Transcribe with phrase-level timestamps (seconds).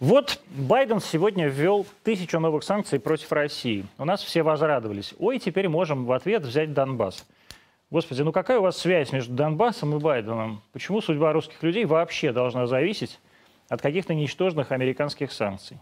[0.00, 3.86] Вот Байден сегодня ввел тысячу новых санкций против России.
[3.96, 5.14] У нас все возрадовались.
[5.20, 7.24] Ой, теперь можем в ответ взять Донбасс.
[7.90, 10.62] Господи, ну какая у вас связь между Донбассом и Байденом?
[10.72, 13.20] Почему судьба русских людей вообще должна зависеть
[13.68, 15.78] от каких-то ничтожных американских санкций?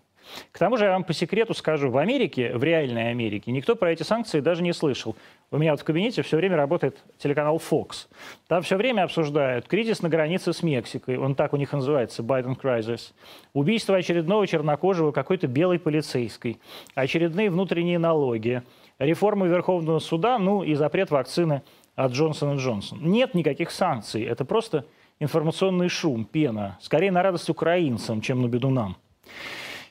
[0.50, 3.92] К тому же я вам по секрету скажу, в Америке, в реальной Америке, никто про
[3.92, 5.16] эти санкции даже не слышал.
[5.50, 8.08] У меня вот в кабинете все время работает телеканал Fox.
[8.48, 12.52] Там все время обсуждают кризис на границе с Мексикой, он так у них называется, Байден
[12.52, 13.12] Crisis,
[13.52, 16.58] убийство очередного чернокожего какой-то белой полицейской,
[16.94, 18.62] очередные внутренние налоги,
[18.98, 21.62] реформу Верховного суда, ну и запрет вакцины
[21.94, 23.00] от Джонсона Джонсон.
[23.02, 24.86] Нет никаких санкций, это просто
[25.20, 28.96] информационный шум, пена, скорее на радость украинцам, чем на беду нам.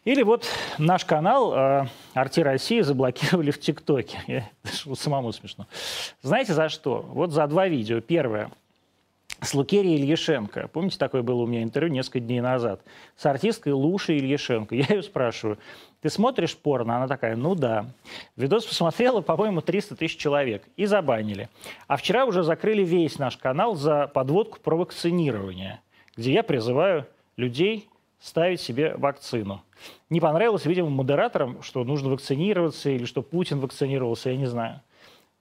[0.03, 0.47] Или вот
[0.79, 4.49] наш канал э, «Арти России» заблокировали в ТикТоке.
[4.95, 5.67] Самому смешно.
[6.21, 7.05] Знаете за что?
[7.09, 8.01] Вот за два видео.
[8.01, 8.51] Первое
[9.41, 10.69] с Лукерией Ильяшенко.
[10.71, 12.81] Помните, такое было у меня интервью несколько дней назад?
[13.17, 14.75] С артисткой Лушей Ильяшенко.
[14.75, 15.57] Я ее спрашиваю,
[16.01, 16.97] ты смотришь порно?
[16.97, 17.87] Она такая, ну да.
[18.35, 20.63] Видос посмотрела, по-моему, 300 тысяч человек.
[20.77, 21.49] И забанили.
[21.87, 25.81] А вчера уже закрыли весь наш канал за подводку про вакцинирование,
[26.15, 27.89] где я призываю людей
[28.21, 29.63] ставить себе вакцину.
[30.09, 34.81] Не понравилось, видимо, модераторам, что нужно вакцинироваться или что Путин вакцинировался, я не знаю.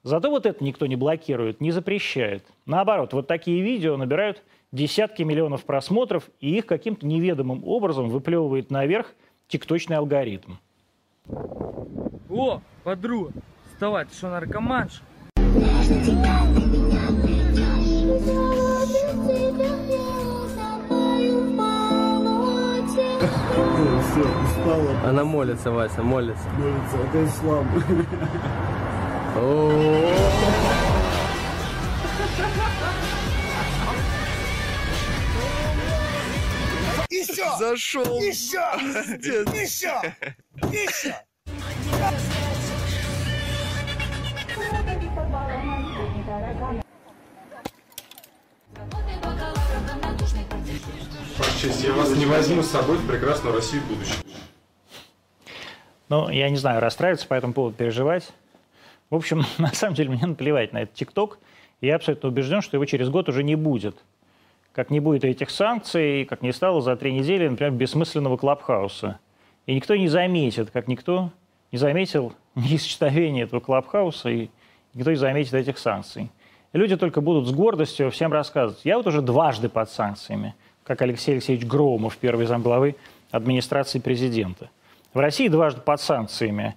[0.03, 2.43] Зато вот это никто не блокирует, не запрещает.
[2.65, 4.43] Наоборот, вот такие видео набирают
[4.73, 9.13] десятки миллионов просмотров, и их каким-то неведомым образом выплевывает наверх
[9.49, 10.55] тикточный алгоритм.
[12.31, 13.33] О, подруга,
[13.73, 15.03] вставай, ты что, наркоманша?
[24.11, 26.45] Все, устала, Она молится, Вася, молится.
[26.59, 27.67] молится, это ислам.
[37.11, 37.59] Еще!
[37.59, 38.19] Зашел.
[38.21, 38.59] Еще!
[39.55, 40.15] Еще!
[40.73, 41.15] Еще!
[41.99, 42.30] Ваша
[51.61, 54.23] честь, я вас не возьму с собой в прекрасную Россию будущего.
[56.09, 58.33] Ну, я не знаю, расстраиваться по этому поводу, переживать.
[59.11, 61.39] В общем, на самом деле мне наплевать на этот ТикТок.
[61.83, 63.97] Я абсолютно убежден, что его через год уже не будет.
[64.73, 69.19] Как не будет этих санкций, как не стало за три недели, например, бессмысленного клабхауса.
[69.67, 71.31] И никто не заметит, как никто
[71.73, 74.49] не заметил неисчетовения этого клабхауса, и
[74.95, 76.31] никто не заметит этих санкций.
[76.73, 78.81] Люди только будут с гордостью всем рассказывать.
[78.85, 80.55] Я вот уже дважды под санкциями,
[80.91, 82.97] как Алексей Алексеевич Громов, первый замглавы
[83.31, 84.71] администрации президента.
[85.15, 86.75] В России дважды под санкциями,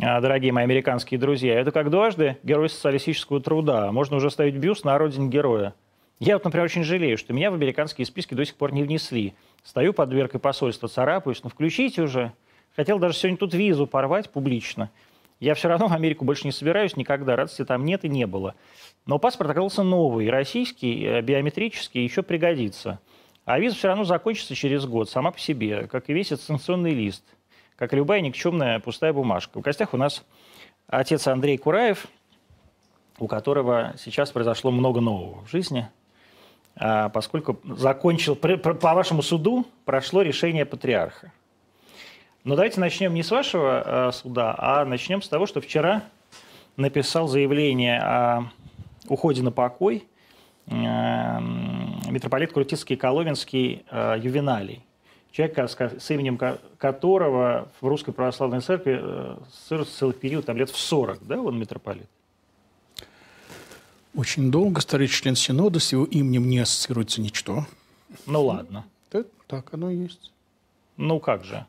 [0.00, 1.60] а, дорогие мои американские друзья.
[1.60, 3.92] Это как дважды герой социалистического труда.
[3.92, 5.74] Можно уже ставить бюст на родине героя.
[6.18, 9.32] Я вот, например, очень жалею, что меня в американские списки до сих пор не внесли.
[9.62, 12.32] Стою под дверкой посольства, царапаюсь, ну включите уже.
[12.74, 14.90] Хотел даже сегодня тут визу порвать публично.
[15.38, 18.56] Я все равно в Америку больше не собираюсь никогда, радости там нет и не было.
[19.06, 22.98] Но паспорт оказался новый, российский, э, биометрический, еще пригодится.
[23.44, 27.24] А виза все равно закончится через год, сама по себе, как и весь санкционный лист,
[27.76, 29.58] как и любая никчемная пустая бумажка.
[29.58, 30.24] В гостях у нас
[30.86, 32.06] отец Андрей Кураев,
[33.18, 35.88] у которого сейчас произошло много нового в жизни,
[36.76, 41.32] а, поскольку закончил, по вашему суду прошло решение патриарха.
[42.44, 46.02] Но давайте начнем не с вашего э, суда, а начнем с того, что вчера
[46.76, 48.50] написал заявление о
[49.08, 50.08] уходе на покой
[50.66, 54.84] митрополит Крутицкий и Коломенский э, Ювеналий.
[55.32, 60.70] Человек, ска- с именем ко- которого в Русской Православной Церкви э, целый период, там лет
[60.70, 62.06] в 40, да, он митрополит?
[64.14, 67.64] Очень долго старый член Синода, с его именем не ассоциируется ничто.
[68.26, 68.84] Ну ладно.
[69.10, 70.32] Да, так оно и есть.
[70.98, 71.64] Ну как же?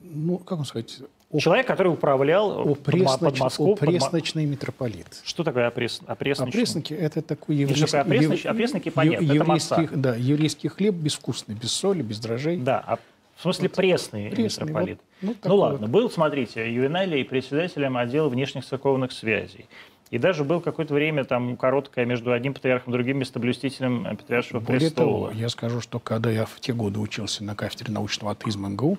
[0.00, 0.98] Ну, как вам сказать,
[1.30, 3.74] о, Человек, который управлял под, под опресноч- Москву.
[3.76, 5.06] под Мо- опресночный митрополит.
[5.24, 6.00] Что такое опрес...
[6.06, 6.50] опресночный?
[6.62, 7.96] Опресноки– это такой еврейский...
[7.96, 9.48] опресноч- ев- опресноки, ев- понятно, это еврейский,
[9.80, 9.88] масса.
[9.94, 12.58] Да, еврейский хлеб безвкусный, без соли, без дрожжей.
[12.58, 12.96] Да, а
[13.36, 14.98] в смысле пресный, пресный, митрополит.
[15.20, 19.66] вот, ну, ну ладно, был, смотрите, Ювеналий председателем отдела внешних церковных связей.
[20.12, 24.80] И даже был какое-то время там короткое между одним патриархом и другим местоблюстителем Патриаршего Более
[24.80, 25.28] престола.
[25.28, 28.98] того, я скажу, что когда я в те годы учился на кафедре научного атеизма МГУ,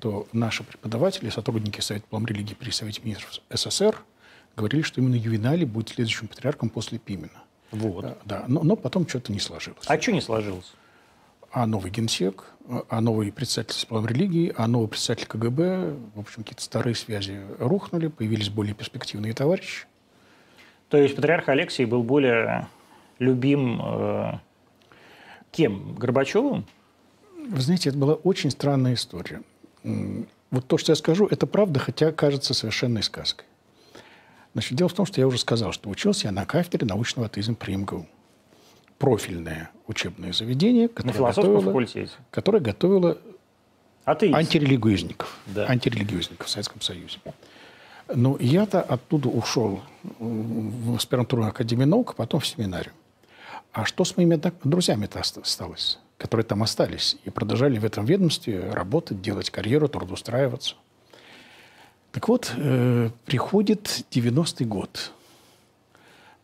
[0.00, 4.02] то наши преподаватели, сотрудники Совета по религии при Совете министров СССР
[4.56, 7.42] говорили, что именно Ювеналий будет следующим патриархом после Пимена.
[7.70, 8.02] Вот.
[8.02, 9.84] Да, да, но, но потом что-то не сложилось.
[9.86, 10.72] А что не сложилось?
[11.52, 16.42] А новый генсек, а- а новый представитель сплав религии, а новый представитель КГБ, в общем,
[16.42, 19.86] какие-то старые связи рухнули, появились более перспективные товарищи.
[20.88, 22.66] То есть патриарх Алексий был более
[23.18, 24.32] любим э,
[25.52, 25.94] кем?
[25.94, 26.66] Горбачевым?
[27.48, 29.42] Вы знаете, это была очень странная история.
[29.82, 33.46] Вот то, что я скажу, это правда, хотя кажется совершенной сказкой.
[34.52, 37.54] Значит, дело в том, что я уже сказал, что учился я на кафедре научного атеизма
[37.54, 38.06] при МГУ.
[38.98, 42.10] Профильное учебное заведение, которое готовило, факультете.
[42.30, 43.18] которое готовило
[44.04, 44.36] Атеист.
[44.36, 45.38] антирелигиозников.
[45.46, 45.66] Да.
[45.66, 47.18] Антирелигиозников в Советском Союзе.
[48.12, 49.80] Но я-то оттуда ушел
[50.18, 52.92] в аспирантуру Академии наук, а потом в семинарию.
[53.72, 58.68] А что с моими друзьями-то оста- осталось, которые там остались и продолжали в этом ведомстве
[58.70, 60.74] работать, делать карьеру, трудоустраиваться?
[62.12, 65.12] Так вот, э, приходит 90-й год.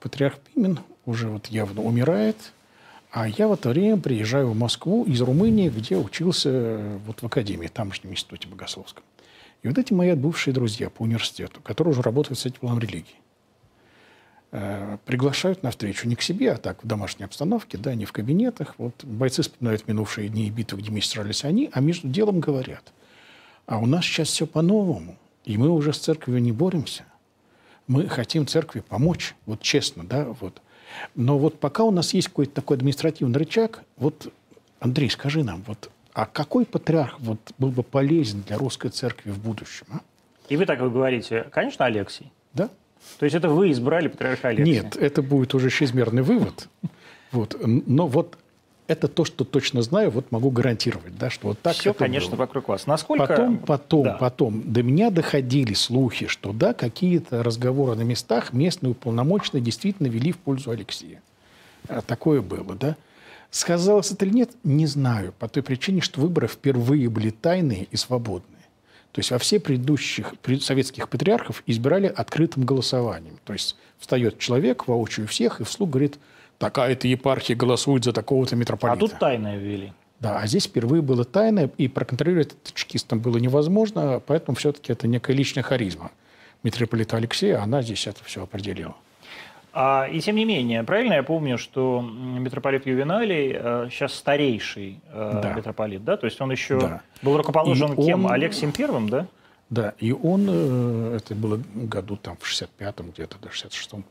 [0.01, 2.37] Патриарх Пимен уже вот явно умирает,
[3.11, 7.27] а я в это время приезжаю в Москву из Румынии, где учился э, вот в
[7.27, 9.05] академии, тамошнем институте богословском.
[9.63, 13.17] И вот эти мои бывшие друзья по университету, которые уже работают с этим религии,
[14.57, 18.13] э, приглашают на встречу не к себе, а так в домашней обстановке, да, не в
[18.13, 18.75] кабинетах.
[18.79, 22.93] Вот бойцы вспоминают минувшие дни и битвы, где сражались они, а между делом говорят,
[23.67, 27.05] а у нас сейчас все по-новому, и мы уже с церковью не боремся.
[27.87, 30.63] Мы хотим церкви помочь, вот честно, да, вот.
[31.15, 34.33] Но вот пока у нас есть какой-то такой административный рычаг, вот,
[34.81, 39.39] Андрей, скажи нам, вот, а какой патриарх вот был бы полезен для русской церкви в
[39.39, 40.01] будущем, а?
[40.49, 42.31] И вы так говорите, конечно, Алексий.
[42.53, 42.71] Да?
[43.19, 44.83] То есть это вы избрали патриарха Алексия?
[44.83, 46.69] Нет, это будет уже чрезмерный вывод.
[47.33, 47.57] Вот.
[47.65, 48.37] Но вот
[48.87, 52.41] это то, что точно знаю, вот могу гарантировать, да, что вот так Все, конечно, было.
[52.41, 52.87] вокруг вас.
[52.87, 53.27] Насколько...
[53.27, 54.13] Потом, потом, Да.
[54.15, 60.33] потом до меня доходили слухи, что да, какие-то разговоры на местах местные уполномоченные действительно вели
[60.33, 61.21] в пользу Алексея.
[61.89, 62.97] А, Такое было, да.
[63.51, 65.33] Сказалось это или нет, не знаю.
[65.39, 68.56] По той причине, что выборы впервые были тайные и свободные.
[69.17, 73.39] То есть во все предыдущих пред- советских патриархов избирали открытым голосованием.
[73.45, 76.19] То есть встает человек воочию всех и вслух говорит,
[76.59, 78.99] такая-то епархия голосует за такого-то А митрополита.
[79.01, 79.95] тут тайное ввели.
[80.21, 85.09] Да, а здесь впервые было тайно, и проконтролировать это чекистам было невозможно, поэтому все-таки это
[85.09, 86.11] некая личная харизма
[86.63, 88.97] митрополита Алексея, она здесь это все определила.
[89.79, 95.41] А, и тем не менее, правильно я помню, что митрополит Ювеналий э, сейчас старейший э,
[95.43, 95.53] Да.
[95.53, 96.17] митрополит, да?
[96.17, 97.03] То есть он еще Да.
[97.21, 98.25] был рукоположен И кем?
[98.25, 99.27] он- Алексием Первым, да?
[99.69, 104.03] Да, и он, э, это было году там в 65-м где-то, до 66-м,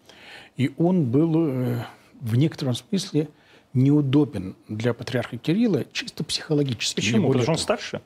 [0.56, 1.85] и он был э,
[2.21, 3.27] в некотором смысле
[3.73, 6.97] неудобен для патриарха Кирилла чисто психологически.
[6.97, 7.27] Почему?
[7.29, 8.01] Потому что он старше?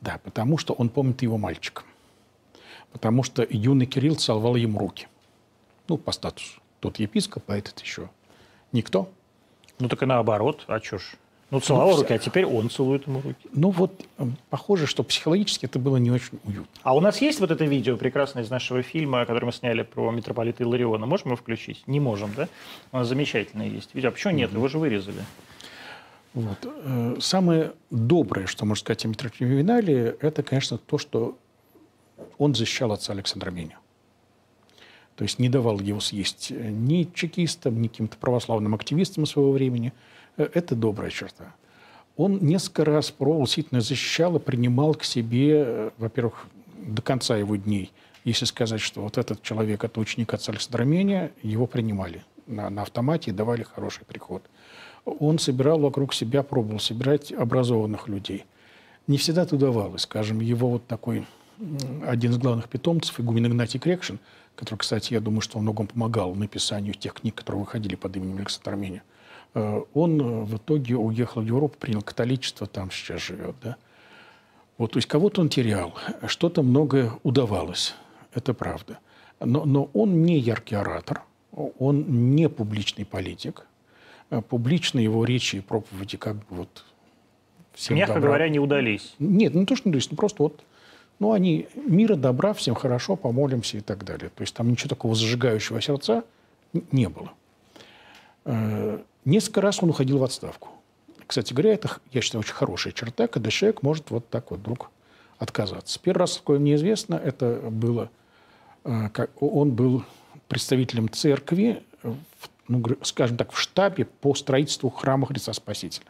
[0.00, 1.84] Да, потому что он помнит его мальчиком.
[2.90, 5.06] Потому что юный Кирилл целовал ему руки.
[5.86, 6.60] Ну, по статусу.
[6.86, 8.08] Тот епископ, а этот еще
[8.70, 9.08] никто.
[9.80, 10.62] Ну так и наоборот.
[10.68, 11.16] А чё ж?
[11.50, 13.48] Ну, целовал Ну, руки, а теперь он целует ему руки.
[13.52, 16.68] Ну вот, э, похоже, что психологически это было не очень уютно.
[16.84, 20.12] А у нас есть вот это видео прекрасное из нашего фильма, который мы сняли про
[20.12, 21.06] митрополита Илариона?
[21.06, 21.82] Можем его включить?
[21.88, 22.48] Не можем, да?
[22.92, 24.10] У нас замечательное есть видео.
[24.10, 24.52] А почему нет?
[24.52, 25.24] Его же вырезали.
[26.34, 26.58] Вот.
[26.62, 31.36] Э, Самое доброе, что можно сказать о митрополите Ювеналии, это, конечно, то, что
[32.38, 33.76] он защищал отца Александра Меня.
[35.16, 39.92] То есть не давал его съесть э, ни чекистам, ни каким-то православным активистам своего времени.
[40.36, 41.54] Э, Это добрая черта.
[42.16, 46.46] Он несколько раз пробовал, действительно защищал и принимал к себе, э, во-первых,
[46.76, 47.92] до конца его дней.
[48.24, 52.82] Если сказать, что вот этот человек, это ученик отца Александра Меня, его принимали на, на
[52.82, 54.42] автомате и давали хороший приход.
[55.04, 58.44] Он собирал вокруг себя, пробовал собирать образованных людей.
[59.06, 60.02] Не всегда это удавалось.
[60.02, 61.24] Скажем, его вот такой
[62.04, 64.18] один из главных питомцев, игумен Игнатий Крекшин,
[64.56, 68.38] который, кстати, я думаю, что во многом помогал написанию тех книг, которые выходили под именем
[68.38, 69.02] Александра Армения,
[69.54, 73.54] э, он э, в итоге уехал в Европу, принял католичество, там сейчас живет.
[73.62, 73.76] Да?
[74.78, 75.94] Вот, то есть кого-то он терял,
[76.26, 77.94] что-то многое удавалось,
[78.34, 78.98] это правда.
[79.40, 81.22] Но, но он не яркий оратор,
[81.52, 83.66] он не публичный политик.
[84.30, 86.84] Э, Публично его речи и проповеди как бы вот
[87.74, 88.28] всем Мягко добра.
[88.28, 89.14] говоря, не удались.
[89.18, 90.64] Нет, ну то, что не удались, ну просто вот,
[91.18, 94.30] ну они мира, добра, всем хорошо, помолимся и так далее.
[94.34, 96.24] То есть там ничего такого зажигающего сердца
[96.92, 97.32] не было.
[98.44, 100.68] Э, Несколько раз он уходил в отставку.
[101.26, 104.88] Кстати говоря, это, я считаю, очень хорошая черта, когда человек может вот так вот вдруг
[105.38, 105.98] отказаться.
[106.00, 108.08] Первый раз, такое мне известно, это было,
[108.84, 110.04] э, как, он был
[110.46, 111.82] представителем церкви,
[112.68, 116.06] ну, скажем так, в штабе по строительству храма Христа Спасителя.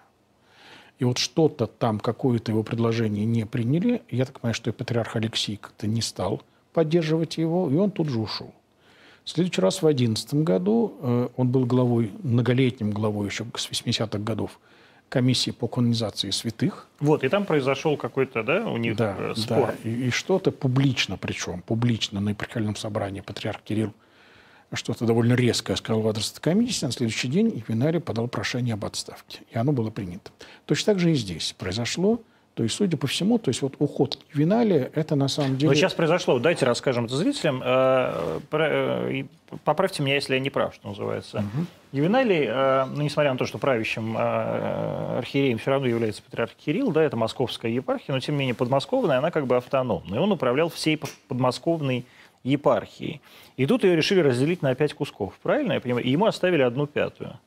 [0.98, 4.02] И вот что-то там, какое-то его предложение не приняли.
[4.10, 8.08] Я так понимаю, что и патриарх Алексей как-то не стал поддерживать его, и он тут
[8.08, 8.52] же ушел.
[9.24, 14.18] В следующий раз в 2011 году э, он был главой, многолетним главой еще с 80-х
[14.18, 14.60] годов
[15.08, 16.88] комиссии по канонизации святых.
[17.00, 19.74] Вот, и там произошел какой-то, да, у них Да, э, спор.
[19.82, 19.90] да.
[19.90, 23.92] И, и что-то публично, причем публично на епархиальном собрании патриарх Кирилл
[24.72, 28.84] что-то довольно резкое сказал в адрес этой комиссии, на следующий день Ювеналий подал прошение об
[28.84, 30.30] отставке, и оно было принято.
[30.66, 32.20] Точно так же и здесь произошло.
[32.56, 35.68] То есть, судя по всему, то есть вот уход Ювеналия, это на самом деле...
[35.68, 37.60] Но сейчас произошло, дайте расскажем это зрителям.
[37.62, 39.24] Э, э,
[39.62, 41.44] Поправьте меня, если я не прав, что называется.
[41.92, 47.02] Ювеналий, э, ну, несмотря на то, что правящим архиереем все равно является патриарх Кирилл, да,
[47.02, 50.18] это московская епархия, но тем не менее подмосковная, она как бы автономная.
[50.18, 52.06] Он управлял всей подмосковной
[52.42, 53.20] епархией.
[53.56, 56.04] И тут ее решили разделить на пять кусков, правильно я понимаю?
[56.04, 57.38] И ему оставили одну пятую.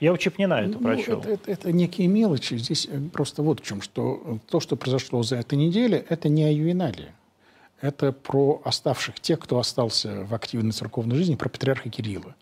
[0.00, 1.20] Я у Чепнина это Ну, прочел.
[1.20, 2.54] это, это- это некие мелочи.
[2.56, 6.28] Здесь э, просто вот в чем, что э, то, что произошло за этой неделю, это
[6.28, 7.12] не о Ювеналии.
[7.80, 12.34] Это про оставших, тех, кто остался в активной церковной жизни, про патриарха Кирилла.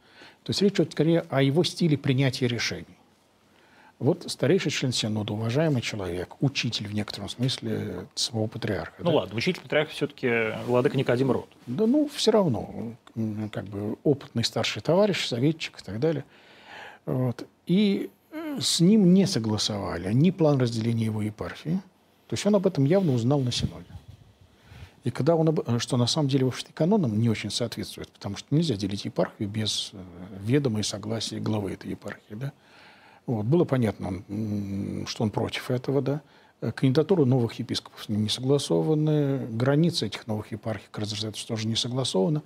[0.42, 2.86] То есть речь идет скорее о его стиле принятия решений.
[4.04, 8.96] Вот старейший член Синода, уважаемый человек, учитель в некотором смысле самого патриарха.
[8.98, 9.16] Ну да?
[9.16, 11.48] ладно, учитель патриарха все-таки владыка Никодим Рот.
[11.66, 12.92] Да ну, все равно,
[13.50, 16.26] как бы опытный старший товарищ, советчик и так далее.
[17.06, 17.46] Вот.
[17.66, 21.80] И э, с ним не согласовали ни план разделения его епархии,
[22.26, 23.86] то есть он об этом явно узнал на Синоде.
[25.04, 28.36] И когда он, об- э, что на самом деле, вообще канонам не очень соответствует, потому
[28.36, 30.02] что нельзя делить епархию без э,
[30.42, 32.52] ведома и согласия главы этой епархии, да.
[33.26, 33.44] Вот.
[33.46, 34.22] Было понятно,
[35.06, 36.20] что он против этого, да.
[36.60, 41.46] Э, Кандидатуры новых епископов с ним не согласованы, границы этих новых епархий, как раз это
[41.46, 42.42] тоже не согласовано.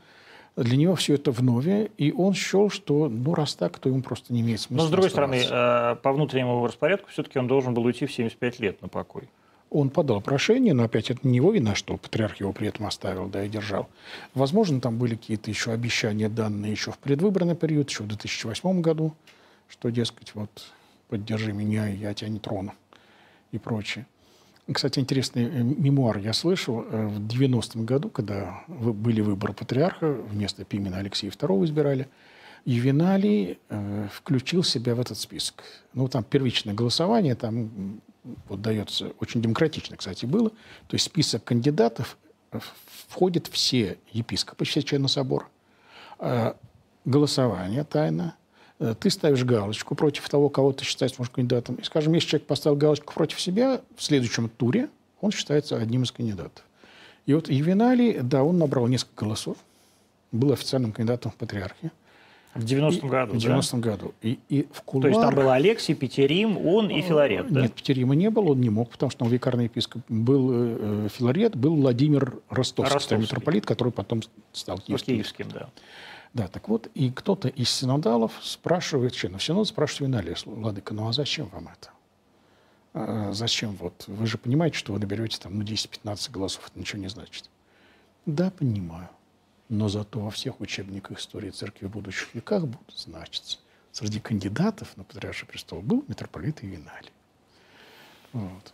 [0.57, 1.67] Для него все это вновь,
[1.99, 4.91] и он счел, что, ну, раз так, то ему просто не имеет смысла Но, с
[4.91, 5.99] другой стороны, оставаться.
[6.01, 9.29] э, по внутреннему распорядку все-таки он должен был уйти в 75 лет на покой.
[9.71, 13.29] Он подал прошение, но опять это не его вина, что патриарх его при этом оставил,
[13.29, 13.87] да, и держал.
[14.35, 19.15] Возможно, там были какие-то еще обещания, данные еще в предвыборный период, еще в 2008 году,
[19.69, 20.73] что, дескать, вот,
[21.09, 22.75] поддержи меня, я тебя не трону
[23.53, 24.07] и прочее.
[24.71, 30.65] Кстати, интересный э, мемуар я слышал э, в 90-м году, когда были выборы патриарха, вместо
[30.65, 32.09] Пимена Алексея II избирали,
[32.67, 35.65] Ювеналий э, включил себя в этот список.
[35.95, 38.01] Ну, там первичное голосование, там
[38.49, 40.51] вот дается, очень демократично, кстати, было.
[40.51, 42.19] То есть список кандидатов
[42.53, 42.59] э,
[43.09, 45.47] входят все епископы, все члены собора.
[46.19, 46.55] Э,
[47.07, 48.37] голосование тайно.
[48.81, 51.77] Э, Ты ставишь галочку против того, кого ты считаешь может, кандидатом.
[51.77, 54.89] И, скажем, если человек поставил галочку против себя, в следующем туре
[55.21, 56.65] он считается одним из кандидатов.
[57.27, 59.57] И вот Ювеналий, да, он набрал несколько голосов,
[60.33, 61.91] был официальным кандидатом в патриархи.
[62.55, 63.49] В 90-м И- году, В да?
[63.59, 64.15] 90-м году.
[64.23, 67.63] И, и в То есть там кулуарах- был Алексий, Петерим, он и Филарет, да?
[67.63, 70.03] Нет, Петерима не было, он не мог, потому что он викарный епископ.
[70.09, 73.19] Был э, э, Филарет, был Владимир Ростовский, Ростовский.
[73.23, 75.15] митрополит, который потом стал Ну, киевским.
[75.17, 75.69] Киевским, да.
[76.35, 81.13] Да, так вот, и кто-то из синодалов спрашивает, членов синод спрашивает Виналия, Владыка, ну а
[81.13, 81.91] зачем вам это?
[82.95, 84.05] А, зачем вот?
[84.07, 87.49] Вы же понимаете, что вы наберете там ну, 10-15 голосов, это ничего не значит.
[88.27, 89.09] Да, понимаю.
[89.69, 93.59] Но зато во всех учебниках истории церкви в будущих веках будут значиться.
[93.93, 97.13] Среди кандидатов на патриарший престол был митрополит Ивиналий.
[98.33, 98.73] Вот.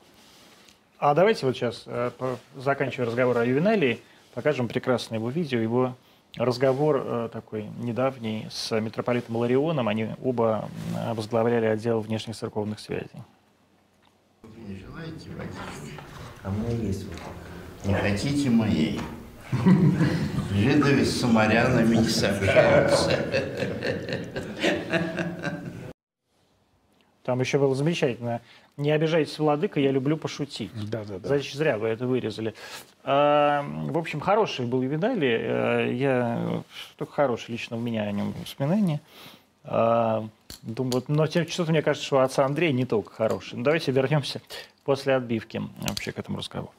[0.99, 2.11] А давайте вот сейчас, э,
[2.57, 4.01] заканчивая разговор о Ювеналии,
[4.35, 5.97] покажем прекрасное его видео, его
[6.37, 9.89] разговор э, такой недавний с митрополитом Ларионом.
[9.89, 10.69] Они оба
[11.15, 13.23] возглавляли отдел внешних церковных связей.
[14.67, 16.01] Не желаете водички?
[16.43, 17.21] А у меня есть вот.
[17.85, 19.01] Не хотите моей?
[20.53, 23.11] Жиды с самарянами не сообщаются.
[27.25, 28.41] Там еще было замечательно.
[28.77, 30.71] Не обижайтесь, владыка, я люблю пошутить.
[30.91, 31.29] Да, да, да.
[31.29, 32.55] Значит, зря вы это вырезали.
[33.03, 35.37] А, в общем, хороший был Ювеналий.
[35.41, 36.63] Э, Я
[36.97, 39.01] только хороший лично у меня о нем воспоминания.
[39.65, 40.29] А,
[40.63, 43.57] Думаю, но тем- что-то мне кажется, что отца Андрея не только хороший.
[43.57, 44.41] Ну, давайте вернемся
[44.85, 46.73] после отбивки вообще к этому разговору.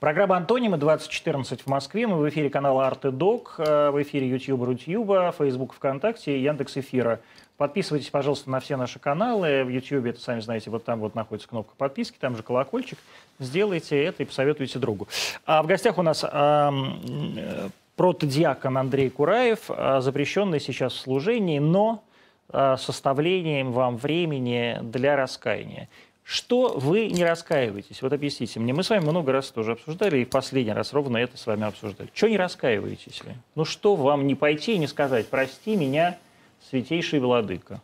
[0.00, 2.06] Программа «Антонимы» 2014 в Москве.
[2.06, 7.20] Мы в эфире канала «Артедок», э, в эфире YouTube, Рутюба, Facebook, ВКонтакте и Яндекс Эфира.
[7.58, 9.62] Подписывайтесь, пожалуйста, на все наши каналы.
[9.62, 12.98] В YouTube, это сами знаете, вот там вот находится кнопка подписки, там же колокольчик.
[13.40, 15.06] Сделайте это и посоветуйте другу.
[15.44, 16.70] А в гостях у нас э,
[17.96, 22.02] протодиакон Андрей Кураев, а, запрещенный сейчас в служении, но
[22.48, 25.90] а, составлением вам времени для раскаяния.
[26.30, 28.02] Что вы не раскаиваетесь?
[28.02, 28.72] Вот объясните мне.
[28.72, 31.64] Мы с вами много раз тоже обсуждали, и в последний раз ровно это с вами
[31.64, 32.08] обсуждали.
[32.14, 33.34] Что не раскаиваетесь вы?
[33.56, 36.18] Ну что вам не пойти и не сказать, прости меня,
[36.70, 37.82] святейший владыка?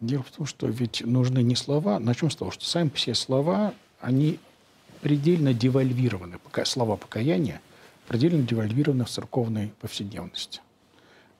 [0.00, 2.00] Дело в том, что ведь нужны не слова.
[2.00, 4.40] Начнем с того, что сами все слова, они
[5.02, 6.40] предельно девальвированы.
[6.64, 7.60] Слова покаяния
[8.08, 10.60] предельно девальвированы в церковной повседневности.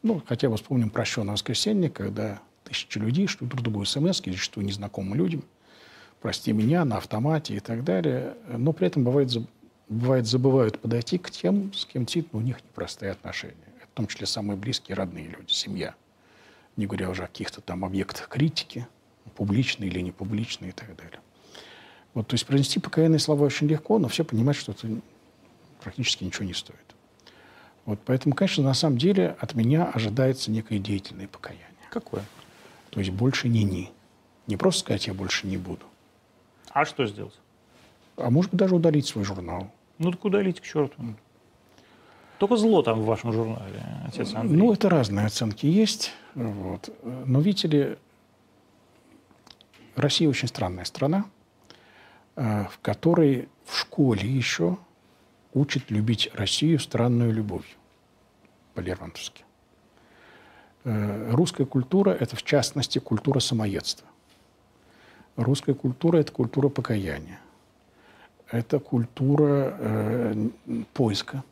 [0.04, 2.38] Ну, хотя бы вспомним прощенное воскресенье, когда
[2.74, 5.44] тысячи людей шлют друг другу смс, зачастую незнакомым людям,
[6.20, 8.34] прости меня, на автомате и так далее.
[8.48, 9.30] Но при этом бывает,
[9.88, 13.54] бывает забывают подойти к тем, с кем действительно у них непростые отношения.
[13.92, 15.94] В том числе самые близкие, родные люди, семья.
[16.76, 18.86] Не говоря уже о каких-то там объектах критики,
[19.36, 21.20] публичные или непубличные и так далее.
[22.12, 24.88] Вот, то есть произнести покаянные слова очень легко, но все понимают, что это
[25.82, 26.78] практически ничего не стоит.
[27.84, 31.66] Вот, поэтому, конечно, на самом деле от меня ожидается некое деятельное покаяние.
[31.90, 32.24] Какое?
[32.94, 33.90] То есть больше не ни.
[34.46, 35.84] Не просто сказать «я больше не буду»,
[36.70, 37.38] А что сделать?
[38.16, 39.72] а может быть даже удалить свой журнал.
[39.98, 40.94] Ну так удалите к черту.
[42.38, 44.56] Только зло там в вашем журнале, отец Андрей.
[44.56, 46.12] Ну, это разные оценки есть.
[46.34, 46.88] Вот.
[47.02, 47.98] Но видите ли,
[49.96, 51.24] Россия очень странная страна,
[52.36, 54.78] э, в которой в школе еще
[55.54, 57.76] учат любить Россию странную любовью
[58.74, 59.44] по-лермонтовски.
[60.84, 64.06] Э, Русская культура– это, в частности, культура самоедства.
[65.36, 67.40] Русская культура– это культура покаяния.
[68.50, 70.48] Это культура э,
[70.92, 71.42] поиска.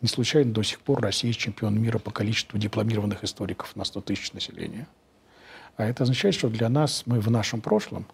[0.00, 4.32] Не случайно до сих пор Россия чемпион мира по количеству дипломированных историков на 100 тысяч
[4.32, 4.86] населения.
[5.76, 8.06] А это означает, что для нас мы в нашем прошлом,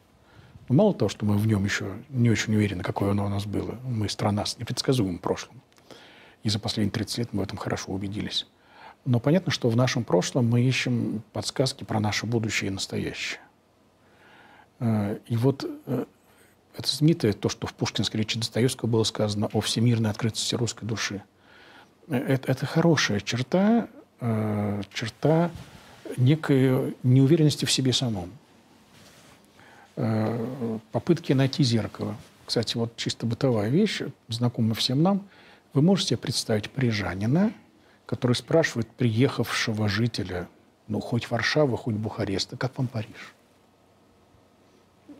[0.68, 3.46] ну, мало того, что мы в нем еще не очень уверены, какое оно у нас
[3.46, 5.60] было, мы страна с непредсказуемым прошлым.
[6.44, 8.46] И за последние 30 лет мы в этом хорошо убедились.
[9.08, 13.40] Но понятно, что в нашем прошлом мы ищем подсказки про наше будущее и настоящее.
[14.80, 16.04] Э, И вот э,
[16.76, 21.22] это знаменитое то, что в пушкинской речи Достоевского было сказано о всемирной открытости русской души.
[22.08, 23.88] Э, Это, это хорошая черта,
[24.92, 25.50] черта
[26.18, 28.30] некой неуверенности в себе самом.
[30.92, 32.14] Попытки найти зеркало.
[32.44, 35.22] Кстати, вот чисто бытовая вещь, знакомая всем нам.
[35.72, 37.52] Вы можете представить парижанина,
[38.08, 40.48] который спрашивает приехавшего жителя,
[40.88, 43.34] ну, хоть Варшавы, хоть Бухареста, как вам Париж?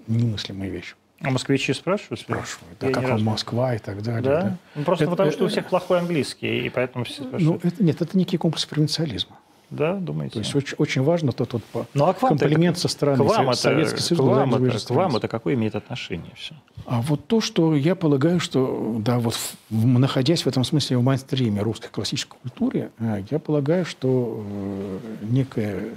[0.06, 0.94] Немыслимая вещь.
[1.20, 2.20] А москвичи спрашивают?
[2.20, 4.22] Спрашивают, да, Я как вам Москва и так далее.
[4.22, 4.40] Да?
[4.42, 4.58] да.
[4.74, 7.64] Ну, просто Это- потому, что у это- всех плохой английский, и поэтому все Ну, спрашивают.
[7.66, 9.37] это, нет, это некий комплекс провинциализма.
[9.70, 10.34] Да, думаете?
[10.34, 13.42] То есть очень, очень важно тот вот ну, а комплимент со стороны к вам Со-
[13.42, 14.20] это, Советский Союз.
[14.20, 16.54] к вам, это, к вам это какое имеет отношение все?
[16.86, 19.34] А вот то, что я полагаю, что, да, вот
[19.68, 24.98] в- находясь в этом смысле в майнстриме русской классической культуры, э, я полагаю, что э,
[25.22, 25.88] некая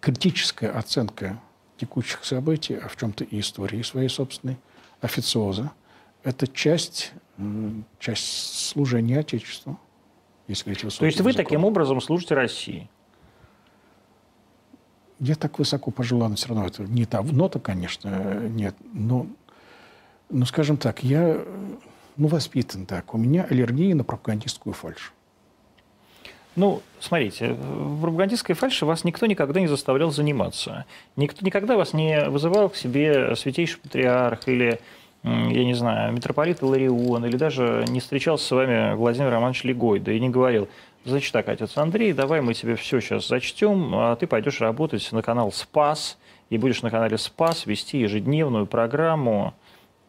[0.00, 1.40] критическая оценка
[1.78, 4.58] текущих событий, а в чем-то и истории своей собственной,
[5.00, 5.70] официоза,
[6.22, 7.12] это часть,
[7.98, 9.78] часть служения Отечеству,
[10.48, 11.44] если говорить То есть высоким вы языком.
[11.44, 12.88] таким образом служите России?
[15.20, 18.74] Я так высоко пожелан, все равно это не та нота, конечно, э, нет.
[18.92, 19.26] Но,
[20.28, 21.46] ну, скажем так, я э,
[22.16, 23.14] ну, воспитан так.
[23.14, 25.12] У меня аллергия на пропагандистскую фальшь.
[26.56, 30.84] Ну, смотрите, в пропагандистской фальше вас никто никогда не заставлял заниматься.
[31.16, 34.80] Никто никогда вас не вызывал к себе святейший патриарх или,
[35.24, 40.20] я не знаю, митрополит Иларион, или даже не встречался с вами Владимир Романович Легойда и
[40.20, 40.68] не говорил,
[41.04, 45.22] значит так, отец Андрей, давай мы тебе все сейчас зачтем, а ты пойдешь работать на
[45.22, 46.18] канал «Спас»,
[46.50, 49.54] и будешь на канале «Спас» вести ежедневную программу,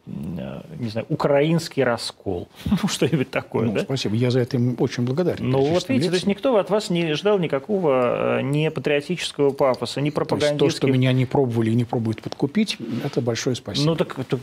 [0.06, 2.48] не знаю, «Украинский раскол».
[2.66, 3.82] Ну, что-нибудь такое, Ну, да?
[3.82, 5.50] Спасибо, я за это им очень благодарен.
[5.50, 10.02] Ну вот видите, то есть никто от вас не ждал никакого э, ни патриотического пафоса,
[10.02, 13.86] ни То есть то, что меня не пробовали и не пробуют подкупить, это большое спасибо.
[13.88, 14.40] Ну так, так-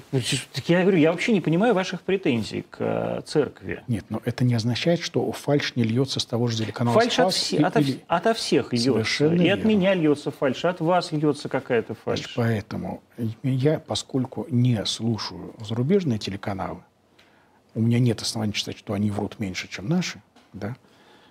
[0.52, 3.82] так я говорю, я вообще не понимаю ваших претензий к э, церкви.
[3.88, 7.32] Нет, но это не означает, что фальш не льется с того же телеканала Фальш от,
[7.34, 8.92] все- и- ото, или- ото всех льется.
[8.92, 9.68] Совершенно и от верно.
[9.68, 12.34] меня льется фальш, от вас льется какая-то Значит, фальш.
[12.36, 13.02] Поэтому
[13.42, 16.82] я, поскольку не слушаю зарубежные телеканалы,
[17.74, 20.76] у меня нет оснований считать, что они врут меньше, чем наши, да,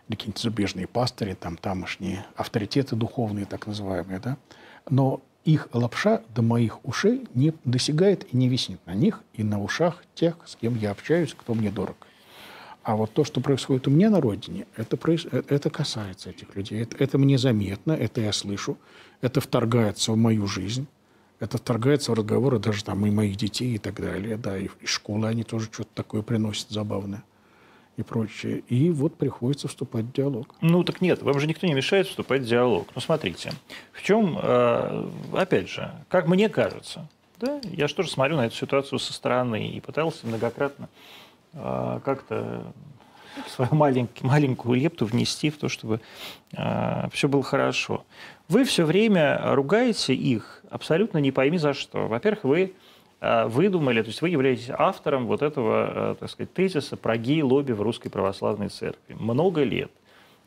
[0.07, 4.37] или какие-нибудь зарубежные пастыри, там тамошние авторитеты духовные, так называемые, да,
[4.89, 9.61] но их лапша до моих ушей не досягает и не виснет на них и на
[9.61, 12.07] ушах тех, с кем я общаюсь, кто мне дорог.
[12.83, 16.55] А вот то, что происходит у меня на родине, это, проис- э, это касается этих
[16.55, 16.81] людей.
[16.81, 18.77] Это, это мне заметно, это я слышу,
[19.21, 20.87] это вторгается в мою жизнь,
[21.41, 24.37] это вторгается в разговоры даже там и моих детей и так далее.
[24.37, 27.23] Да, и, и школы они тоже что-то такое приносят забавное
[27.97, 28.59] и прочее.
[28.69, 30.55] И вот приходится вступать в диалог.
[30.61, 32.87] Ну так нет, вам же никто не мешает вступать в диалог.
[32.93, 33.53] Ну смотрите,
[33.91, 38.55] в чем, э, опять же, как мне кажется, да, я же тоже смотрю на эту
[38.55, 40.89] ситуацию со стороны и пытался многократно
[41.53, 42.71] э, как-то
[43.49, 46.01] свою маленькую, маленькую лепту внести в то, чтобы
[46.51, 48.03] все было хорошо.
[48.51, 52.09] Вы все время ругаете их абсолютно не пойми за что.
[52.09, 52.73] Во-первых, вы
[53.21, 57.71] э, выдумали, то есть вы являетесь автором вот этого, э, так сказать, тезиса про гей-лобби
[57.71, 59.15] в Русской Православной Церкви.
[59.17, 59.89] Много лет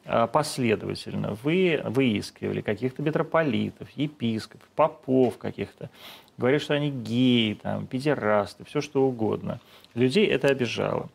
[0.05, 5.89] э, последовательно вы выискивали каких-то митрополитов, епископов, попов каких-то,
[6.37, 9.61] говорят, что они геи, там, педерасты, все что угодно.
[9.95, 11.09] Людей это обижало.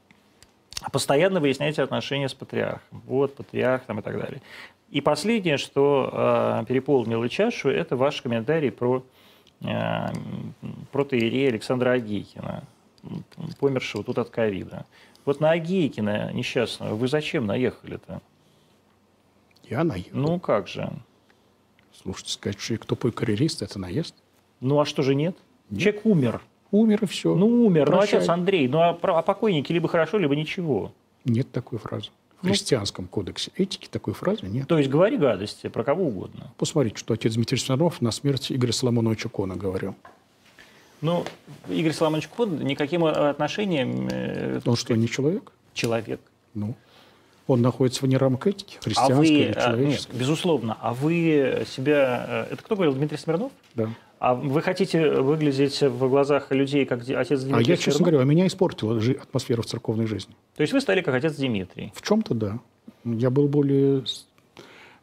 [0.91, 3.03] Постоянно выясняете отношения с патриархом.
[3.05, 4.41] Вот, патриарх там и так далее.
[4.91, 9.03] И последнее, что э, переполнило чашу, это ваш комментарий про
[9.61, 9.67] э,
[10.91, 12.63] протоиерея Александра Агейкина,
[13.59, 14.85] помершего тут от ковида.
[15.25, 18.21] Вот на Агейкина несчастного вы зачем наехали-то?
[19.63, 20.17] Я наехал.
[20.17, 20.91] Ну как же?
[21.93, 24.15] Слушайте, сказать, что кто пой карьерист, это наезд.
[24.59, 25.37] Ну а что же нет?
[25.69, 26.41] Человек умер.
[26.71, 27.35] Умер и все.
[27.35, 27.85] Ну умер.
[27.85, 28.13] Прощай.
[28.13, 28.67] Ну отец Андрей.
[28.67, 30.91] Ну а, а покойники либо хорошо, либо ничего.
[31.25, 32.09] Нет такой фразы.
[32.41, 34.67] В христианском кодексе этики такой фразы нет.
[34.67, 36.51] То есть говори гадости про кого угодно.
[36.57, 39.95] Посмотрите, что отец Дмитрий Смирнов на смерть Игоря Соломоновича Кона говорил.
[41.01, 41.25] Ну,
[41.69, 45.51] Игорь Соломонович Кон никаким отношением э, Он что, не человек?
[45.73, 46.19] человек.
[46.53, 46.75] Ну,
[47.47, 50.15] он находится вне рамок этики, А христианской вы, или э, нет, человеческой.
[50.17, 52.45] безусловно, а вы себя...
[52.49, 53.51] э, Это кто говорил, Дмитрий Смирнов?
[53.75, 53.89] Да.
[54.19, 58.47] А вы хотите выглядеть в глазах людей как отец Дмитрий А я, честно говоря, меня
[58.47, 60.35] испортила атмосфера в церковной жизни.
[60.55, 61.93] То есть вы стали как отец Дмитрий.
[61.95, 62.59] В чем-то да.
[63.05, 64.03] Я был более,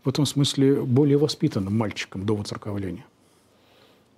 [0.05, 3.07] в этом смысле, более воспитанным мальчиком до воцерковления.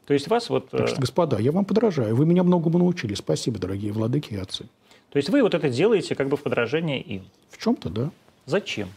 [0.06, 0.68] То есть вас вот...
[0.72, 2.16] э, Так что, господа, я вам подражаю.
[2.16, 3.14] Вы меня многому научили.
[3.14, 4.64] Спасибо, дорогие владыки и отцы.
[5.10, 7.24] То есть вы вот это делаете как бы в подражание им.
[7.50, 8.10] В чем-то, да.
[8.46, 8.88] Зачем?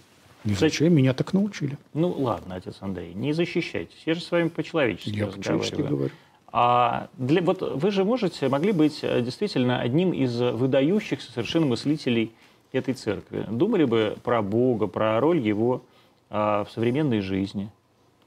[0.43, 1.77] Не зачем, меня так научили.
[1.93, 4.01] Ну ладно, отец Андрей, не защищайтесь.
[4.05, 6.11] Я же с вами по-человечески Я по-человечески говорю.
[6.53, 12.33] А для, вот вы же можете, могли быть э, действительно одним из выдающихся совершенно мыслителей
[12.73, 13.45] этой церкви.
[13.49, 15.83] Думали бы про Бога, про роль его
[16.29, 17.69] а, в современной жизни.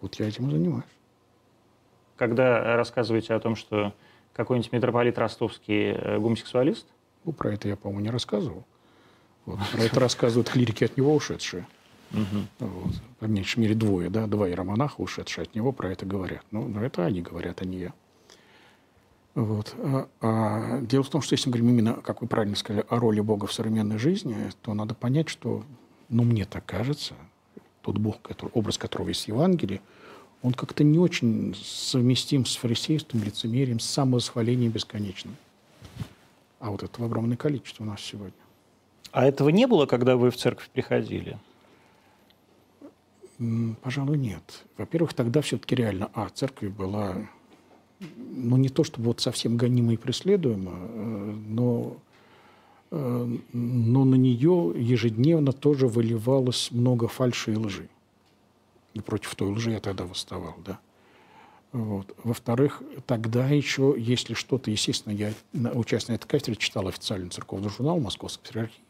[0.00, 0.84] Вот я этим и занимаюсь.
[2.16, 3.92] Когда рассказываете о том, что
[4.34, 6.86] какой-нибудь митрополит ростовский э, гомосексуалист,
[7.24, 8.64] Ну, про это я, по-моему, не рассказывал.
[9.46, 9.58] Вот.
[9.72, 11.66] Про это рассказывают клирики от него ушедшие.
[12.58, 12.94] Вот.
[13.18, 16.44] По меньшей мере двое, да, два иеромонаха, ушедшие от него, про это говорят.
[16.50, 17.92] Ну, но это они говорят, а не я.
[19.34, 19.74] Вот.
[19.78, 22.98] А, а дело в том, что если мы говорим именно, как вы правильно сказали, о
[22.98, 25.64] роли Бога в современной жизни, то надо понять, что,
[26.08, 27.14] ну, мне так кажется,
[27.82, 29.80] тот Бог, который, образ которого есть в Евангелии,
[30.42, 35.36] он как-то не очень совместим с фарисейством, лицемерием, с самовосхвалением бесконечным.
[36.60, 38.32] А вот этого огромное количество у нас сегодня.
[39.10, 41.38] а этого не было, когда вы в церковь приходили?
[43.82, 44.64] Пожалуй, нет.
[44.76, 47.16] Во-первых, тогда все-таки реально, а, церковь была,
[48.16, 51.96] ну, не то чтобы вот совсем гонима и преследуема, э, но,
[52.92, 57.88] э, но на нее ежедневно тоже выливалось много фальши и лжи.
[58.94, 60.78] И против той лжи я тогда восставал, да.
[61.72, 62.14] Вот.
[62.22, 68.46] Во-вторых, тогда еще, если что-то, естественно, я, на этой кафедре, читал официальный церковный журнал Московской
[68.46, 68.83] Патриархии,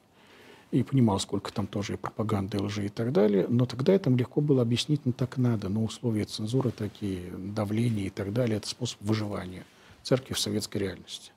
[0.75, 3.47] и понимал, сколько там тоже и пропаганды, и лжи и так далее.
[3.49, 8.11] Но тогда это легко было объяснить, ну так надо, но условия цензуры такие, давление и
[8.11, 9.65] так далее, это способ выживания
[10.03, 11.33] церкви в советской реальности.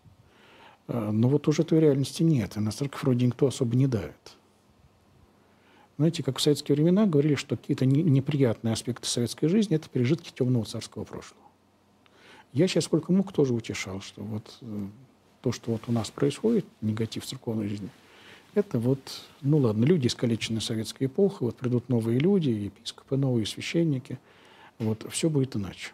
[0.87, 4.37] А, Но вот уже той реальности нет, и на церковь вроде никто особо не давит.
[5.97, 10.31] Знаете, как в советские времена говорили, что какие-то не- неприятные аспекты советской жизни– это пережитки
[10.31, 11.41] темного царского прошлого.
[12.53, 14.87] Я сейчас сколько мог тоже утешал, что вот э,
[15.41, 17.89] то, что вот у нас происходит, негатив церковной жизни,
[18.57, 18.99] это вот,
[19.41, 24.19] ну ладно, люди, искалеченные советской эпохой, вот придут новые люди, епископы новые, священники,
[24.79, 25.91] вот все будет иначе.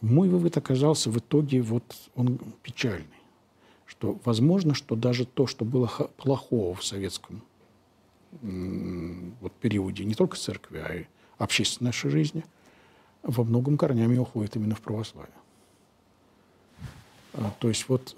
[0.00, 3.06] Мой вывод оказался в итоге, вот он печальный,
[3.86, 7.42] что возможно, что даже то, что было плохого в советском
[8.42, 11.04] вот, периоде, не только церкви, а и
[11.38, 12.44] общественной нашей жизни,
[13.22, 15.32] во многом корнями уходит именно в православие.
[17.36, 18.14] А, То есть вот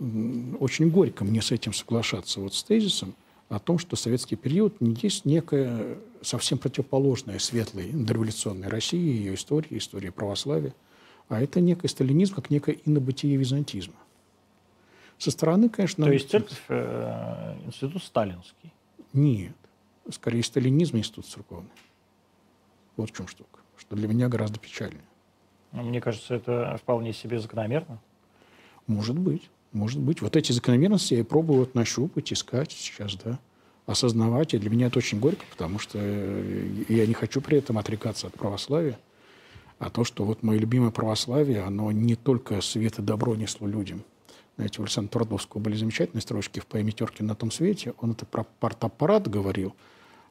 [0.60, 3.14] очень горько мне с этим соглашаться, вот с тезисом
[3.48, 9.78] о том, что советский период не есть некая совсем противоположная светлой дореволюционной России, ее истории,
[9.78, 10.74] истории православия,
[11.28, 13.94] а это некий сталинизм, как некое инобытие византизма.
[15.18, 16.04] Со стороны, конечно...
[16.04, 18.72] То есть церковь э, институт сталинский.
[19.12, 19.56] Нет.
[20.10, 21.70] Скорее, сталинизм институт церковный.
[22.96, 23.58] Вот в чем штука.
[23.76, 25.02] Что для меня гораздо печальнее.
[25.72, 28.00] Ну, Мне кажется, это вполне себе закономерно.
[28.88, 29.48] Может быть.
[29.72, 30.20] Может быть.
[30.22, 33.38] Вот эти закономерности я и пробую вот нащупать, искать сейчас, да.
[33.86, 34.54] Осознавать.
[34.54, 38.26] И для меня это очень горько, потому что э, я не хочу при этом отрекаться
[38.26, 38.98] от православия.
[39.78, 44.02] А то, что вот мое любимое православие, оно не только свет и добро несло людям.
[44.56, 47.94] Знаете, у Александра Твардовского были замечательные строчки в поэме «Теркин на том свете».
[48.00, 49.76] Он это про партаппарат говорил,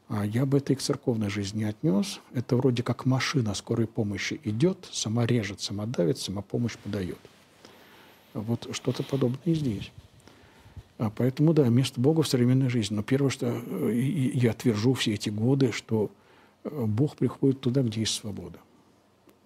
[0.10, 2.20] а я бы это и к церковной жизни отнес.
[2.34, 7.20] Это вроде как машина скорой помощи идет, сама режет, сама давит, сама помощь подает.
[8.42, 9.92] Вот что-то подобное и здесь.
[10.98, 12.96] А поэтому, да, место Бога в современной жизни.
[12.96, 13.94] Но первое, что э,
[14.34, 16.10] я твержу все эти годы, что
[16.64, 18.60] э, Бог приходит туда, где есть свобода.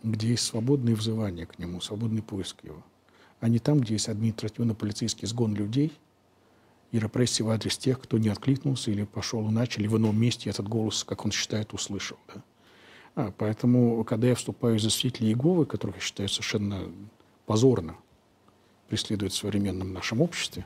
[0.04, 2.82] Где есть свободное взывание к Нему, свободный поиск Его.
[3.42, 5.92] А не там, где есть административно-полицейский сгон людей
[6.92, 10.50] и репрессии в адрес тех, кто не откликнулся или пошел иначе, или в ином месте
[10.50, 12.18] этот голос, как он считает, услышал.
[12.34, 12.42] Да?
[13.16, 16.90] А, поэтому, когда я вступаю за свидетелей Иеговы, которых я считаю совершенно
[17.46, 17.96] позорно
[18.92, 20.66] преследуют в современном нашем обществе,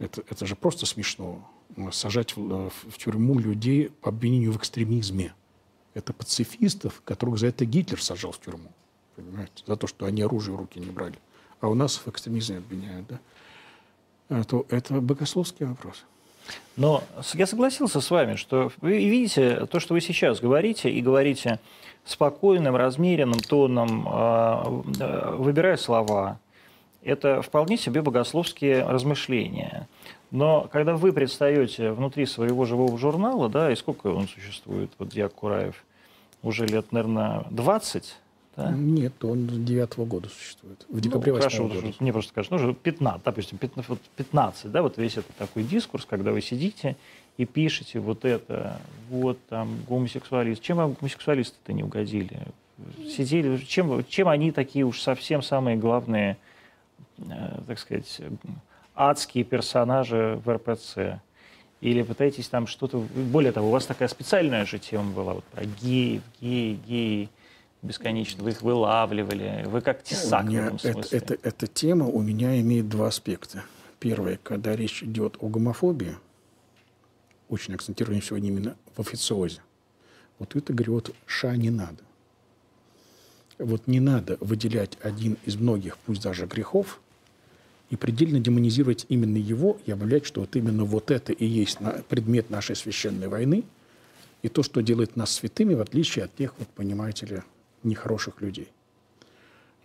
[0.00, 1.48] это, это же просто смешно.
[1.76, 5.32] Ну, Сажать в, в тюрьму людей по обвинению в экстремизме.
[5.94, 8.72] Это пацифистов, которых за это Гитлер сажал в тюрьму.
[9.14, 9.62] Понимаете?
[9.66, 11.14] За то, что они оружие в руки не брали.
[11.60, 13.20] А у нас в экстремизме обвиняют, да?
[14.30, 16.04] А то это богословский вопрос.
[16.76, 21.60] Но я согласился с вами, что вы видите то, что вы сейчас говорите, и говорите
[22.04, 26.40] спокойным, размеренным тоном, э, э, выбирая слова.
[27.04, 29.88] Это вполне себе богословские размышления.
[30.30, 35.34] Но когда вы предстаете внутри своего живого журнала, да, и сколько он существует, вот Дьяк
[35.34, 35.84] Кураев,
[36.42, 38.16] уже лет, наверное, 20,
[38.56, 38.70] да?
[38.70, 40.86] Нет, он с девятого года существует.
[40.88, 41.92] В декабре Ну, хорошо, года.
[41.98, 45.64] Мне просто скажут, ну, уже 15, допустим, 15, вот 15, да, вот весь этот такой
[45.64, 46.96] дискурс, когда вы сидите
[47.36, 50.62] и пишете вот это, вот там гомосексуалист.
[50.62, 52.42] Чем вам гомосексуалисты-то не угодили?
[53.08, 56.36] Сидели, чем, чем они такие уж совсем самые главные,
[57.66, 58.20] так сказать,
[58.94, 61.20] адские персонажи в РПЦ?
[61.80, 62.98] Или пытаетесь там что-то...
[62.98, 67.28] Более того, у вас такая специальная же тема была вот про геев, геи, геи
[67.82, 68.42] бесконечно.
[68.42, 69.64] Вы их вылавливали.
[69.66, 71.18] Вы как У тесак в меня этом это- смысле.
[71.18, 73.64] это- эта тема у меня имеет два аспекта.
[73.98, 76.16] Первое, когда речь идет о гомофобии,
[77.50, 79.60] очень акцентированно сегодня именно в официозе.
[80.38, 82.02] Вот это, говорю, вот ша не надо.
[83.58, 87.00] Вот не надо выделять один из многих, пусть даже грехов,
[87.90, 92.50] и предельно демонизировать именно его и объявлять, что вот именно вот это и есть предмет
[92.50, 93.64] нашей священной войны,
[94.42, 97.42] и то, что делает нас святыми, в отличие от тех, вот, понимаете ли,
[97.82, 98.68] нехороших людей.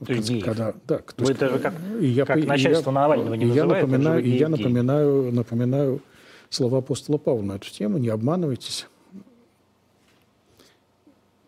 [0.08, 0.46] Есть геев.
[0.46, 3.66] Когда, да, то Вы есть, даже как- я, как и я- начальство Навального не я
[3.66, 6.02] напоминаю, и я напоминаю, напоминаю
[6.50, 7.98] слова апостола Павла на эту тему.
[7.98, 8.88] Не обманывайтесь.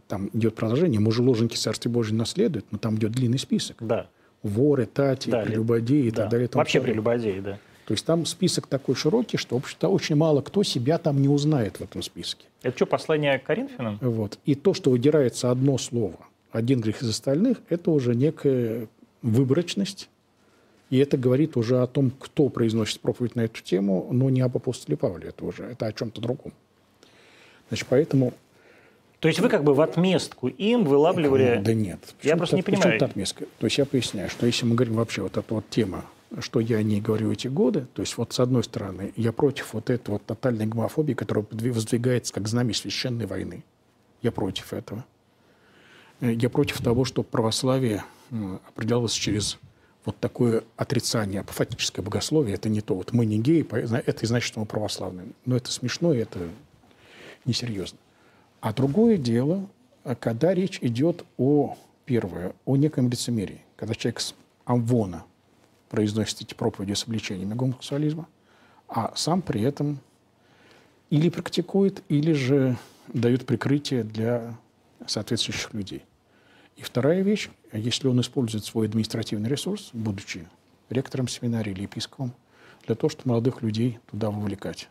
[0.08, 1.00] Там идет продолжение.
[1.00, 3.78] Мужеложники Царствие Божие наследуют, но там идет длинный список.
[3.80, 4.10] Да.
[4.44, 6.24] Воры, тати, Да, прелюбодеи и да.
[6.24, 6.50] так далее.
[6.52, 6.94] и Вообще подобное.
[6.94, 7.60] прелюбодеи, да.
[7.86, 11.28] То есть там список такой широкий, что, в общем-то, очень мало кто себя там не
[11.28, 12.46] узнает в этом списке.
[12.62, 13.98] Это что, послание к Коринфянам?
[14.02, 14.40] Вот.
[14.46, 16.18] И то, что выдирается одно слово,
[16.52, 18.88] один грех из остальных, это уже некая
[19.22, 20.10] выборочность.
[20.90, 24.58] И это говорит уже о том, кто произносит проповедь на эту тему, но не об
[24.58, 25.30] апостоле Павле.
[25.30, 26.54] Это уже это о чем-то другом.
[27.70, 28.34] Значит, поэтому...
[29.22, 31.56] То есть вы как бы в отместку им вылавливали...
[31.58, 32.00] Ну, Да нет.
[32.24, 32.94] Я просто не понимаю.
[33.00, 33.46] тут отместка?
[33.60, 36.06] То есть я поясняю, что если мы говорим вообще вот эта вот тема,
[36.40, 39.74] что я о ней говорю эти годы, то есть вот с одной стороны я против
[39.74, 43.64] вот этой вот тотальной гомофобии, которая воздвигается как знамя священной войны.
[44.24, 45.06] Я против этого.
[46.20, 49.60] Э, Я против того, что православие м, определялось через
[50.04, 52.56] вот такое отрицание, апофатическое богословие.
[52.56, 52.96] Это не то.
[52.96, 55.28] Вот мы не геи, это и значит, что мы православные.
[55.46, 56.40] Но это смешно, и это
[57.46, 58.00] несерьезно.
[58.62, 59.68] А другое дело,
[60.04, 63.62] а когда речь идет о, первое, о неком лицемерии.
[63.76, 65.26] Когда человек с амвона
[65.90, 68.28] произносит эти проповеди с обличениями гомосексуализма,
[68.88, 70.00] а сам при этом
[71.10, 74.56] или практикует, или же дает прикрытие для
[75.08, 76.06] соответствующих людей.
[76.78, 80.48] И вторая вещь, если он использует свой административный ресурс, будучи
[80.90, 82.34] ректором семинарии или епископом,
[82.86, 84.88] для того, чтобы молодых людей туда вовлекать.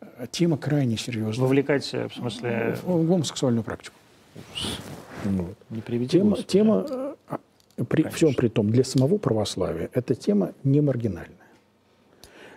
[0.00, 1.44] Э, Тема крайне серьезная.
[1.46, 3.94] Вовлекать, в смысле, В гомосексуальную практику.
[5.24, 5.56] Вот.
[5.70, 6.48] не приведи Тема, Господи.
[6.48, 7.38] тема э, а,
[7.84, 8.10] при Конечно.
[8.16, 11.34] всем при том, для самого православия эта тема не маргинальная.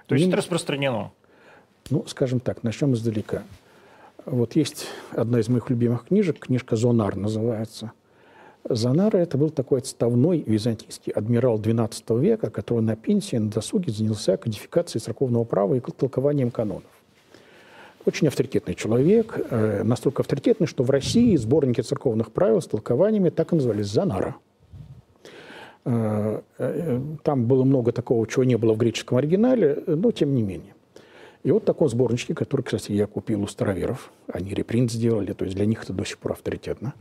[0.06, 1.12] То есть не- это распространено.
[1.89, 3.43] Ну, скажем так, начнем издалека.
[4.25, 7.91] Вот есть одна из моих любимых книжек, книжка «Зонар» называется.
[8.69, 14.38] Зонар– это был такой отставной византийский адмирал XII века, который на пенсии на досуге занялся
[14.38, 16.84] кодификацией церковного права и толкованием канонов.
[18.06, 23.54] Очень авторитетный человек, э, настолько авторитетный, что в России сборники церковных правил с толкованиями так
[23.54, 24.36] и назывались «Зонара».
[25.86, 30.42] Э, э, Там было много такого, чего не было в греческом оригинале, но тем не
[30.42, 30.74] менее.
[31.44, 34.12] И вот такой сборнички, который, кстати, я купил у староверов.
[34.28, 36.94] Они репринт сделали, то есть для них это до сих пор авторитетно.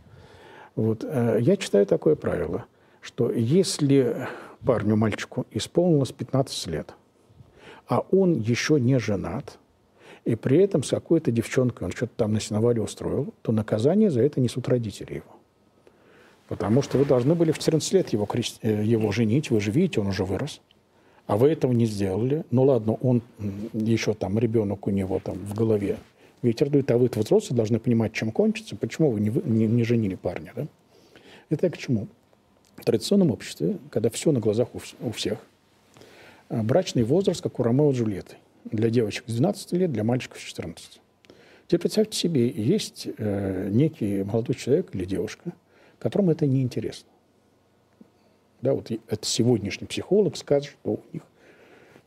[0.77, 1.05] Вот.
[1.05, 2.65] Я читаю такое правило,
[3.03, 4.29] что если
[4.65, 6.95] парню, мальчику исполнилось 15 лет,
[7.87, 9.59] а он еще не женат,
[10.25, 14.23] и при этом с какой-то девчонкой он что-то там на сеновале устроил, то наказание за
[14.23, 15.37] это несут родители его.
[16.49, 19.71] Потому что вы должны были в 14 лет его, крест- э, его женить, вы же
[19.71, 20.61] видите, он уже вырос.
[21.27, 22.45] А вы этого не сделали.
[22.51, 23.23] Ну ладно, он
[23.73, 25.99] еще там, ребенок у него там в голове
[26.43, 28.75] ветер дует, а вы взрослые должны понимать, чем кончится.
[28.75, 30.67] Почему вы не, не- не женили парня, да?
[31.51, 32.09] Это к чему?
[32.77, 35.39] В традиционном обществе, когда все на глазах у, у всех,
[36.49, 38.37] а, брачный возраст, как у Ромео и Джульетты.
[38.65, 41.01] Для девочек с 12 лет, для мальчиков с 14.
[41.67, 45.53] Теперь представьте себе, есть э, некий молодой человек или девушка,
[45.99, 47.09] которому это неинтересно.
[48.61, 51.23] Да, вот это сегодняшний психолог скажет, что у них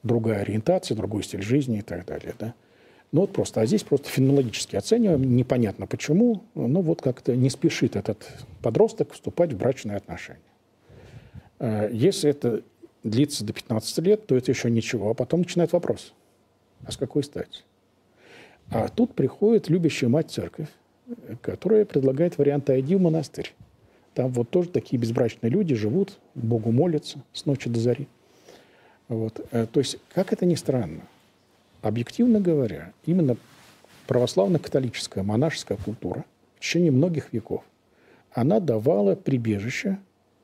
[0.04, 2.36] другая ориентация, другой стиль жизни и так далее.
[2.38, 2.54] Да?
[3.12, 7.96] Ну вот просто, а здесь просто фенологически оцениваем, непонятно почему, ну вот как-то не спешит
[7.96, 8.28] этот
[8.62, 10.42] подросток вступать в брачные отношения.
[11.60, 12.64] Э, Если это
[13.04, 16.14] длится до 15 лет, то это еще ничего, а потом начинает вопрос,
[16.86, 17.64] а с какой стати?
[18.70, 20.70] А тут приходит любящая мать церковь,
[21.42, 23.54] которая предлагает вариант «иди в монастырь».
[24.14, 28.08] Там вот тоже такие безбрачные люди живут, Богу молятся с ночи до зари.
[29.08, 29.46] Вот.
[29.52, 31.02] Э, То есть, как это ни странно,
[31.82, 33.38] объективно говоря, именно
[34.08, 37.64] православно-католическая монашеская культура в течение многих веков,
[38.32, 39.98] она давала прибежище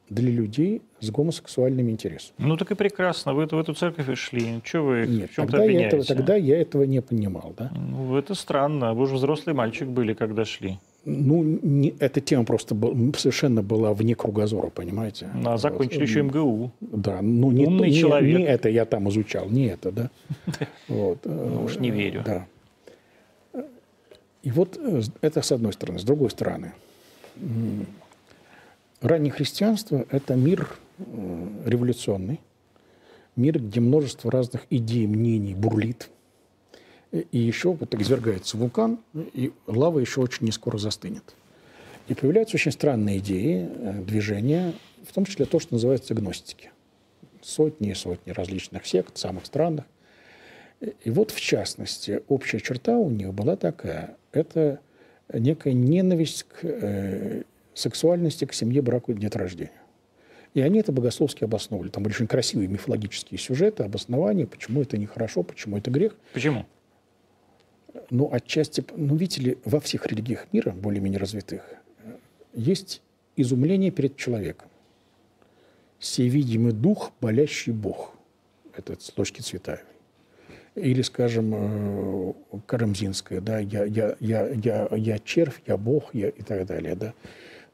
[0.10, 2.36] для людей с гомосексуальными интересами.
[2.40, 4.60] Ну так и прекрасно, вы в эту церковь и шли.
[4.64, 6.14] Чего вы Нет, в чем-то тогда я, этого, обвиняете?
[6.16, 7.54] тогда я этого не понимал.
[7.58, 7.72] Да?
[7.76, 8.94] Ну, это странно.
[8.94, 10.80] Вы же взрослый мальчик были, когда шли.
[11.06, 15.30] Ну, не- эта тема просто был- совершенно была вне кругозора, понимаете?
[15.34, 16.10] Ну, А закончили Вот.
[16.10, 16.72] еще МГУ.
[16.82, 18.38] Да, ну не, Умный то- не- человек.
[18.40, 20.10] не это я там изучал, не это, да.
[20.88, 22.24] Вот, Ну уж не э, верю.
[22.26, 22.46] Да.
[24.44, 26.00] И вот э, это с одной стороны.
[26.00, 26.74] С другой стороны,
[29.02, 32.40] раннее христианство– это мир э, революционный,
[33.36, 36.10] мир, где множество разных идей, мнений бурлит.
[37.12, 41.36] И еще вот извергается вулкан, и лава еще очень не скоро застынет.
[42.08, 44.74] И появляются очень странные идеи, э, движения,
[45.08, 46.72] в том числе то, что называется гностики.
[47.42, 49.86] Сотни и сотни различных сект, самых странных.
[50.82, 54.18] И- И вот, в частности, общая черта у них была такая.
[54.32, 54.80] Это
[55.34, 57.44] некая ненависть к э,
[57.80, 59.74] сексуальности, к семье, браку и деторождению.
[60.54, 61.90] И они это богословски обосновывали.
[61.90, 66.16] Там были очень красивые мифологические сюжеты, обоснования, почему это нехорошо, почему это грех.
[66.34, 66.66] Почему?
[68.10, 71.64] Ну, отчасти, ну, видите ли, во всех религиях мира, более-менее развитых,
[72.54, 73.02] есть
[73.36, 74.70] изумление перед человеком.
[76.00, 78.14] Всевидимый дух, болящий Бог.
[78.76, 79.84] Это с ложки Цветаевой.
[80.76, 82.34] Или, скажем, э,
[82.66, 87.14] Карамзинская, да, я, я, я, я, я червь, я Бог, я и так далее, да.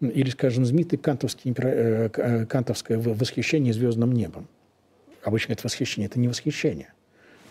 [0.10, 4.48] Или, скажем, импера- э, э, кантовское в- восхищение звездным небом.
[5.24, 6.94] Обычно это восхищение, это не восхищение.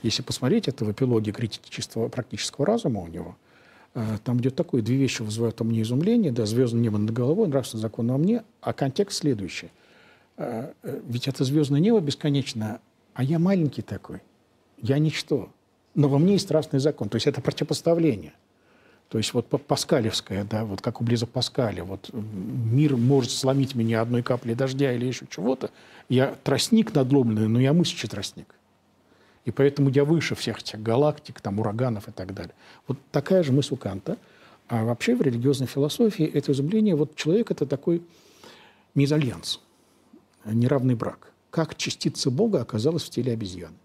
[0.02, 3.36] Если посмотреть это в эпилоге критики чистого практического разума у него,
[3.94, 7.48] э, там идет такое, две вещи вызывают у меня изумление, да, звездное небо над головой,
[7.48, 9.70] нравственный закон на мне, а контекст следующий.
[10.82, 12.80] Ведь это звездное небо бесконечно,
[13.14, 14.20] а я маленький такой,
[14.82, 15.48] я ничто.
[15.94, 18.32] Но во мне есть страстный закон, то есть это противопоставление.
[19.08, 23.74] То есть вот па- паскалевская, да, вот как у Близа Паскаля, вот мир может сломить
[23.74, 25.70] меня одной каплей дождя или еще чего-то.
[26.08, 28.54] Я тростник надломленный, но я мыслящий тростник.
[29.44, 32.54] И поэтому я выше всех этих галактик, там, ураганов и так далее.
[32.86, 34.16] Вот такая же мысль у Канта.
[34.68, 38.02] А вообще в религиозной философии это изумление, вот человек– это такой
[38.94, 39.60] мезальянс,
[40.46, 41.32] неравный брак.
[41.50, 43.76] Как частица Бога оказалась в теле обезьяны.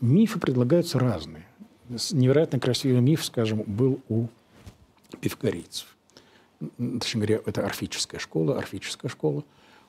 [0.00, 1.46] Мифы предлагаются разные.
[1.88, 4.26] Невероятно красивый миф, скажем, был у
[5.20, 5.96] пифагорейцев.
[6.76, 9.44] Точнее говоря, это орфическая школа, орфическая школа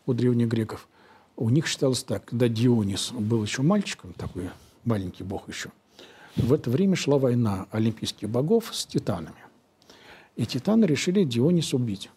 [0.05, 0.87] у древних греков.
[1.35, 4.49] У них считалось так, когда Дионис был еще мальчиком, такой
[4.83, 5.71] маленький бог еще,
[6.35, 9.35] в это время шла война олимпийских богов с титанами.
[10.35, 12.09] И титаны решили Диониса убить.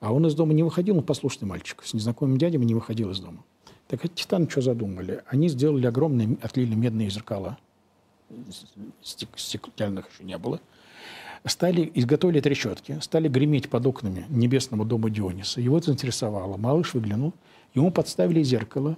[0.00, 1.82] А он из дома не выходил, он послушный мальчик.
[1.84, 3.44] С незнакомым дядей не выходил из дома.
[3.88, 5.22] Так эти титаны что задумали?
[5.28, 7.58] Они сделали огромные, отлили медные зеркала.
[9.02, 10.60] Стек- Стеклянных еще не было.
[11.44, 15.60] Стали, изготовили трещотки, стали греметь под окнами небесного дома Диониса.
[15.60, 16.56] Его это заинтересовало.
[16.56, 17.34] Малыш выглянул,
[17.74, 18.96] ему подставили зеркало.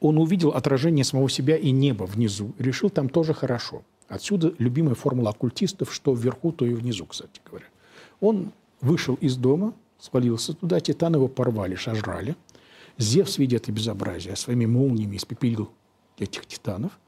[0.00, 2.54] Он увидел отражение самого себя и неба внизу.
[2.58, 3.82] Решил, там тоже хорошо.
[4.08, 7.66] Отсюда любимая формула оккультистов, что вверху, то и внизу, кстати говоря.
[8.20, 12.36] Он вышел из дома, свалился туда, титаны его порвали, сожрали.
[12.98, 15.70] Зевс, видя это безобразие, своими молниями испепелил
[16.18, 16.98] этих титанов,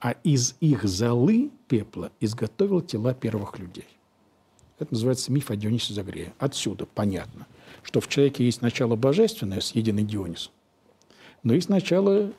[0.00, 3.86] а из их золы пепла изготовил тела первых людей.
[4.78, 6.34] Это называется миф о Дионисе Загрея.
[6.38, 7.46] Отсюда понятно,
[7.82, 10.50] что в человеке есть начало божественное, съеденный Дионис,
[11.42, 12.32] но есть начало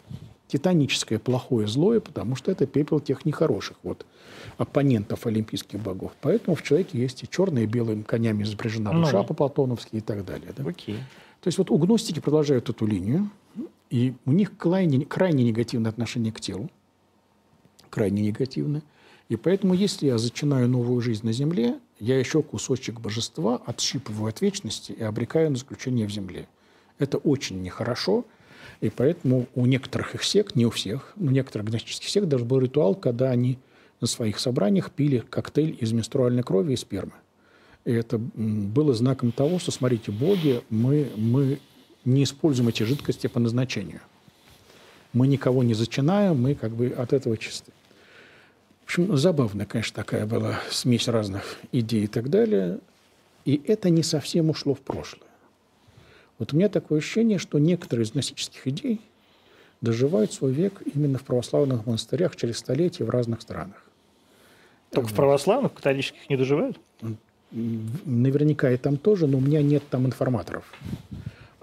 [0.48, 4.06] титаническое плохое злое, потому что это пепел тех нехороших вот,
[4.58, 6.14] оппонентов олимпийских богов.
[6.22, 9.02] Поэтому в человеке есть и черные, и белыми конями изображена Ну.
[9.02, 10.54] душа по-платоновски и так далее.
[10.56, 10.64] Да?
[10.68, 10.98] Окей.
[11.42, 13.30] То есть вот у гностики продолжают эту линию,
[13.90, 16.70] и у них крайне, крайне негативное отношение к телу,
[17.90, 18.82] крайне негативное.
[19.30, 24.42] И поэтому, если я зачинаю новую жизнь на земле, я еще кусочек божества отщипываю от
[24.42, 26.48] вечности и обрекаю на заключение в земле.
[26.98, 28.26] Это очень нехорошо,
[28.82, 32.60] и поэтому у некоторых их сект, не у всех, у некоторых гностических сект даже был
[32.60, 33.60] ритуал, когда они
[34.00, 37.14] на своих собраниях пили коктейль из менструальной крови и спермы.
[37.86, 41.60] И это было знаком того, что, смотрите, боги, мы, мы
[42.06, 44.02] не используем эти жидкости по назначению.
[45.14, 47.72] Мы никого не зачинаем, мы как бы от этого чисты.
[48.82, 52.80] В общем, забавная, конечно, такая была смесь разных идей и так далее.
[53.46, 55.28] И это не совсем ушло в прошлое.
[56.40, 59.02] Вот у меня такое ощущение, что некоторые из гностических идей
[59.82, 63.84] доживают свой век именно в православных монастырях через столетия в разных странах.
[64.92, 66.80] Только в православных, католических не доживают?
[67.52, 70.66] Наверняка и там тоже, но у меня нет там информаторов.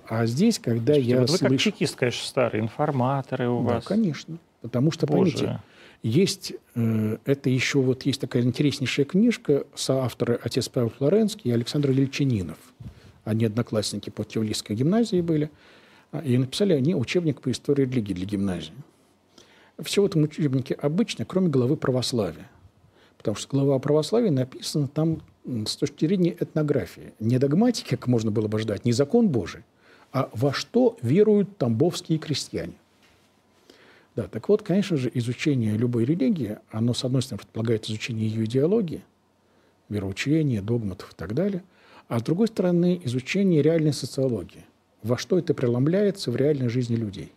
[0.07, 1.71] А здесь, когда я вот вы как слышу...
[1.71, 3.85] чекист, конечно, старый, информаторы у Да, вас.
[3.85, 4.39] конечно.
[4.61, 5.33] Потому что, Боже.
[5.33, 5.61] поймите,
[6.03, 11.91] есть, э, это еще вот есть такая интереснейшая книжка, соавторы отец Павел Флоренский и Александр
[11.91, 12.59] Ельчининов.
[13.25, 15.51] Они одноклассники по Тевлийской гимназии были.
[16.13, 18.75] А, И написали они учебник по истории религии для гимназии.
[19.83, 22.49] Все в этом учебнике обычно, кроме главы православия.
[23.17, 27.13] Потому что глава о православии написана там с точки зрения этнографии.
[27.19, 29.63] Не догматики, как можно было бы ждать, не закон Божий,
[30.15, 32.75] а во что веруют тамбовские крестьяне.
[34.15, 38.45] Да, так вот, конечно же, изучение любой религии, оно, с одной стороны, предполагает изучение ее
[38.45, 39.03] идеологии,
[39.89, 41.65] вероучения, догматов и так далее,
[42.07, 44.65] а с другой стороны, изучение реальной социологии.
[45.03, 47.33] Во что это преломляется в реальной жизни людей.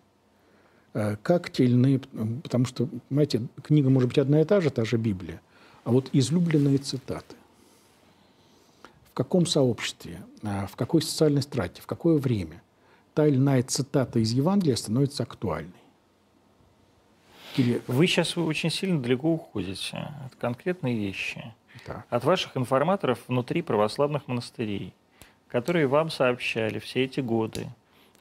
[0.93, 1.99] Э, Как те или иные...
[2.43, 5.41] Потому что, понимаете, книга может быть одна и та же, та же Библия,
[5.83, 7.35] а вот излюбленные цитаты.
[9.09, 12.61] В каком сообществе, а, в какой социальной страте, в какое время
[13.17, 15.73] та или иная цитата из Евангелия становится актуальной.
[17.55, 21.51] Или Вы сейчас очень сильно далеко уходите от конкретной вещи.
[21.83, 22.05] так.
[22.11, 24.93] От ваших информаторов внутри православных монастырей,
[25.47, 27.65] которые вам сообщали все эти годы,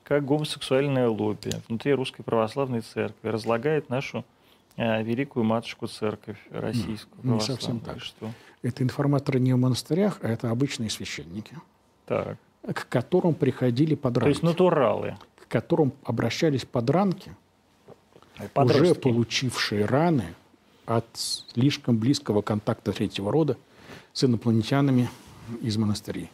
[0.02, 4.24] как гомосексуальное лобби внутри Русской Православной Церкви разлагает нашу
[4.78, 7.84] э, великую матушку церковь российскую не совсем православную.
[7.84, 8.00] так.
[8.00, 8.30] Что?
[8.62, 11.54] Это информаторы не в монастырях, а это обычные священники,
[12.06, 12.38] Так.
[12.72, 15.16] К которым приходили То подранки, есть натуралы.
[15.38, 17.34] к которым обращались подранки,
[18.38, 19.02] уже подростки.
[19.02, 20.34] получившие раны
[20.84, 23.56] от слишком близкого контакта третьего рода
[24.12, 25.08] с инопланетянами
[25.62, 26.30] из монастырей.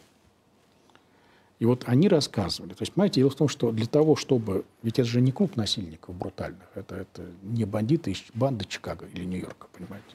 [1.59, 2.73] И вот они рассказывали.
[2.73, 4.65] То есть, понимаете, дело в том, что для того, чтобы...
[4.81, 6.67] Ведь это же не клуб насильников брутальных.
[6.75, 10.07] Это, это не бандиты из банды Чикаго или Нью-Йорка, понимаете.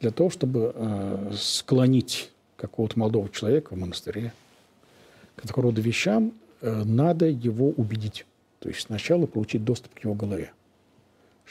[0.00, 4.32] Для того, чтобы э, склонить какого-то молодого человека в монастыре
[5.36, 8.26] к такого рода вещам, э, надо его убедить.
[8.58, 10.52] То есть сначала получить доступ к его голове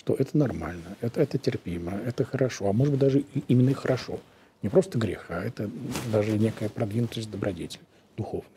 [0.01, 4.19] что это нормально, это, это терпимо, это хорошо, а может быть даже именно хорошо.
[4.63, 5.69] Не просто грех, а это
[6.11, 7.81] даже некая продвинутость добродетель
[8.17, 8.49] духовная.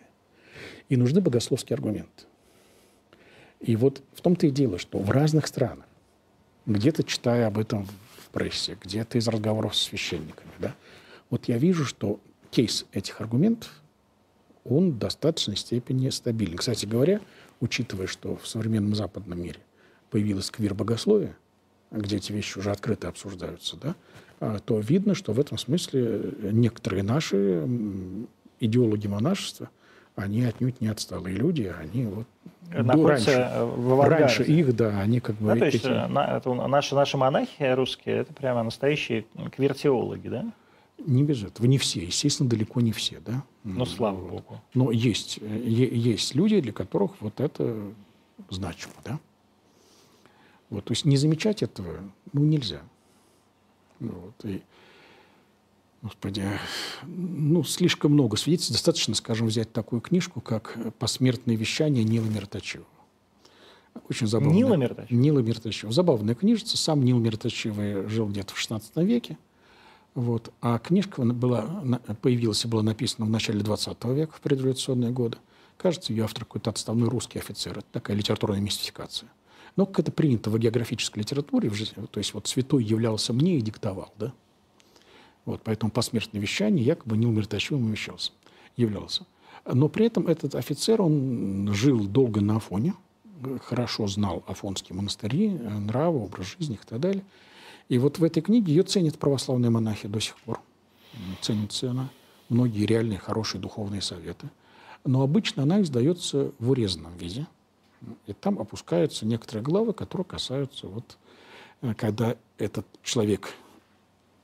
[0.89, 2.25] И нужны богословские аргументы.
[3.61, 5.87] И вот в том-то и дело, что в разных странах,
[6.67, 10.75] где-то читая об этом в прессе, где-то из разговоров с священниками, да,
[11.31, 12.21] вот я вижу, что
[12.51, 13.71] кейс этих аргументов,
[14.65, 16.57] он в достаточной степени стабилен.
[16.57, 17.21] Кстати говоря,
[17.61, 19.59] учитывая, что в современном западном мире
[20.11, 21.37] появилось квир-богословие,
[21.91, 23.95] где эти вещи уже открыто обсуждаются, да,
[24.41, 27.67] а, то видно, что в этом смысле некоторые наши
[28.61, 29.69] идеологи монашества,
[30.17, 32.27] они отнюдь не отсталые люди, они вот
[32.71, 34.25] Находятся раньше, э, в авангарде.
[34.25, 37.17] раньше их, да, они как бы Ну, то есть эти- э, на- это наши, наши
[37.17, 40.47] монахи русские, это прямо настоящие квиртеологи, да?
[41.07, 41.67] Не без этого.
[41.67, 43.45] Не все, естественно, далеко не все, да.
[43.63, 44.31] Ну, М, слава вот.
[44.31, 44.61] богу.
[44.75, 47.93] Но есть, э, есть люди, для которых вот это
[48.51, 49.21] значимо, да.
[50.71, 52.01] Вот, то есть не замечать этого,
[52.33, 52.83] ну, нельзя.
[54.01, 54.63] Ну, Вот, и,
[56.03, 56.45] господи,
[57.05, 58.73] ну, слишком много свидетельств.
[58.73, 62.85] Достаточно, скажем, взять такую книжку, как «Посмертные вещания» Нила Миртачева.
[64.09, 64.57] Очень забавная.
[64.57, 65.17] Нила Миртачева?
[65.17, 65.93] Нила Миртачева.
[65.93, 66.77] Забавная книжица.
[66.77, 67.77] Сам Нил Миртачев
[68.11, 69.39] жил где-то в XVI веке.
[70.15, 70.53] Вот.
[70.61, 71.83] А книжка была,
[72.23, 75.39] появилась и была написана в начале 20 века, в предреволюционные годы.
[75.77, 77.79] Кажется, ее автор какой-то отставной русский офицер.
[77.79, 79.29] Это такая литературная мистификация.
[79.77, 83.59] Но как это принято в географической литературе, в жизни, то есть вот святой являлся мне
[83.59, 84.33] и диктовал, да?
[85.45, 88.33] Вот, поэтому посмертное вещание якобы Нил Миртачевым вещался,
[88.77, 89.27] являлся.
[89.67, 92.95] Но при этом этот офицер, он жил долго на Афоне,
[93.63, 97.25] хорошо знал афонские монастыри, нравы, образ жизни и так далее.
[97.89, 100.61] И вот в этой книге ее ценят православные монахи до сих пор.
[101.41, 102.09] Ценится она.
[102.49, 104.49] Многие реальные хорошие духовные советы.
[105.05, 107.47] Но обычно она издается в урезанном виде.
[108.27, 111.17] И там опускаются некоторые главы, которые касаются вот,
[111.83, 113.55] э, когда этот человек,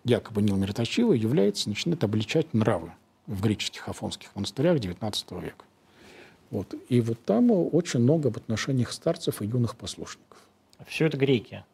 [0.05, 2.93] якобы Нил Мироточивый, является, начинает обличать нравы
[3.26, 5.64] в греческих афонских монастырях XIX века.
[6.51, 6.74] Вот.
[6.88, 10.38] И вот там очень много об отношениях старцев и юных послушников.
[10.86, 11.64] Все это греки.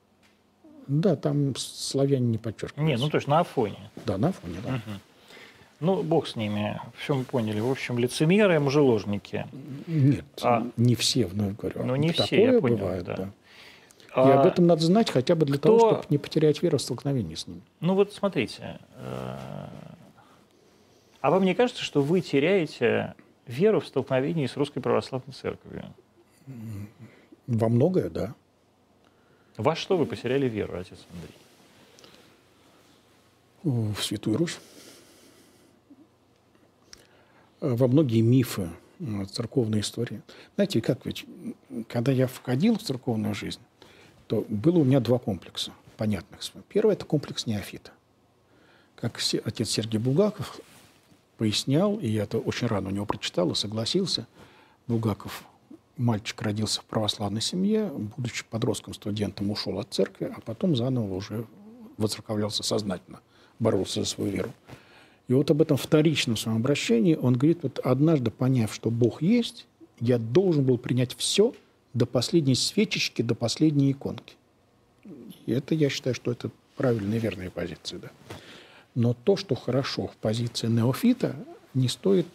[0.87, 2.83] Да, там славяне не подчеркиваются.
[2.83, 3.91] Не, ну то есть на Афоне.
[4.05, 4.81] Да, на фоне, да.
[5.81, 7.61] Ну, бог с ними, все мы поняли.
[7.61, 9.47] В общем, лицемеры, мужеложники.
[9.87, 11.85] Нет, А- не все, вновь говорю.
[11.85, 13.17] Ну, не все, Такое я понял, бывает, да.
[13.17, 13.25] да.
[13.25, 13.29] И
[14.15, 16.83] А, об этом надо знать хотя бы для того, кто- чтобы не потерять веру в
[16.83, 17.61] столкновении с ними.
[17.81, 19.37] Ну вот смотрите, э,
[21.21, 23.13] а вам не кажется, что вы теряете
[23.47, 25.85] веру в столкновении с Русской Православной Церковью?
[27.47, 28.35] Во многое, да.
[29.57, 31.35] Во что вы потеряли веру, отец Андрей?
[33.67, 34.59] в Святую Русь.
[37.61, 38.71] Э, Во многие мифы,
[39.33, 40.23] церковные истории.
[40.55, 41.27] Знаете, как ведь,
[41.89, 43.61] когда я входил в церковную жизнь,
[44.29, 46.41] то было у меня два комплекса понятных.
[46.69, 47.91] Первый– это комплекс неофита.
[48.95, 50.61] Как отец Сергей Булгаков
[51.37, 54.27] пояснял, и я это очень рано у него прочитал и согласился,
[54.87, 55.45] Булгаков,
[55.97, 61.47] мальчик родился в православной семье, будучи подростком, студентом, ушел от церкви, а потом заново уже
[61.97, 63.21] воцерковлялся сознательно,
[63.59, 64.53] боролся за свою веру.
[65.29, 69.67] И вот об этом вторичном своем обращении он говорит, вот однажды поняв, что Бог есть,
[69.99, 71.55] я должен был принять все
[71.95, 74.35] до последней свечечки, до последней иконки.
[75.47, 78.11] И это, я считаю, что это правильная верная позиция, да.
[78.95, 81.37] Но то, что хорошо в позиции неофита,
[81.75, 82.27] не стоит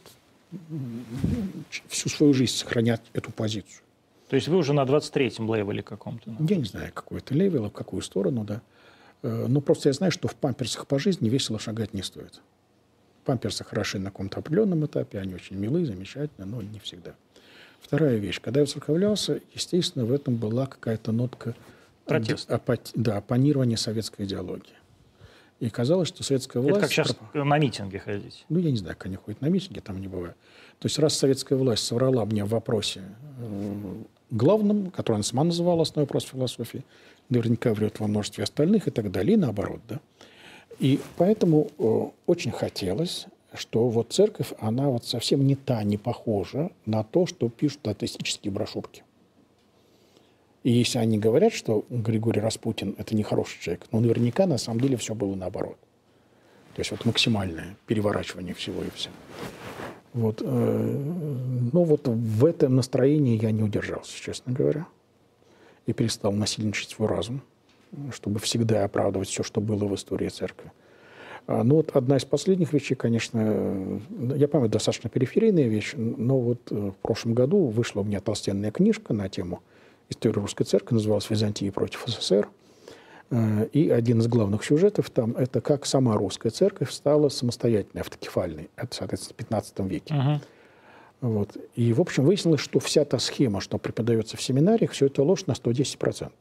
[1.89, 3.81] всю свою жизнь сохранять эту позицию.
[4.29, 6.31] То есть вы уже на 23-м level е каком-то?
[6.39, 8.61] Я не знаю, какой это level, в какую сторону, да.
[9.23, 12.41] Э, Но просто я знаю, что в памперсах по жизни весело шагать не стоит.
[13.25, 17.13] Памперсы хороши на каком-то определенном этапе, они очень милы, замечательны, но не всегда.
[17.81, 18.39] Вторая вещь.
[18.41, 21.55] Когда я церковлялся, естественно, в этом была какая-то нотка
[22.05, 22.49] Протест.
[22.49, 24.73] оппо- да, оппонирования советской идеологии.
[25.61, 26.77] И казалось, что советская власть...
[26.77, 28.45] Это как сейчас на митинги ходить.
[28.49, 30.35] ну, я не знаю, как они ходят на митинги, там не бывает.
[30.79, 33.03] То есть раз советская власть соврала мне в вопросе
[33.39, 33.93] э,
[34.31, 36.83] главном, который она сама называла основной вопрос философии,
[37.29, 39.99] наверняка врет во множестве остальных и так далее, и наоборот, да.
[40.79, 46.71] И поэтому э, очень хотелось, что вот церковь, она вот совсем не та, не похожа
[46.87, 49.03] на то, что пишут атеистические брошюрки.
[50.63, 54.95] И если они говорят, что Григорий Распутин– это нехороший человек, но наверняка на самом деле
[54.97, 55.77] все было наоборот.
[56.75, 59.13] То есть вот максимальное переворачивание всего и всего.
[60.13, 64.85] Вот, э, ну вот в этом настроении я не удержался, честно говоря.
[65.87, 67.41] И перестал насильничать свой разум,
[68.13, 70.71] чтобы всегда оправдывать все, что было в истории церкви.
[71.47, 73.99] А, Ну вот одна из последних вещей, конечно, э,
[74.35, 78.71] я понимаю, достаточно периферийная вещь, но вот э, в прошлом году вышла у меня толстенная
[78.71, 79.61] книжка на тему
[80.11, 82.47] истории русской церкви, называлась «Византия против СССР».
[83.31, 88.69] Э, И один из главных сюжетов там– это как сама русская церковь стала самостоятельной, автокефальной.
[88.75, 90.13] Это, соответственно, в 15 веке.
[90.13, 90.41] Мгм.
[91.21, 91.55] Вот.
[91.75, 95.45] И, в общем, выяснилось, что вся та схема, что преподается в семинариях, все это ложь
[95.45, 96.31] на 110%.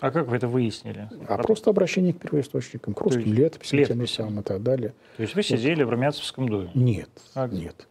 [0.00, 1.08] А как вы это выяснили?
[1.28, 4.40] А просто обращение к первоисточникам, к русским есть летописям, тем и летописям.
[4.40, 4.92] и так далее.
[5.16, 6.70] То есть вы сидели в Румянцевском доме?
[6.74, 7.86] Нет, А нет.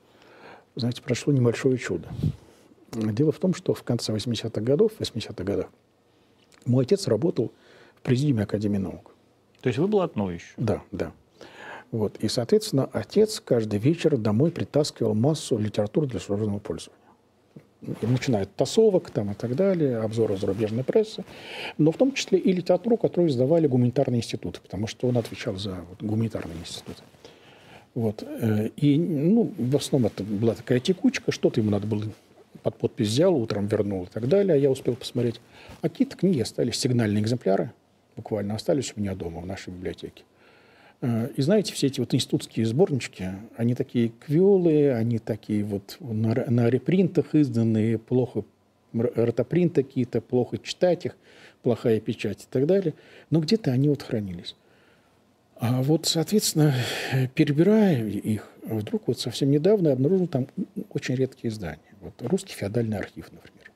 [0.75, 2.07] Знаете, прошло небольшое чудо.
[2.95, 5.67] Дело в том, что в конце 80-х годов, 80-х годах,
[6.65, 7.51] мой отец работал
[7.95, 9.13] в президиуме Академии наук.
[9.61, 10.53] То есть вы блатной еще?
[10.57, 11.11] Да, да.
[11.91, 12.17] Вот.
[12.19, 16.99] И, соответственно, отец каждый вечер домой притаскивал массу литературы для служебного пользования.
[18.01, 21.25] Начиная от тасовок там, и так далее, обзоры зарубежной прессы,
[21.77, 25.75] но в том числе и литературу, которую издавали гуманитарные институты, потому что он отвечал за
[25.89, 27.03] вот, гуманитарные институты.
[27.93, 28.23] Вот.
[28.23, 32.05] э, И ну, в основном это была такая текучка, что-то ему надо было
[32.61, 34.61] под подпись взял, утром вернул и так далее.
[34.61, 35.41] Я успел посмотреть.
[35.81, 37.71] А какие-то книги остались, сигнальные экземпляры,
[38.15, 40.23] буквально остались у меня дома в нашей библиотеке.
[41.01, 43.25] Э, И знаете, все эти вот институтские сборнички,
[43.57, 48.43] они такие квелые, они такие вот на, на репринтах изданные, плохо
[48.93, 51.15] р- ротопринт какие-то, плохо читать их,
[51.63, 52.93] плохая печать и так далее.
[53.29, 54.55] Но где-то они вот хранились.
[55.57, 56.73] А вот, соответственно,
[57.35, 60.47] перебирая их, вдруг вот совсем недавно обнаружил там
[60.89, 61.79] очень редкие издания.
[62.03, 63.71] Вот русский феодальный архив, например.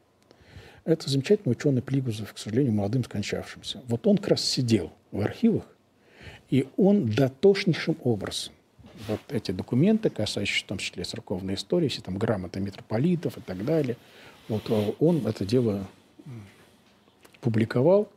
[0.83, 3.81] Это замечательный ученый Плигузов, к сожалению, молодым скончавшимся.
[3.87, 5.63] Вот он как раз сидел в архивах,
[6.49, 8.53] и он дотошнейшим образом
[9.07, 13.63] вот эти документы, касающиеся в том числе церковной истории, все там грамоты митрополитов и так
[13.63, 13.97] далее,
[14.49, 15.87] Вот э, он это дело
[17.41, 18.09] публиковал,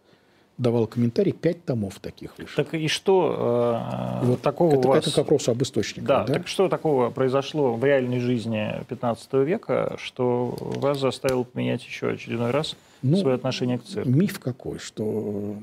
[0.61, 2.63] давал комментарий, пять томов таких вышло.
[2.63, 5.07] Так и что э, вот такого это, у вас...
[5.07, 6.07] это к вопросу об источниках.
[6.07, 6.35] Да, да?
[6.35, 12.51] так что такого произошло в реальной жизни 15 века, что вас заставило поменять еще очередной
[12.51, 14.13] раз Ну, свое отношение к церкви?
[14.13, 15.57] Миф какой, что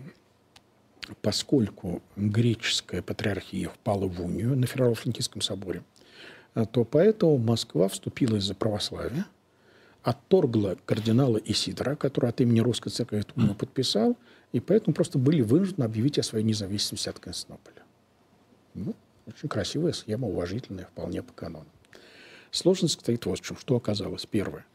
[1.08, 5.84] э, поскольку греческая патриархия впала в унию на Ферово-Флинкийском соборе,
[6.56, 9.28] э, то поэтому Москва вступила из-за православия,
[10.02, 14.18] отторгла кардинала Исидора, который от имени Русской Церкви эту подписал,
[14.52, 17.84] и поэтому просто были вынуждены объявить о своей независимости от Константинополя.
[18.74, 18.96] Ну,
[19.26, 21.68] очень красивая схема, уважительная, вполне по канону.
[22.52, 23.58] Сложность стоит вот в чем.
[23.58, 24.26] Что оказалось?
[24.26, 24.66] Первое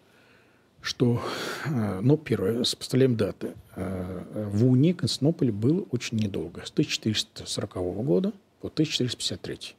[0.83, 1.23] что,
[1.65, 3.55] э, ну, первое, с поставляем даты.
[3.77, 9.77] Э, В Унии Константинополь был очень недолго, с 1440 года по 1453.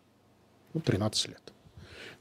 [0.73, 1.53] Ну, 13 лет.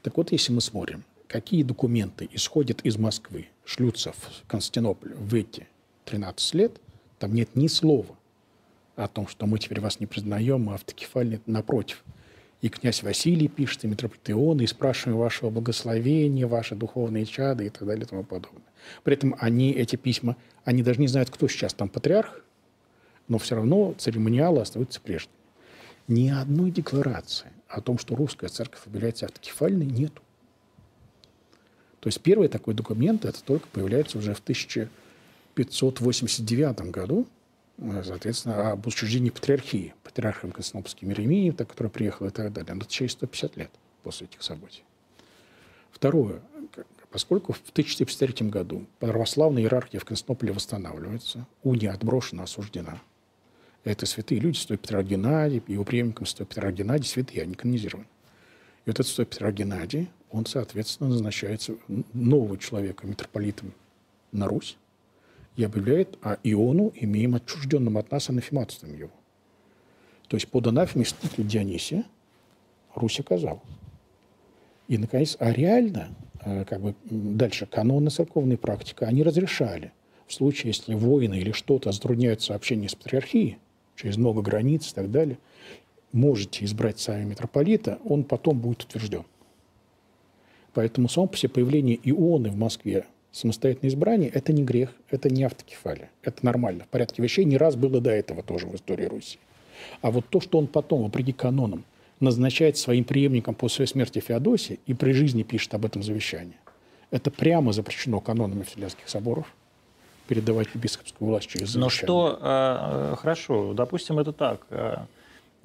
[0.01, 5.67] Так вот, если мы смотрим, какие документы исходят из Москвы, шлются в Константинополь в эти
[6.05, 6.73] 13 лет,
[7.19, 8.15] там нет ни слова
[8.95, 12.03] о том, что мы теперь вас не признаем, мы автокефальны, напротив.
[12.61, 17.69] И князь Василий пишет, и митрополит Ион, и спрашиваем вашего благословения, ваши духовные чады и
[17.69, 18.63] так далее и тому подобное.
[19.03, 22.43] При этом они, эти письма, они даже не знают, кто сейчас там патриарх,
[23.27, 25.35] но все равно церемониалы остаются прежними.
[26.07, 30.21] Ни одной декларации о том, что русская церковь является автокефальной, нету.
[31.99, 34.41] То есть первый такой документ, это только появляется уже в
[35.53, 37.27] 1589 году,
[37.77, 42.75] э, соответственно, об учреждении патриархии, патриархом Константинопольским Иеремием, так, который приехал и так далее.
[42.75, 43.71] Это через 150 лет
[44.03, 44.83] после этих событий.
[45.91, 46.41] Второе.
[47.11, 52.99] Поскольку в 1453 году православная иерархия в Константинополе восстанавливается, уния отброшена, осуждена.
[53.83, 58.07] Это святые люди, святой Петр Геннадий, его преемником святой Петр Геннадий, святые, они канонизированы.
[58.85, 61.75] И вот этот святой Петр Геннадий, он, соответственно, назначается
[62.13, 63.73] нового человека митрополитом
[64.31, 64.77] на Русь
[65.55, 69.11] и объявляет, а Иону имеем отчужденным от нас анафематством его.
[70.27, 72.05] То есть под анафемой святителя Дионисия
[72.95, 73.61] Русь оказала.
[74.87, 79.91] И, наконец, а реально, э, как бы дальше, каноны церковной практика, они разрешали
[80.27, 83.57] в случае, если воины или что-то затрудняют сообщение с патриархией,
[83.95, 85.37] через много границ и так далее,
[86.11, 89.23] можете избрать сами митрополита, он потом будет утвержден.
[90.73, 95.43] Поэтому само по себе появление ионы в Москве, самостоятельное избрание, это не грех, это не
[95.43, 96.09] автокефалия.
[96.21, 96.85] Это нормально.
[96.85, 99.39] В порядке вещей не раз было до этого тоже в истории Руси.
[100.01, 101.83] А вот то, что он потом, вопреки канонам,
[102.19, 106.55] назначает своим преемником после смерти Феодосия и при жизни пишет об этом завещание,
[107.11, 109.53] это прямо запрещено канонами Вселенских соборов
[110.27, 112.05] передавать епископскую власть через Но завещание.
[112.05, 114.61] что, э, э, хорошо, допустим, это так.
[114.69, 114.97] э,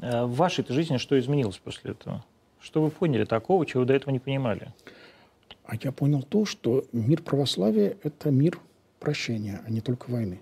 [0.01, 2.25] В вашей жизни что изменилось после этого?
[2.61, 4.73] Что вы поняли такого, чего вы до этого не понимали?
[5.69, 8.59] А я понял то, что мир православия– это мир
[9.01, 10.41] прощения, а не только войны.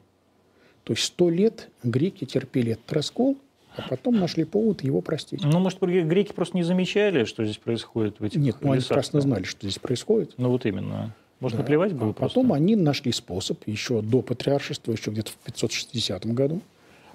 [0.85, 3.37] То есть сто лет греки терпели этот раскол,
[3.77, 5.43] а потом нашли повод его простить.
[5.43, 8.81] Ну, может, гре- греки просто не замечали, что здесь происходит в этих Нет, ну они
[8.81, 10.35] прекрасно знали, что здесь происходит.
[10.39, 11.13] Ну, вот именно.
[11.41, 11.63] Может, Да.
[11.65, 12.37] наплевать было А просто?
[12.41, 16.61] потом они нашли способ, еще до патриаршества, еще где-то в 560 году,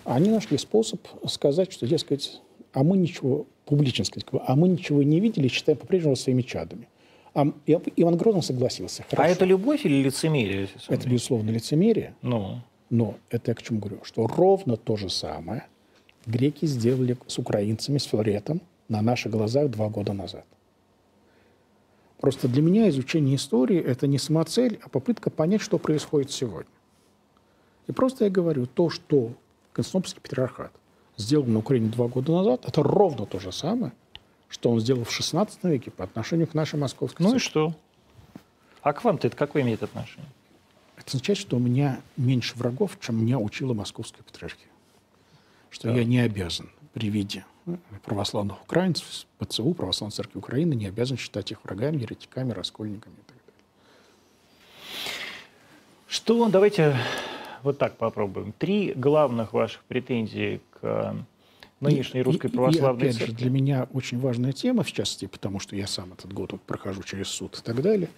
[0.04, 1.00] они нашли способ
[1.30, 2.42] сказать, что, дескать,
[2.74, 6.90] а мы ничего, публично сказать, а мы ничего не видели, считаем по-прежнему своими чадами.
[7.34, 9.06] А Иван Грозный согласился.
[9.12, 9.34] А Хорошо.
[9.34, 10.68] это любовь или лицемерие?
[10.88, 12.14] Это, безусловно, лицемерие.
[12.22, 12.60] Ну,
[12.90, 14.00] Но это я к чему говорю?
[14.04, 15.64] Что ровно то же самое
[16.26, 20.46] греки сделали с украинцами, с Филаретом на наших глазах два года назад.
[22.20, 26.72] Просто для меня изучение истории– это не самоцель, а попытка понять, что происходит сегодня.
[27.88, 29.32] И просто я говорю, то, что
[29.74, 30.72] Константинопольский патриархат
[31.18, 33.94] сделал на Украине два года назад, это ровно то же самое,
[34.52, 37.50] что он сделал в XVI веке по отношению к нашей московской ну и церкви.
[37.50, 37.76] что?
[38.82, 40.30] А к вам-то это какое имеет отношение?
[40.98, 44.68] Это означает, что у меня меньше врагов, чем меня учила московская патриархия.
[45.70, 47.46] Что я не обязан при виде
[48.04, 53.38] православных украинцев, ПЦУ, Православной Церкви Украины, не обязан считать их врагами, еретиками, раскольниками и так
[53.38, 53.64] далее.
[56.08, 56.98] Что, давайте
[57.64, 58.52] вот так попробуем.
[58.52, 61.14] Три главных ваших претензий к э,
[61.82, 63.32] нынешней русской и- православной и, опять церкви.
[63.34, 66.62] же, для меня очень важная тема, в частности, потому что я сам этот год вот
[66.62, 68.10] прохожу через суд и так далее.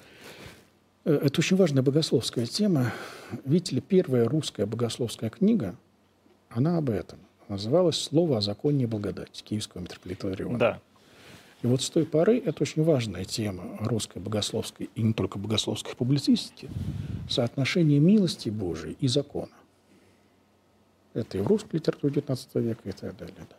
[1.06, 2.92] Э, Это очень важная богословская тема.
[3.46, 5.76] Видите ли, первая русская богословская книга,
[6.50, 7.20] она об этом.
[7.50, 10.58] Называлась «Слово о законе и благодати» киевского митрополита Лариона.
[10.58, 10.80] Да.
[11.62, 15.96] И вот с той поры это очень важная тема русской богословской и не только богословской
[15.96, 16.70] публицистики–
[17.30, 19.52] соотношение милости Божией и закона.
[21.14, 23.36] Это и в русской литературе XIX века и так далее.
[23.38, 23.56] да.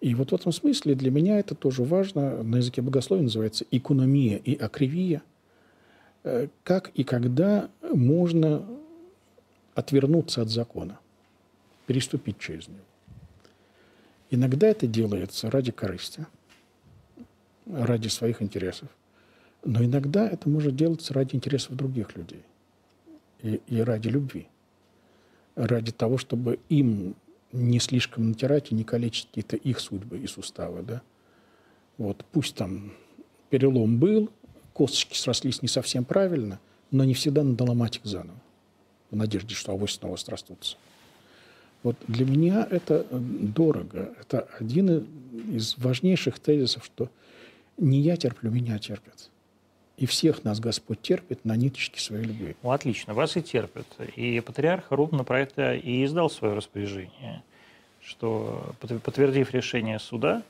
[0.00, 2.42] И вот в этом смысле для меня это тоже важно.
[2.42, 5.22] На языке богословия называется икономия и акривия.
[6.24, 8.64] Э, Как и когда можно
[9.74, 10.98] отвернуться от закона,
[11.86, 12.80] переступить через него.
[14.30, 16.26] Иногда это делается ради корысти,
[17.66, 18.88] ради своих интересов.
[19.64, 22.42] Но иногда это может делаться ради интересов других людей
[23.42, 24.48] и, и ради любви.
[25.58, 27.16] Ради того, чтобы им
[27.52, 30.82] не слишком натирать и не калечить какие-то их судьбы и суставы.
[30.82, 31.02] Да?
[31.96, 32.92] Вот, пусть там
[33.50, 34.30] перелом был,
[34.72, 36.60] косточки срослись не совсем правильно,
[36.92, 38.38] но не всегда надо ломать их заново
[39.10, 40.76] в надежде, что авось снова срастутся.
[41.82, 44.14] Вот для меня это э, дорого.
[44.20, 45.06] Это один
[45.50, 47.10] из важнейших тезисов, что
[47.78, 49.30] не я терплю, меня терпят.
[49.98, 52.54] И всех нас Господь терпит на ниточке своей любви.
[52.62, 53.86] Ну, отлично, вас и терпят.
[54.14, 57.42] И патриарх ровно про это и издал свое распоряжение,
[58.00, 60.44] что, под- подтвердив решение суда,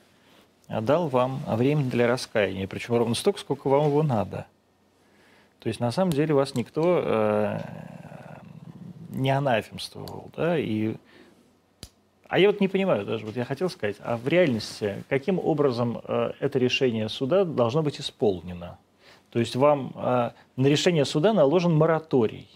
[0.68, 4.46] дал вам время для раскаяния, причем ровно столько, сколько вам его надо.
[5.60, 7.58] То есть, на самом деле, вас никто э,
[9.08, 10.94] не анафемствовал, да, и...
[12.28, 16.02] А я вот не понимаю даже, вот я хотел сказать, а в реальности каким образом
[16.04, 18.76] э, это решение суда должно быть исполнено?
[19.30, 22.48] То есть вам э, на решение суда наложен мораторий.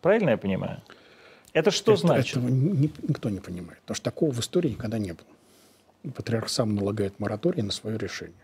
[0.00, 0.82] Правильно я понимаю?
[1.52, 2.36] Это что Это- значит?
[2.36, 3.80] Этого ни- никто не понимает.
[3.82, 6.12] Потому что такого в истории никогда не было.
[6.14, 8.34] Патриарх сам налагает мораторий на свое решение.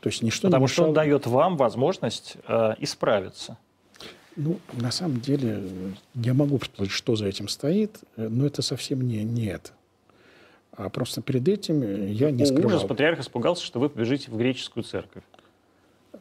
[0.00, 3.56] То есть ничто Потому не что он мешало- дает вам возможность э, исправиться.
[4.34, 5.62] Ну, на самом деле,
[6.14, 9.72] я могу предположить, что за этим стоит, но это совсем не, не это.
[10.74, 12.76] А просто перед этим я не О, скрывал.
[12.76, 15.22] Ужас, патриарх испугался, что вы побежите в греческую церковь.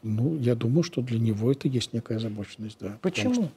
[0.04, 2.98] Ну, я думаю, что для него это есть некая озабоченность, да.
[3.02, 3.34] Почему?
[3.34, 3.50] что-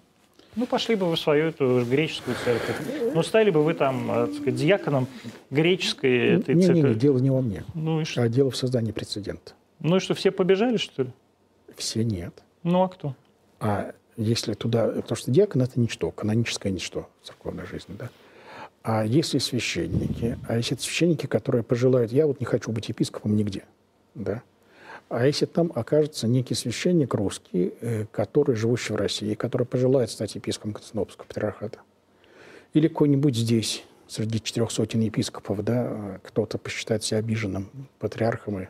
[0.56, 2.76] Ну, пошли бы вы в свою эту греческую церковь.
[3.14, 5.08] Ну, стали бы вы там, э, так сказать, диаконом
[5.50, 6.98] греческой этой Не, не, не, церкви.
[6.98, 8.22] дело не во мне, Ну и что?
[8.22, 9.52] а дело в создании прецедента.
[9.80, 11.10] Ну и что, все побежали, что ли?
[11.76, 12.42] Все нет.
[12.62, 13.16] Ну, а кто?
[13.58, 14.86] А если туда...
[14.88, 18.08] Потому что диакон– это ничто, каноническое ничто в церковной жизни, да.
[18.84, 23.34] А если священники, а если это священники, которые пожелают, я вот не хочу быть епископом
[23.34, 23.64] нигде,
[24.14, 24.42] да.
[25.08, 30.34] А если там окажется некий священник русский, э, который, живущий в России, который пожелает стать
[30.34, 31.78] епископом Константинопольского патриархата,
[32.72, 38.68] или какой-нибудь здесь, среди четырех сотен епископов, да, э, кто-то посчитает себя обиженным патриархом и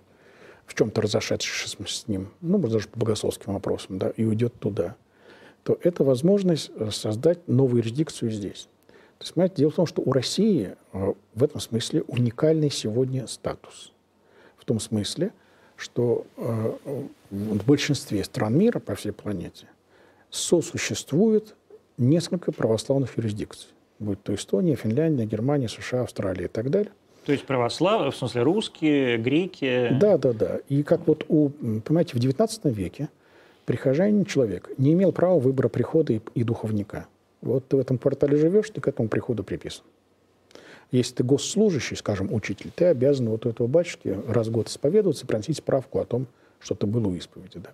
[0.67, 4.97] в чем-то разошедшись с ним, ну, может, даже по богословским вопросам, да, и уйдет туда,
[5.63, 8.69] то это возможность э, создать новую юрисдикцию здесь.
[9.19, 13.93] То есть, понимаете, дело в том, что у России в этом смысле уникальный сегодня статус.
[14.57, 15.33] В том смысле,
[15.77, 16.73] что э,
[17.31, 19.67] в большинстве стран мира по всей планете
[20.31, 21.55] сосуществует
[21.99, 23.69] несколько православных юрисдикций.
[23.99, 26.93] Будь то Эстония, Финляндия, Германия, США, Австралия и так далее.
[27.25, 29.89] То есть православные, в смысле русские, греки.
[29.99, 30.61] Да, да, да.
[30.69, 33.09] И как вот у, понимаете, в XIX веке
[33.65, 37.07] прихожанин человек не имел права выбора прихода и, и духовника.
[37.41, 39.85] Вот ты в этом квартале живешь, ты к этому приходу приписан.
[40.95, 45.27] Если ты госслужащий, скажем, учитель, ты обязан вот у этого батюшки раз в год исповедоваться,
[45.27, 46.29] приносить справку о том,
[46.61, 47.59] что ты был у исповеди.
[47.59, 47.71] Да.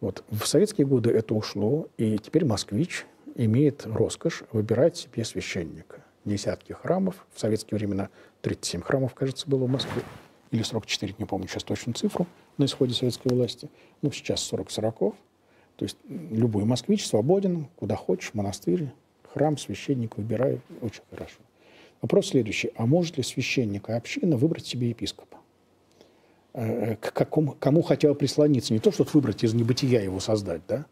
[0.00, 0.24] Вот.
[0.30, 6.02] В советские годы это ушло, и теперь москвич имеет роскошь выбирать себе священника.
[6.24, 7.26] Десятки храмов.
[7.34, 8.08] В советские времена
[8.40, 10.00] 37 храмов, кажется, было в Москве.
[10.50, 12.26] Или 44, не помню сейчас точную цифру,
[12.56, 13.68] на исходе советской власти.
[14.00, 15.14] Ну, сейчас 40 сороков.
[15.76, 18.88] То есть любой москвич свободен, куда хочешь, монастырь,
[19.34, 20.62] храм, священник, выбирай.
[20.80, 21.36] Очень хорошо.
[22.02, 22.70] Вопрос следующий.
[22.76, 25.38] А может ли священник и община выбрать себе епископа?
[26.54, 28.72] Э, К какому, кому хотя бы прислониться?
[28.72, 30.86] Не то, что выбрать из небытия его создать, да?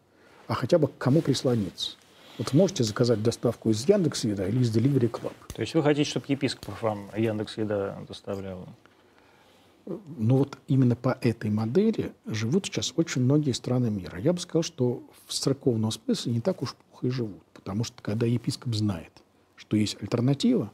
[0.49, 1.91] а хотя бы к кому прислониться.
[2.39, 5.33] Вот можете заказать доставку из Яндекс.Еда или из Delivery Club.
[5.53, 8.67] То есть вы хотите, чтобы епископов вам Яндекс Еда доставляла?
[9.85, 14.19] Но вот именно по этой модели живут сейчас очень многие страны мира.
[14.19, 17.43] Я бы сказал, что в церковном смысле не так уж плохо и живут.
[17.53, 19.11] Потому что когда епископ знает,
[19.55, 20.71] что есть альтернатива,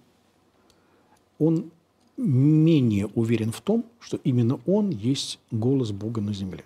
[1.39, 1.71] он
[2.17, 6.63] менее уверен в том, что именно он есть голос Бога на земле.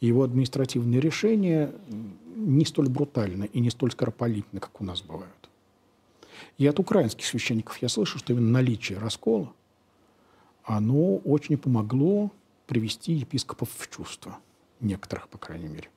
[0.00, 1.72] Его административные решения
[2.36, 5.48] не столь брутальны и не столь скоропалительны, как у нас бывают.
[6.58, 9.52] И от украинских священников я слышу, что именно наличие раскола
[10.64, 12.30] оно очень помогло
[12.66, 14.38] привести епископов в чувство.
[14.80, 15.88] Некоторых, по крайней мере.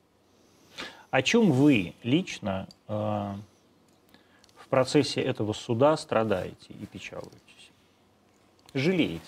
[1.10, 3.34] О чем вы лично э,
[4.66, 7.70] в процессе этого суда страдаете и печалуетесь?
[8.74, 9.22] Жалеете?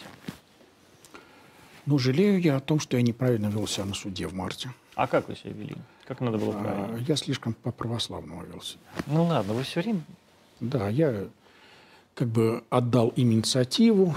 [1.87, 4.71] Ну, жалею я о том, что я неправильно вел себя на суде в марте.
[4.95, 5.77] А как вы себя вели?
[6.07, 7.05] Как надо было А, правильно?
[7.07, 8.81] Я слишком по-православному вел себя.
[9.07, 10.03] Ну ладно, вы все время...
[10.61, 11.29] Да, я
[12.15, 14.17] как бы отдал им инициативу,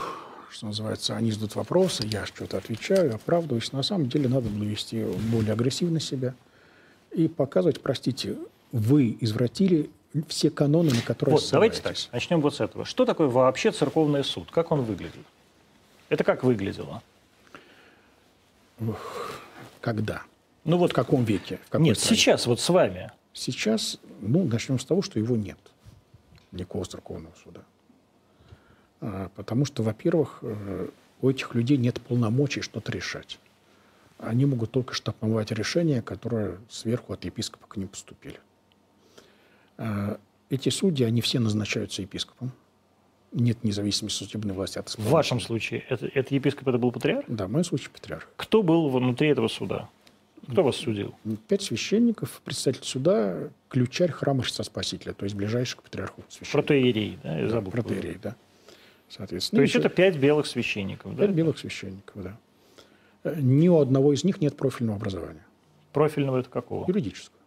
[0.49, 3.71] что называется, они задают вопросы, я что-то отвечаю, оправдываюсь.
[3.73, 6.33] На самом деле надо было вести более агрессивно себя,
[7.11, 8.37] и показывать, простите,
[8.71, 9.91] вы извратили
[10.27, 12.85] все каноны, на которые Вот, давайте так, начнем вот с этого.
[12.85, 14.49] Что такое вообще церковный суд?
[14.51, 15.25] Как он выглядит?
[16.09, 17.01] Это как выглядело?
[19.79, 20.23] Когда?
[20.63, 21.59] Ну вот В каком веке?
[21.65, 22.17] В какой Нет, стране?
[22.17, 23.11] сейчас вот с вами.
[23.33, 25.57] Сейчас, ну, начнем с того, что его нет.
[26.51, 27.61] Никакого церковного суда.
[28.99, 30.89] А, Потому что, во-первых, э,
[31.21, 33.39] у этих людей нет полномочий что-то решать.
[34.17, 38.39] Они могут только штамповать решения, которые сверху от епископа к ним поступили.
[39.81, 40.19] А,
[40.49, 42.51] Эти судьи, они все назначаются епископом.
[43.31, 47.25] Нет независимости судебной власти от В вашем случае это, это епископ, это был патриарх?
[47.27, 48.29] Да, в моем случае патриарх.
[48.35, 49.89] Кто был внутри этого суда?
[50.51, 51.15] Кто вас судил?
[51.47, 56.51] Пять священников, представитель суда, ключарь храма Христа Спасителя, то есть ближайший к патриарху священник.
[56.51, 57.39] Протоиерей, да?
[57.39, 57.71] Я забыл.
[57.71, 58.35] Протеерей, да.
[59.07, 59.59] Соответственно.
[59.59, 61.25] То есть это пять белых священников, да?
[61.27, 62.37] Пять белых священников, да.
[63.23, 65.45] Э, Ни у одного из них нет профильного образования,
[65.93, 66.85] Профильного это какого?
[66.87, 67.37] юридического.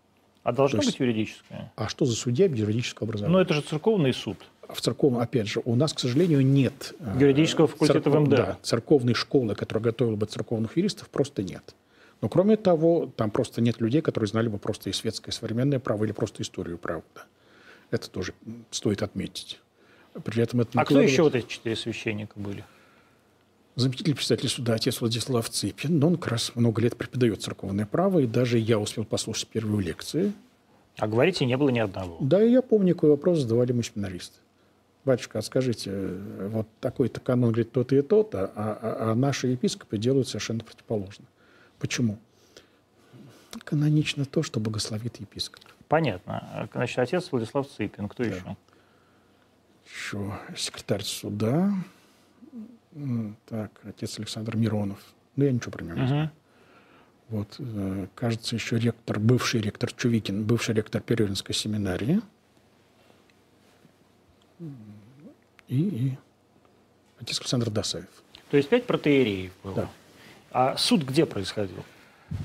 [0.45, 1.73] А должно То есть- быть юридическое?
[1.75, 3.33] А что за судья без юридического образования?
[3.37, 4.39] Ну, это же церковный суд.
[4.69, 6.95] В церковном, опять же, у нас, к сожалению, нет...
[7.01, 8.37] э, Юридического факультета в МДА.
[8.37, 11.75] Да, церковной школы, которая готовила бы церковных юристов, просто нет.
[12.21, 15.79] Но кроме того, там просто нет людей, которые знали бы просто и светское, и современное
[15.81, 17.03] право, или просто историю права.
[17.15, 17.25] да.
[17.91, 18.33] Это тоже
[18.71, 19.61] стоит отметить.
[20.25, 22.65] При этом это А кто еще вот эти четыре священника были?
[23.77, 28.21] Заместитель председателя суда отец Владислав Цыпин, но он как раз много лет преподает церковное право,
[28.21, 30.33] и даже я успел послушать первую лекцию.
[30.97, 32.17] А говорите, не было ни одного.
[32.21, 34.39] Да, и я помню, какой вопрос задавали мы семинаристы.
[35.05, 35.91] Батюшка, а скажите,
[36.51, 41.25] вот такой-то канон говорит то-то и то-то, а, а- а наши епископы делают совершенно противоположно.
[41.81, 42.17] Почему?
[43.65, 45.65] Канонично то, что благословит епископ.
[45.89, 46.69] Понятно.
[46.73, 48.09] Значит, отец Владислав Цыпин.
[48.09, 48.57] Кто еще?
[49.85, 51.73] Еще секретарь суда.
[53.47, 54.99] Так, отец Александр Миронов.
[55.37, 56.25] Ну, я ничего про него не знаю.
[56.25, 56.33] Мгм.
[57.29, 62.21] Вот, э, кажется, еще ректор, бывший ректор Чувикин, бывший ректор Перевинской семинарии.
[65.69, 66.19] И, и
[67.19, 68.07] отец Александр Досаев.
[68.51, 69.75] То есть пять протеереев было.
[69.75, 69.91] Да.
[70.53, 71.85] А суд где происходил?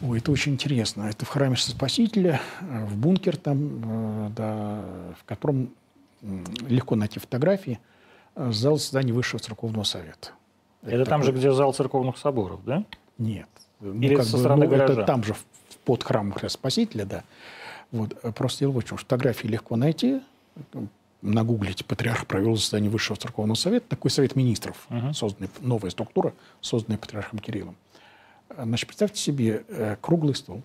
[0.01, 1.03] Ой, это очень интересно.
[1.03, 4.83] Это в храме Спасителя, э, в бункер там, э, да,
[5.19, 5.73] в котором
[6.67, 7.79] легко найти фотографии,
[8.35, 10.29] зал заседаний Высшего церковного совета.
[10.83, 12.85] Это, там же, такой- где зал церковных соборов, да?
[13.17, 13.49] Нет.
[13.81, 15.03] Ну, Или как со бы, стороны ну, это гаража?
[15.05, 15.35] там же,
[15.85, 17.23] под храмом Христа Спасителя, да.
[17.91, 18.15] Вот.
[18.23, 18.97] э, Просто дело в чем.
[18.97, 20.21] Фотографии легко найти.
[21.21, 23.87] Нагуглите, патриарх провел заседание Высшего Церковного Совета.
[23.89, 27.75] Такой совет министров, созданный, новая структура, созданная патриархом Кириллом.
[28.49, 30.61] Э, Значит, представьте себе э, круглый стол,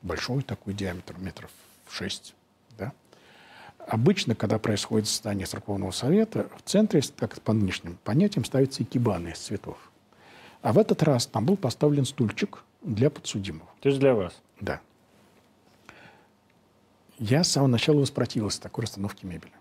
[0.00, 1.50] большой такой диаметр, метров
[1.90, 2.36] 6, да.
[3.86, 9.38] Обычно, когда происходит заседание Церковного Совета, в центре, как по нынешним понятиям, ставятся икебаны из
[9.38, 9.76] цветов.
[10.62, 13.68] А в этот раз там был поставлен стульчик для подсудимого.
[13.80, 14.40] То есть для вас.
[14.60, 14.80] Да.
[17.18, 19.52] Я с самого начала воспротивился такой расстановке мебели.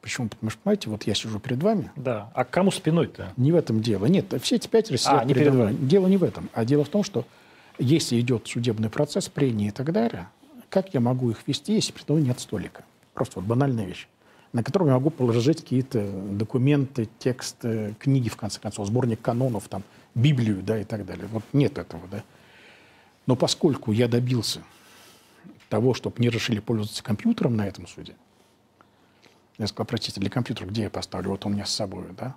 [0.00, 0.28] Почему?
[0.28, 2.30] Потому что, понимаете, вот я сижу перед вами, Да.
[2.34, 3.32] А к кому спиной-то?
[3.36, 4.06] не в этом дело.
[4.06, 5.88] Нет, все эти пятеро сидят А, не передо перед мной.
[5.88, 6.48] Дело не в этом.
[6.52, 7.26] А дело в том, что
[7.78, 10.28] если идет судебный процесс, прения и так далее,
[10.76, 12.84] как я могу их вести, если передо мной нет столика?
[13.14, 14.06] Просто вот банальная вещь
[14.52, 19.82] на котором я могу положить какие-то документы, тексты, книги, в конце концов, сборник канонов, там,
[20.14, 21.26] Библию, да, и так далее.
[21.26, 22.24] Вот нет этого, да.
[23.26, 24.62] Но поскольку я добился
[25.68, 28.14] того, чтобы мне разрешили пользоваться компьютером на этом суде,
[29.58, 31.30] я сказал, простите, для компьютера где я поставлю?
[31.30, 32.36] Вот он у меня с собой, да?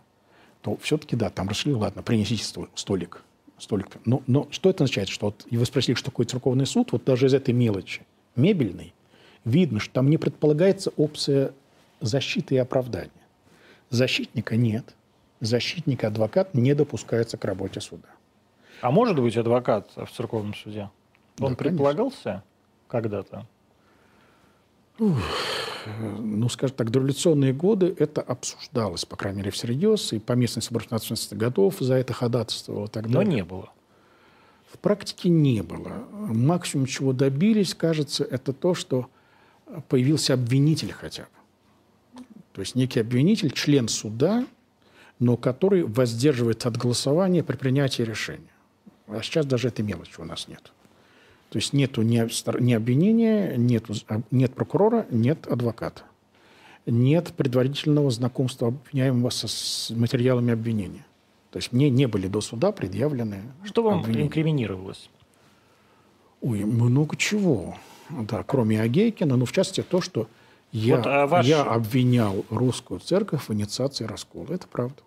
[0.61, 3.23] То все-таки, да, там разрешили, ладно, принесите сто- столик.
[3.59, 3.87] столик.
[4.03, 5.07] Но, но что это означает?
[5.07, 8.01] Что вот, и вы спросили, что такое церковный суд, вот даже из этой мелочи,
[8.35, 8.93] мебельной,
[9.45, 11.53] видно, что там не предполагается опция
[12.01, 13.09] защиты и оправдания.
[13.89, 14.95] Защитника нет.
[15.41, 18.07] Защитник и адвокат не допускается к работе суда.
[18.81, 20.89] А может быть адвокат в церковном суде?
[21.39, 22.43] Он Да, предполагался
[22.87, 23.45] когда-то?
[24.99, 30.83] ну, скажем так, дореволюционные годы это обсуждалось, по крайней мере, всерьез, и по местной собор
[30.83, 33.33] 15 годов за это ходатайствовало так Но далее.
[33.35, 33.69] не было.
[34.71, 36.07] В практике не было.
[36.11, 39.09] Максимум, чего добились, кажется, это то, что
[39.87, 42.23] появился обвинитель хотя бы.
[42.53, 44.45] То есть некий обвинитель, член суда,
[45.19, 48.51] но который воздерживается от голосования при принятии решения.
[49.07, 50.71] А сейчас даже этой мелочи у нас нет.
[51.49, 52.19] То есть нету ни,
[52.73, 53.93] обвинения, нету,
[54.29, 56.03] нет прокурора, нет адвоката.
[56.85, 61.05] Нет предварительного знакомства обвиняемого с материалами обвинения.
[61.51, 64.25] То есть мне не были до суда предъявлены Что вам обвинения.
[64.27, 65.09] инкриминировалось?
[66.41, 67.75] Ой, много чего.
[68.09, 70.27] Да, кроме Агейкина, но в частности то, что
[70.71, 74.53] я, Вот, а ваш- я обвинял русскую церковь в инициации раскола.
[74.53, 75.01] Это правда.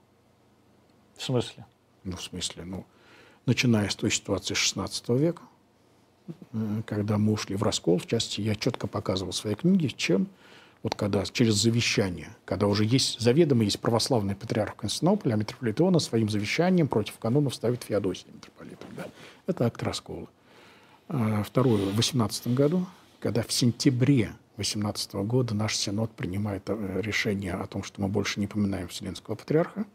[1.16, 1.64] В смысле?
[2.04, 2.84] Ну, в смысле, ну,
[3.46, 5.42] начиная с той ситуации XVI века,
[6.52, 10.26] э, когда мы ушли в раскол, в частности, я четко показывал в своей книге, чем
[10.82, 16.00] вот когда через завещание, когда уже есть, заведомо есть православный патриарх Константинополя, а митрополит Иона
[16.00, 18.88] своим завещанием против канонов ставит Феодосия митрополитом.
[18.96, 19.06] Да?
[19.46, 20.28] Это акт раскола.
[21.08, 22.86] А, Второе, в 18 году,
[23.20, 28.40] когда в сентябре 18 года наш Синод принимает э, решение о том, что мы больше
[28.40, 29.86] не поминаем Вселенского Патриарха,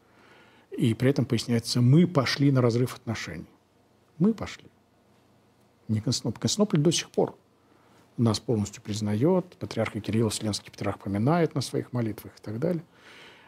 [0.72, 3.50] и при этом поясняется, мы пошли на разрыв отношений.
[4.20, 4.66] Мы пошли.
[5.88, 6.42] Не Константинополь.
[6.42, 7.38] Константинополь до сих пор
[8.18, 12.84] нас полностью признает, патриарха Кирилла Вселенский Патриарх поминает на своих молитвах и так далее.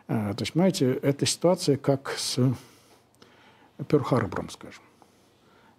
[0.08, 2.38] А, То есть, понимаете, эта ситуация как с
[3.78, 4.84] Перл-Харбором, скажем.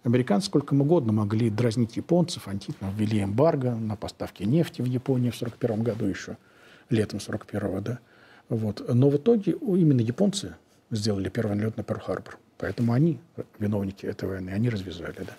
[0.03, 5.35] Американцы сколько угодно могли дразнить японцев, антично ввели эмбарго на поставки нефти в Японию в
[5.35, 6.37] 1941 году еще,
[6.89, 7.99] летом 1941 да.
[8.49, 8.83] Вот.
[8.93, 10.55] Но в итоге именно японцы
[10.89, 12.37] сделали первый налет на Перл-Харбор.
[12.57, 13.19] Поэтому они
[13.59, 15.15] виновники этой войны, они развязали.
[15.19, 15.35] Да.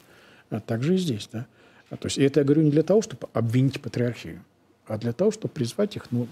[0.56, 1.28] А так же и здесь.
[1.32, 1.46] Да.
[1.92, 4.42] А, То есть и это я говорю не для того, чтобы обвинить патриархию,
[4.86, 6.26] а для того, чтобы призвать их, ну,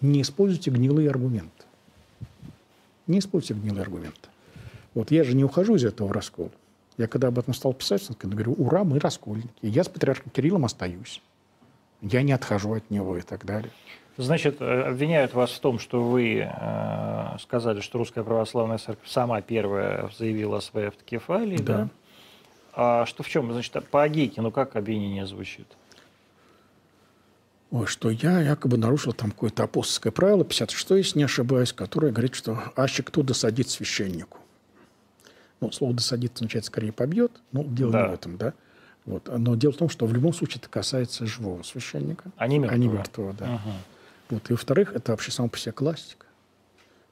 [0.00, 1.64] не используйте гнилые аргументы.
[3.06, 4.30] Не используйте гнилые аргументы.
[4.94, 6.50] Вот я же не ухожу из этого раскола.
[6.96, 9.50] Я когда об этом стал писать, я говорю, ура, мы раскольники.
[9.60, 11.20] Я с патриархом Кириллом остаюсь.
[12.00, 13.70] Я не отхожу от него и так далее.
[14.16, 19.40] Значит, э, обвиняют вас в том, что вы э, сказали, что Русская Православная Церковь сама
[19.42, 21.76] первая заявила о своей автокефалии, да?
[21.76, 21.88] Да.
[22.72, 23.52] А что в чем?
[23.52, 25.66] Значит, по Агейкину как обвинение звучит?
[27.70, 32.34] Ой, что я якобы нарушил там какое-то апостольское правило, 56 если не ошибаюсь, которое говорит,
[32.34, 34.38] что аще кто досадит священнику.
[35.60, 38.02] Ну, слово «досадит» означает скорее «побьет», но дело Да.
[38.02, 38.52] не в этом, да.
[39.04, 39.30] Вот.
[39.38, 42.76] Но дело в том, что в любом случае это касается живого священника, А не а
[42.76, 43.28] не мертвого.
[43.28, 43.46] мертвого, да.
[43.46, 43.72] Мгм.
[44.30, 44.50] Вот.
[44.50, 46.26] И во-вторых, это вообще само по себе классика.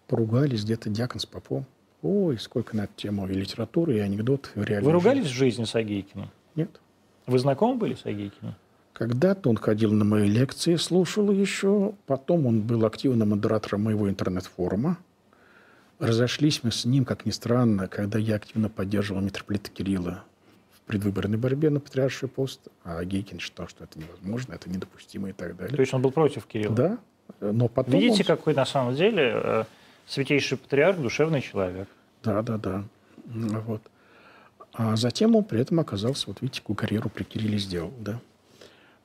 [0.09, 1.65] Поругались где-то дьякон с попом.
[2.03, 5.35] Ой, сколько на эту тему и литературы, и анекдотов, и Вы ругались жизни.
[5.35, 6.31] в жизни с Агейкиным?
[6.57, 6.81] Нет.
[7.27, 8.55] Вы знакомы были с Агейкиным?
[8.95, 11.93] Когда-то он ходил на мои лекции, слушал еще.
[12.07, 14.99] Потом он был активным модератором моего интернет-форума.
[15.99, 20.25] Разошлись мы с ним, как ни странно, когда я активно поддерживал митрополита Кирилла
[20.73, 25.33] в предвыборной борьбе на патриарший пост, а Гейкин считал, что это невозможно, это недопустимо и
[25.33, 25.75] так далее.
[25.77, 26.75] То есть он был против Кирилла?
[26.75, 26.99] Да,
[27.41, 29.65] но потом Видите, он- какой на самом деле э,
[30.11, 31.89] святейший патриарх, душевный человек.
[32.23, 32.85] Да, да, да.
[33.27, 33.83] Вот.
[34.73, 38.21] А затем он при этом оказался, вот видите, какую карьеру при Кирилле сделал, да.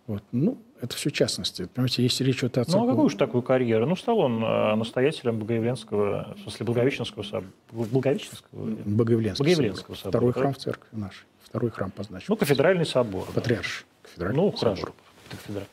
[0.08, 0.24] Вот.
[0.32, 1.66] Ну, это все частности.
[1.74, 3.88] Понимаете, если речь идет о Ну, а церкви- какую уж такую карьеру?
[3.88, 7.51] Ну, стал он э, настоятелем Богоявленского, в смысле, Благовещенского собора.
[7.72, 8.66] Благовещенского?
[8.86, 9.97] Богоявленского собор.
[9.97, 10.39] собора, Второй да?
[10.39, 11.26] храм в церкви нашей.
[11.43, 12.26] Второй храм позначен.
[12.30, 13.26] Ну, кафедральный собор.
[13.28, 13.34] да.
[13.41, 13.86] Патриарш.
[14.03, 14.95] Кафедральный Ну, собор, хорошо.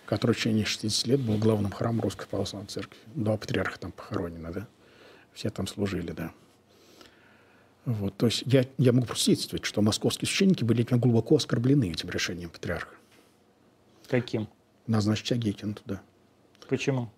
[0.07, 2.97] Который в течение 60 лет был главным храмом Русской Православной Церкви.
[3.15, 4.67] Два патриарха там похоронены, да.
[5.35, 6.33] Все там служили, да.
[7.85, 12.11] Вот, то есть я, я могу просвидетельствовать, что московские священники были этим глубоко оскорблены этим
[12.11, 12.95] решением патриарха.
[14.09, 14.47] Каким?
[14.87, 16.01] Назначить Агейкина туда.
[16.69, 17.11] Почему?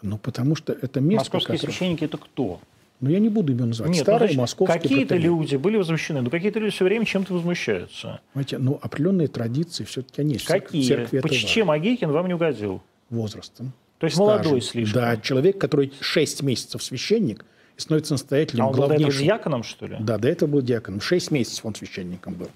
[0.00, 2.60] Ну, потому что это место, Московские которое- священники это кто?
[3.00, 3.90] Ну, я не буду имен называть.
[3.90, 7.32] Нет, ну, Старые значит, московские какие-то люди были возмущены, но какие-то люди все время чем-то
[7.34, 8.20] возмущаются.
[8.32, 10.44] Понимаете, ну, определенные традиции все-таки они есть.
[10.44, 10.86] Какие?
[10.86, 11.36] церкви важно.
[11.36, 12.80] Чем Агейкин вам не угодил?
[13.10, 13.72] Возрастом.
[13.98, 14.34] То есть стажем.
[14.44, 15.00] молодой слишком.
[15.00, 17.44] Да, человек, который 6 месяцев священник
[17.82, 19.24] становится настоятелем А он был до этого главнейшим.
[19.26, 19.96] диаконом, что ли?
[20.00, 21.00] Да, до этого был диаконом.
[21.00, 22.48] 6 месяцев он священником был.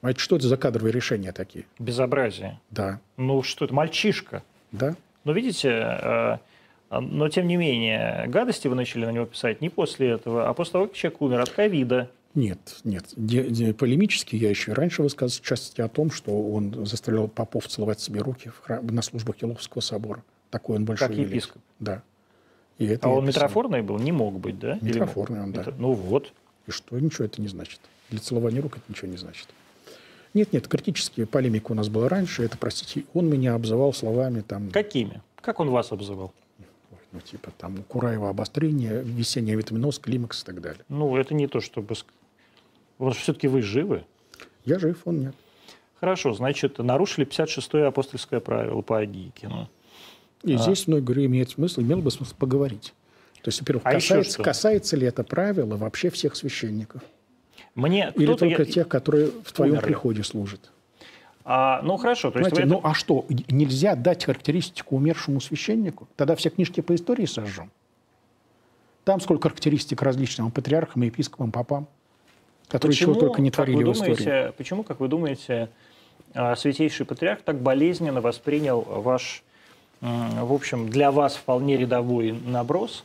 [0.00, 1.64] Понимаете, что это за кадровые решения такие?
[1.78, 2.60] Безобразие.
[2.70, 4.42] Да, Ну что это, мальчишка.
[4.72, 4.94] да.
[5.24, 6.38] Но видите, э,
[6.90, 10.54] э, но тем не менее, гадости вы начали на него писать не после этого, а
[10.54, 12.10] после того, как человек умер от ковида.
[12.34, 13.04] Нет, нет.
[13.14, 17.68] Де- де- полемически я еще раньше высказывал в частности о том, что он заставлял попов
[17.68, 20.24] целовать себе руки в храм- на службах Еловского собора.
[20.50, 21.62] Такой он большой Как епископ.
[21.78, 22.02] Да.
[22.78, 23.42] И это А он писал.
[23.44, 23.98] митрофорный был?
[23.98, 24.76] Не мог быть, да?
[24.76, 25.46] Или Митрофорный мог?
[25.46, 25.60] он, да.
[25.62, 26.32] Это- ну вот.
[26.66, 26.98] И что?
[26.98, 27.80] Ничего это не значит.
[28.10, 29.48] Для целования рук это ничего не значит.
[30.34, 32.42] Нет, нет, критические полемика у нас была раньше.
[32.42, 34.70] Это, простите, он меня обзывал словами там...
[34.70, 35.20] Какими?
[35.40, 36.32] Как он вас обзывал?
[37.12, 40.82] Ну, типа там у Кураева обострение, весенний витаминоз, климакс и так далее.
[40.88, 41.94] Ну, это не то, чтобы...
[42.96, 44.04] Вот все-таки вы живы.
[44.64, 45.34] Я жив, он нет.
[46.00, 48.98] Хорошо, значит, нарушили 56-е апостольское правило по
[50.42, 50.60] Агейкину.
[50.60, 50.70] А.
[50.70, 52.92] И здесь, ну, говорю, имеет смысл, имело бы смысл поговорить.
[53.42, 57.02] То есть, во-первых, А касается, касается ли это правило вообще всех священников?
[57.74, 59.86] Мне Или только я- тех, которые в твоем Умерли.
[59.86, 60.70] приходе служат?
[61.44, 62.30] А, ну, хорошо.
[62.30, 66.06] То есть Понимаете, вы ну а что, нельзя дать характеристику умершему священнику?
[66.16, 67.70] Тогда все книжки по истории сожжем.
[69.04, 71.88] Там сколько характеристик различным патриархам, епископам, попам,
[72.68, 74.14] которые чего только не творили вы в истории.
[74.14, 75.68] думаете, Почему, как вы думаете,
[76.34, 79.42] а, Святейший Патриарх так болезненно воспринял ваш,
[80.02, 83.04] в общем, для вас вполне рядовой наброс?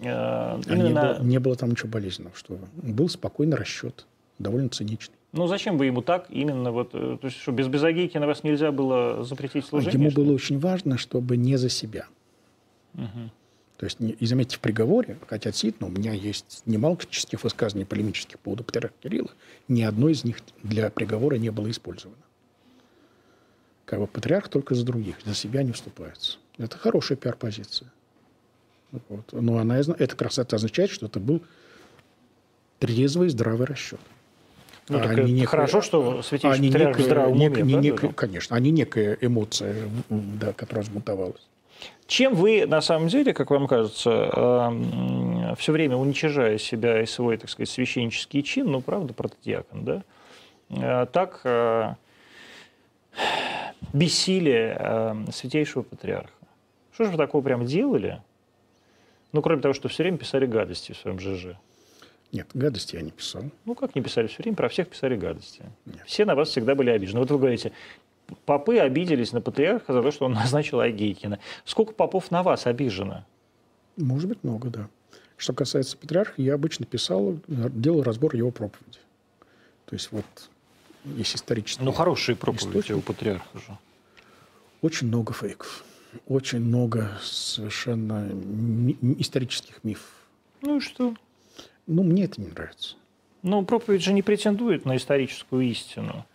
[0.00, 2.34] э, А Именно не, на- было, не было там ничего болезненного.
[2.36, 2.58] Что.
[2.82, 4.06] Был спокойный расчет,
[4.38, 5.14] довольно циничный.
[5.32, 6.90] Ну, зачем вы ему так именно вот...
[6.94, 10.00] э, То есть, что без Безагейки на вас нельзя было запретить служение?
[10.00, 12.06] Ему было очень важно, чтобы не за себя.
[12.94, 17.84] То есть, не- и заметьте, в приговоре, хотя действительно у меня есть немало критических высказываний
[17.84, 19.28] полемических по поводу патриарха Кирилла,
[19.68, 22.16] ни одно из них для приговора не было использовано.
[23.86, 26.38] Как бы патриарх только за других, за себя не вступается.
[26.58, 27.90] Это хорошая пиар-позиция.
[29.08, 29.32] Вот.
[29.32, 31.40] Но она, это это означает, что это был
[32.78, 34.00] трезвый, здравый расчет.
[34.88, 37.72] Ну, А это некое- хорошо, что святейший а патриарх в некое- здравом нек- уме, не
[37.72, 38.12] правда некое-?
[38.12, 41.46] Конечно, а не некая эмоция, да, которая взбунтовалась.
[42.06, 44.72] Чем вы, на самом деле, как вам кажется,
[45.58, 50.02] все время уничижая себя и свой, так сказать, священнический чин, ну, правда, протодиакон, да,
[50.70, 51.94] э, так э,
[53.92, 56.32] бессилие э, святейшего патриарха?
[56.92, 58.22] Что же вы такого прям делали?
[59.32, 61.56] Ну, кроме того, что все время писали гадости в своем ЖЖ.
[62.32, 63.44] Нет, гадости я не писал.
[63.64, 65.62] Ну, как не писали все время, про всех писали гадости.
[66.06, 67.20] Все на вас всегда были обижены.
[67.20, 67.72] Вот вы говорите,
[68.44, 71.38] попы обиделись на патриарха за то, что он назначил Агейкина.
[71.64, 73.24] Сколько попов на вас обижено?
[73.96, 74.88] Может быть, много, да.
[75.36, 78.98] Что касается патриарха, я обычно писал, делал разбор его проповеди.
[79.84, 80.24] То есть вот
[81.16, 81.84] есть исторические...
[81.84, 83.78] Ну, хорошие проповеди у патриарха же.
[84.82, 85.84] Очень много фейков.
[86.26, 90.10] Очень много совершенно ми- исторических мифов.
[90.62, 91.14] Ну и что?
[91.86, 92.96] Ну, мне это не нравится.
[93.42, 96.26] Ну, проповедь же не претендует на историческую истину.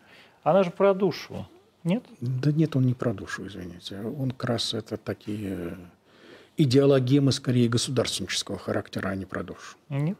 [0.43, 1.47] Она же про душу.
[1.83, 2.03] Нет?
[2.19, 3.99] Да нет, он не про душу, извините.
[4.01, 5.77] Он как раз это такие
[6.57, 9.77] идеологемы скорее государственнического характера, а не про душу.
[9.89, 10.17] Нет.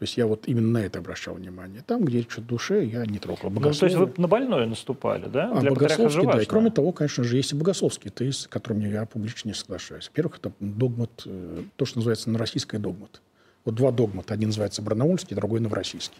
[0.00, 1.82] То есть я вот именно на это обращал внимание.
[1.86, 3.50] Там, где речь о душе, я не трогал.
[3.50, 5.52] Ну, то есть вы на больное наступали, да?
[5.54, 6.40] А Для богословский, да.
[6.40, 10.08] И кроме того, конечно же, есть и богословские тезисы, с которыми я публично не соглашаюсь.
[10.08, 13.20] Во-первых, это догмат, э, то, что называется на российской догмат.
[13.66, 14.32] Вот два догмата.
[14.32, 16.16] Один называется барнаульский, другой новороссийский.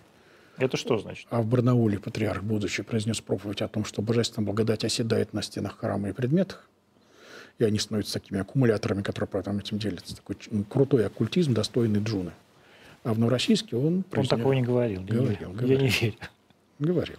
[0.59, 1.27] Это что значит?
[1.31, 5.79] А в Барнауле патриарх, будучи, произнес проповедь о том, что божественная благодать оседает на стенах
[5.79, 6.69] храма и предметах,
[7.59, 10.17] и они становятся такими аккумуляторами, которые потом этим делятся.
[10.17, 10.37] Такой
[10.69, 12.33] крутой оккультизм, достойный Джуны.
[13.03, 14.05] А в Новороссийске он...
[14.15, 15.01] Он такого не говорил.
[15.03, 15.69] Не Говорил, говорил.
[15.69, 16.15] Я не верю.
[16.79, 17.19] говорил.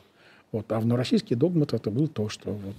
[0.51, 0.71] Вот.
[0.71, 2.75] А в новороссийский догмат это был то, что вот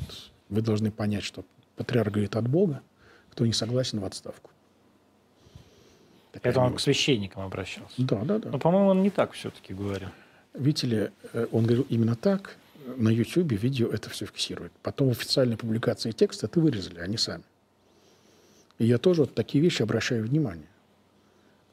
[0.50, 1.44] вы должны понять, что
[1.76, 2.82] патриарх говорит от Бога,
[3.30, 4.50] кто не согласен в отставку.
[6.32, 6.82] Такая Это он милость.
[6.82, 7.94] к священникам обращался.
[7.98, 8.50] Да, да, да.
[8.50, 10.08] Но, по-моему, он не так все-таки говорил.
[10.54, 12.56] Видите ли, э, он говорил именно так.
[12.96, 14.72] На Ютьюбе видео это все фиксирует.
[14.82, 17.44] Потом в официальной публикации текста это вырезали, они сами.
[18.78, 20.66] И я тоже вот такие вещи обращаю внимание.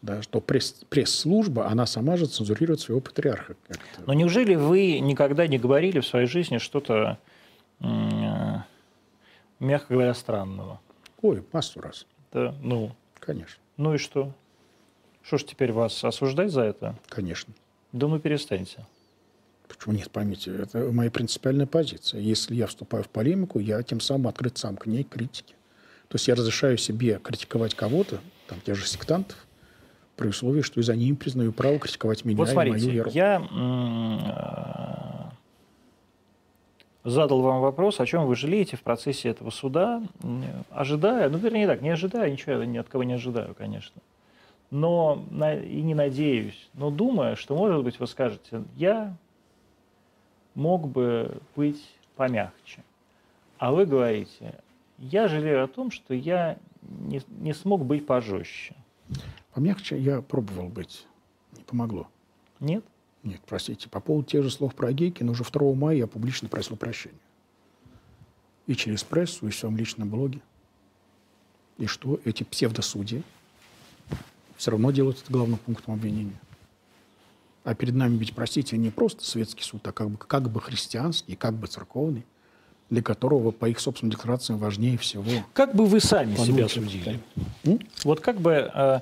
[0.01, 3.55] Да, что пресс- пресс-служба, она сама же цензурирует своего патриарха.
[3.67, 4.01] как-то.
[4.07, 7.17] Но неужели вы никогда не говорили в своей жизни что-то,
[9.59, 10.79] мягко говоря, странного?
[11.21, 14.31] Ой, массу раз, Да, ну, конечно, ну и что?
[15.21, 16.95] Что ж теперь вас осуждать за это?
[17.09, 17.53] конечно.
[17.91, 18.85] Да ну перестаньте.
[19.67, 22.21] Почему нет, поймите, это моя принципиальная позиция.
[22.21, 25.53] Если я вступаю в полемику, я тем самым открыт сам к ней критике.
[26.07, 29.37] То есть я разрешаю себе критиковать кого-то, там, тех же сектантов,
[30.19, 33.09] при условии, что и за ним признаю право критиковать меня Вот и мою смотрите, веру.
[33.13, 33.41] я
[37.05, 40.03] э, задал вам вопрос, о чем вы жалеете в процессе этого суда,
[40.69, 44.01] ожидая, ну, вернее так, не ожидая, ничего ни от кого не ожидаю, конечно,
[44.71, 49.15] но и не надеюсь, но думая, что, может быть, вы скажете, я
[50.53, 51.81] мог бы быть
[52.17, 52.83] помягче.
[53.57, 54.55] А вы говорите,
[54.97, 58.75] я жалею о том, что я не, не смог быть пожестче.
[59.53, 61.05] Помягче я пробовал быть.
[61.57, 62.07] Не помогло.
[62.59, 62.83] Нет?
[63.23, 63.89] Нет, простите.
[63.89, 67.17] По поводу тех же слов про Гейкина, уже 2 мая я публично просил прощения.
[68.67, 70.41] И через прессу, и в своем личном блоге.
[71.77, 73.23] И что эти псевдосудьи
[74.57, 76.39] все равно делают это главным пунктом обвинения.
[77.63, 81.35] А перед нами ведь, простите, не просто светский суд, а как бы, как бы христианский,
[81.35, 82.25] как бы церковный,
[82.89, 85.23] для которого, по их собственным декларациям, важнее всего
[85.53, 87.19] Как бы вы сами себя судили?
[87.63, 87.79] М?
[88.03, 88.99] Вот как бы э,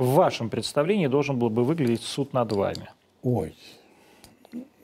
[0.00, 2.88] в вашем представлении должен был бы выглядеть суд над вами?
[3.22, 3.54] Ой,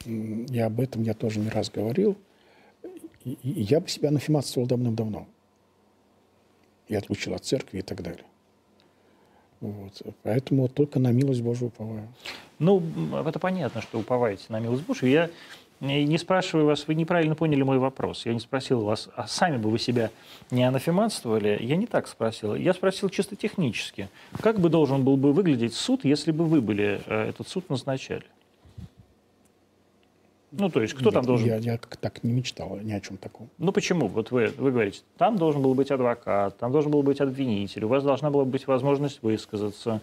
[0.05, 2.17] я об этом я тоже не раз говорил.
[3.25, 5.27] И, я бы себя анафематствовал давным-давно.
[6.89, 8.27] И отлучил от церкви и так далее.
[9.61, 10.03] Вот.
[10.23, 12.13] Поэтому только на милость Божию уповаю.
[12.59, 12.83] Ну,
[13.27, 15.11] это понятно, что уповаете на милость Божию.
[15.11, 15.31] Я
[15.81, 18.27] э, не спрашиваю вас, вы неправильно поняли мой вопрос.
[18.27, 20.11] Я не спросил вас, а сами бы вы себя
[20.51, 21.59] не анафематствовали?
[21.61, 22.55] Я не так спросил.
[22.55, 24.09] Я спросил чисто технически.
[24.41, 28.25] Как бы должен был бы выглядеть суд, если бы вы были э, этот суд назначали?
[30.53, 31.47] Ну, то есть, кто там Нет, должен...
[31.49, 33.49] Я, я как так не мечтал ни о чем таком.
[33.59, 34.09] Ну почему?
[34.09, 37.89] Вот вы, вы говорите, там должен был быть адвокат, там должен был быть обвинитель, у
[37.89, 40.01] вас должна была быть возможность высказаться.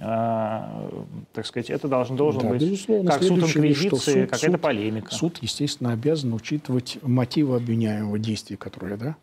[0.00, 0.88] А,
[1.32, 3.10] так сказать, это должен, должен Да, быть безусловно.
[3.10, 5.12] как суд инквизиции, какая-то полемика.
[5.12, 9.16] Суд, естественно, обязан учитывать мотивы обвиняемого действия, которые, да?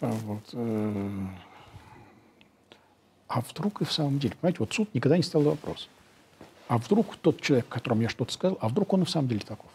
[0.00, 1.26] А, Вот, э,
[3.26, 5.88] а вдруг и в самом деле, понимаете, вот суд никогда не ставил вопрос.
[6.68, 9.40] А вдруг тот человек, которому я что-то сказал, а вдруг он и в самом деле
[9.40, 9.70] таков?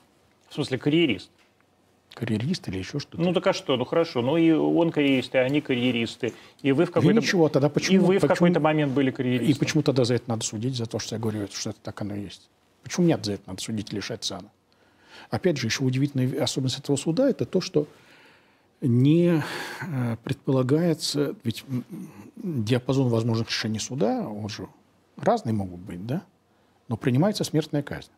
[0.49, 1.29] В смысле, карьерист.
[2.17, 3.21] Карьерист или еще что-то?
[3.21, 3.77] Ну так а что?
[3.77, 4.21] Ну хорошо.
[4.23, 6.33] Ну и он карьерист, и они карьеристы.
[6.63, 7.21] И вы в Да какой-то...
[7.21, 7.95] ничего, тогда почему?
[7.95, 9.59] И вы в почему- какой-то момент были И карьеристом.
[9.59, 12.15] почему тогда за это надо судить, за то, что я говорю, что это так оно
[12.15, 12.49] и есть?
[12.81, 14.49] Почему нет за это надо судить и лишать сана?
[15.29, 17.87] Опять же, еще удивительная особенность этого суда– это то, что
[18.81, 19.43] не
[19.81, 21.65] э, предполагается, ведь
[22.35, 24.67] диапазон возможных решений суда, он же
[25.17, 26.23] разные могут быть, да?
[26.87, 28.09] Но принимается смертная казнь.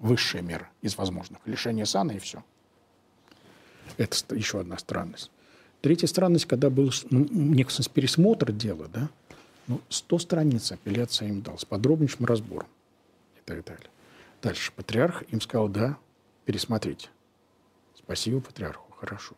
[0.00, 1.38] Высшая мера из возможных.
[1.46, 2.42] Лишение сана и все.
[3.96, 5.30] Это еще одна странность.
[5.80, 9.10] Третья странность, когда был ну, некий пересмотр дела, да,
[9.66, 12.68] ну, 100 страниц апелляция им дал с подробнейшим разбором
[13.36, 13.88] и так далее.
[14.42, 15.96] Дальше патриарх им сказал, да,
[16.44, 17.08] пересмотрите.
[17.96, 19.34] Спасибо патриарху, хорошо.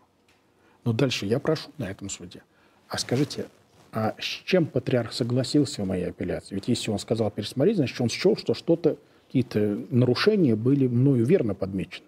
[0.85, 2.43] Но дальше я прошу на этом суде.
[2.89, 3.47] А скажите,
[3.93, 6.55] а с чем патриарх согласился в моей апелляции?
[6.55, 11.55] Ведь если он сказал пересмотреть, значит, он счел, что что-то, какие-то нарушения были мною верно
[11.55, 12.07] подмечены.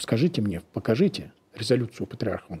[0.00, 2.46] Скажите мне, покажите резолюцию патриарха.
[2.52, 2.60] Он,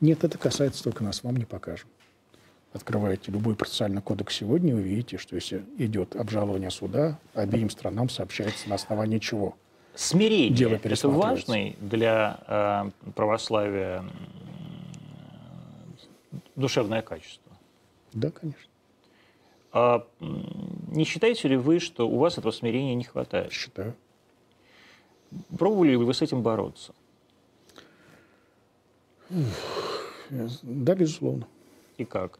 [0.00, 1.88] Нет, это касается только нас, вам не покажем.
[2.72, 8.68] Открываете любой процессуальный кодекс сегодня, вы видите, что если идет обжалование суда, обеим сторонам сообщается
[8.68, 9.56] на основании чего.
[9.94, 14.04] Смирение Дело это важный для э, православия
[16.54, 17.52] душевное качество.
[18.12, 18.70] Да, конечно,
[19.72, 23.52] А не считаете ли вы, что у вас этого смирения не хватает?
[23.52, 23.94] считаю.
[25.58, 26.94] Пробовали ли вы с этим бороться?
[30.30, 31.46] Да, безусловно.
[31.98, 32.38] И как?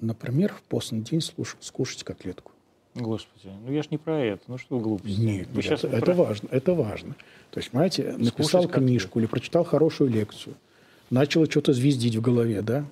[0.00, 2.52] Например, в постный день слуш- скушать котлетку.
[2.94, 4.42] Господи, ну я ж не про это.
[4.48, 5.20] Ну что вы глупости.
[5.20, 7.14] Нет, вы нет, это, про- важно, это важно.
[7.50, 8.80] То есть, понимаете, написал котлетку.
[8.80, 10.56] книжку или прочитал хорошую лекцию,
[11.10, 12.84] начало что-то звездить в голове, да?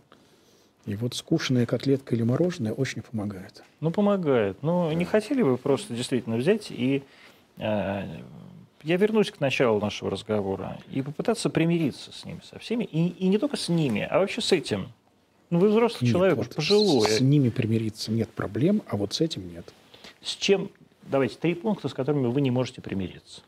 [0.87, 3.63] И вот скушенная котлетка или мороженое очень помогает.
[3.81, 4.63] Ну, помогает.
[4.63, 7.03] Но не хотели бы просто действительно взять и...
[7.59, 8.05] э,
[8.85, 12.85] я вернусь к началу нашего разговора и попытаться примириться с ними, со всеми.
[12.85, 14.93] И, и не только с ними, а вообще с этим.
[15.51, 17.09] Ну, вы взрослый Нет, человек, вот пожилой.
[17.09, 19.67] С ними примириться нет проблем, а вот с этим нет.
[20.23, 20.71] С чем,
[21.03, 23.43] давайте, три пункта, с которыми вы не можете примириться.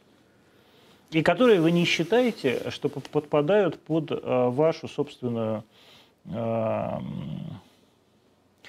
[1.11, 4.17] И которые вы не считаете, что под- подпадают под э,
[4.49, 5.65] вашу собственную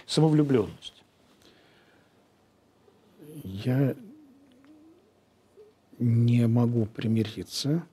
[0.06, 1.04] самовлюбленность.
[3.44, 3.96] Я
[6.00, 7.86] не могу примириться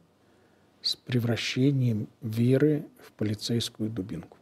[0.81, 4.37] с превращением веры в полицейскую дубинку.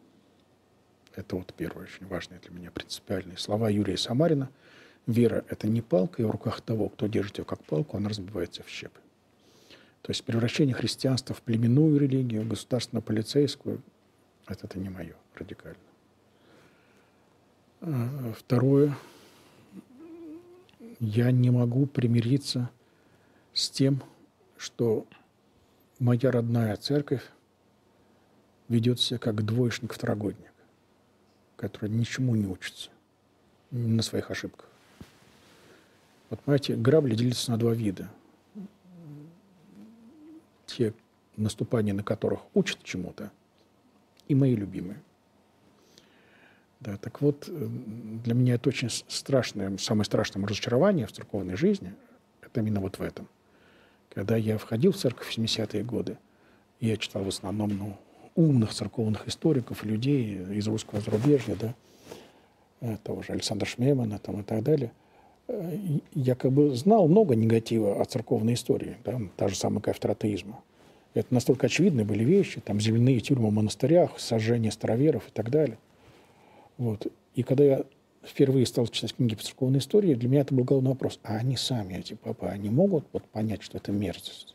[1.14, 4.50] Это вот первое, очень важное для меня принципиальные слова Юрия Самарина.
[5.06, 8.62] Вера– это не палка, и в руках того, кто держит ее как палку, она разбивается
[8.62, 9.00] в щепы.
[10.02, 13.82] То есть превращение христианства в племенную религию, государственно-полицейскую–
[14.46, 15.78] это, это не мое радикально.
[17.80, 18.96] А, Второе–
[21.00, 22.70] я не могу примириться
[23.52, 24.02] с тем,
[24.56, 25.06] что
[25.98, 27.22] моя родная церковь
[28.68, 30.52] ведет себя как двоечник-второгодник,
[31.56, 32.90] который ничему не учится
[33.70, 34.68] на своих ошибках.
[36.30, 38.08] Вот понимаете, грабли делятся на два вида.
[40.66, 40.94] Те,
[41.36, 43.30] наступания на которых учат чему-то,
[44.28, 45.00] и мои любимые.
[46.80, 47.68] Да, так вот, э,
[48.24, 51.94] для меня это очень страшное, самое страшное разочарование в церковной жизни,
[52.42, 53.28] это именно вот в этом.
[54.10, 56.18] Когда я входил в церковь в 70-е годы,
[56.80, 57.96] я читал в основном ну,
[58.34, 61.74] умных церковных историков, людей из русского зарубежья, да,
[62.80, 64.92] э, того же Александра Шмемана там, и так далее.
[65.48, 65.78] Э,
[66.12, 70.62] Я как бы знал много негатива о церковной истории, да, та же самая кафедра атеизма.
[71.16, 75.78] Это настолько очевидные были вещи, там земляные тюрьмы в монастырях, сожжение староверов и так далее.
[76.76, 77.06] Вот.
[77.34, 77.84] И когда я
[78.22, 81.18] впервые стал читать книги по церковной истории, для меня это был главный вопрос.
[81.22, 84.54] А они сами, эти папы, они могут вот понять, что это мерзость?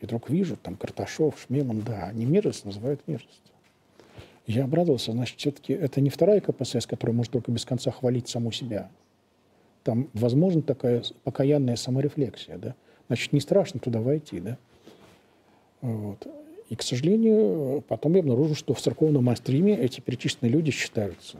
[0.00, 3.52] И вдруг вижу, там, Карташов, Шмеман, да, они мерзость называют мерзостью.
[4.46, 8.52] Я обрадовался, значит, все-таки это не вторая КПСС, которая может только без конца хвалить саму
[8.52, 8.88] себя.
[9.82, 12.76] Там, возможно, такая покаянная саморефлексия, да.
[13.08, 14.58] Значит, не страшно туда войти, да.
[15.80, 16.26] Вот.
[16.68, 21.38] И, к сожалению, потом я обнаружил, что в церковном мастриме эти перечисленные люди считаются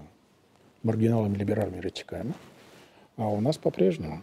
[0.83, 2.33] маргиналами, либералами, еретиками.
[3.17, 4.23] А у нас по-прежнему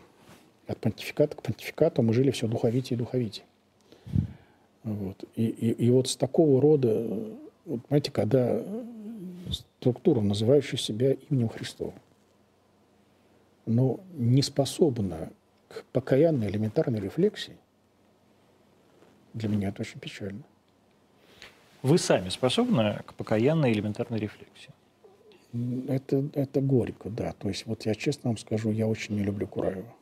[0.68, 3.46] от понтификата к понтификату мы жили все духовитее и духовитее.
[4.84, 5.24] Вот.
[5.36, 7.08] И, и, и вот с такого рода,
[7.66, 8.64] вот, понимаете, когда
[9.52, 11.94] структура, называющая себя именем Христова,
[13.66, 15.32] но не способна
[15.68, 17.58] к покаянной элементарной рефлексии,
[19.36, 20.44] для меня это очень печально.
[21.84, 24.74] Вы сами способны к покаянной элементарной рефлексии?
[25.88, 27.34] Это, это горько, да.
[27.34, 29.94] То есть вот я честно вам скажу, я очень не люблю Кураева.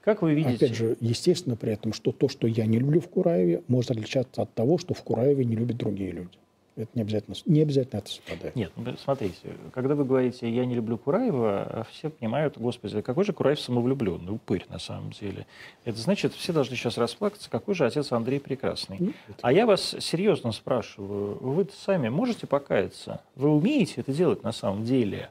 [0.00, 0.66] Как вы видите?
[0.66, 4.42] Опять же, естественно при этом, что то, что я не люблю в Кураеве, может отличаться
[4.42, 6.38] от того, что в Кураеве не любят другие люди.
[6.74, 8.56] Это не обязательно, не обязательно это совпадает.
[8.56, 9.36] Нет, ну, смотрите,
[9.74, 14.64] когда вы говорите «я не люблю Кураева», все понимают, господи, какой же Кураев самовлюбленный, упырь
[14.70, 15.46] на самом деле.
[15.84, 18.96] Это значит, все должны сейчас расплакаться, какой же отец Андрей прекрасный.
[19.00, 19.12] Ну,
[19.42, 23.20] А я вас серьезно спрашиваю, вы сами можете покаяться?
[23.36, 25.30] Вы умеете это делать на самом деле?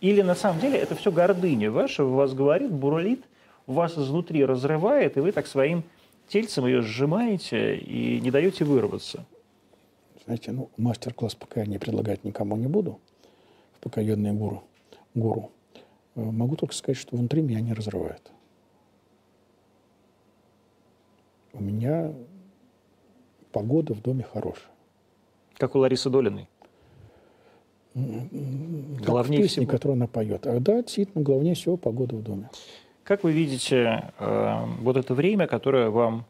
[0.00, 3.24] Или на самом деле это все гордыня ваша, вас говорит, бурлит,
[3.66, 5.82] вас изнутри разрывает, и вы так своим
[6.30, 9.26] тельцем ее сжимаете и не даете вырваться?
[10.24, 13.00] Знаете, ну, мастер-класс покаяния предлагать никому не буду,
[13.74, 14.62] в покаянный гуру.
[15.14, 15.50] гуру.
[16.14, 18.30] Э, Могу только сказать, что внутри меня не разрывает.
[21.52, 22.12] У меня
[23.50, 24.70] погода в доме хорошая.
[25.56, 26.48] Как у Ларисы Долиной.
[27.92, 28.02] Как
[29.04, 29.70] Главнее в песне, всего.
[29.72, 30.46] которую она поет.
[30.46, 32.48] А да, действительно, главнее всего погода в доме.
[33.10, 36.26] Как вы видите э, вот это время, которое вам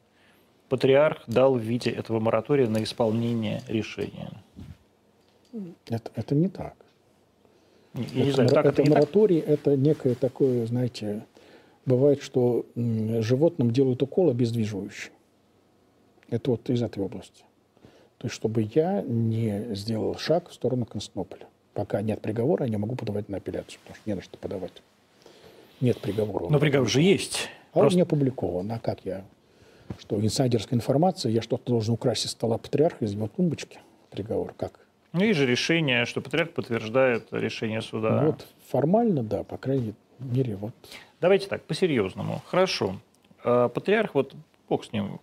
[0.70, 4.30] патриарх дал в виде этого моратория на исполнение решения?
[5.90, 6.74] Это, это не так.
[7.92, 8.94] Я не это, знаю, мора- так это, это не так?
[8.94, 11.26] мораторий, это некое такое, знаете,
[11.84, 15.12] бывает, что животным делают укол обездвиживающий.
[16.30, 17.44] Это вот из этой области.
[18.16, 21.46] То есть, чтобы я не сделал шаг в сторону Константинополя.
[21.74, 24.82] Пока нет приговора, я не могу подавать на апелляцию, потому что не на что подавать.
[25.80, 26.48] Нет приговора.
[26.50, 27.48] Но приговор же есть.
[27.72, 28.70] А он Просто- не опубликован.
[28.72, 29.24] А как я?
[29.98, 33.78] Что, инсайдерская информация, я что-то должен украсть из стола патриарха, из его тумбочки?
[34.10, 34.54] Приговор.
[34.56, 34.80] Как?
[35.12, 38.20] Ну, есть же решение, что патриарх подтверждает решение суда.
[38.20, 40.72] Ну, вот формально, да, по крайней мере, вот
[41.20, 42.40] Давайте так, по-серьезному.
[42.46, 42.96] Хорошо.
[43.44, 44.34] Э, Патриарх, вот
[44.70, 45.20] бог с ним,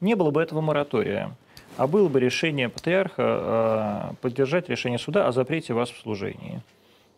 [0.00, 1.34] не было бы этого моратория,
[1.78, 6.60] а было бы решение патриарха э, поддержать решение суда о запрете вас в служении.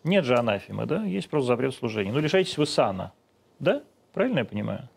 [0.05, 1.05] Нет же анафемы, да?
[1.05, 2.11] Есть просто запрет в служении.
[2.11, 3.13] Ну, лишаетесь вы сана,
[3.59, 3.83] да?
[4.13, 4.89] Правильно я понимаю?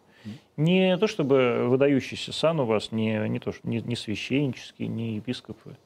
[0.57, 5.77] Не то чтобы выдающийся сан у вас, не, не, то, не, не священнический, не епископы.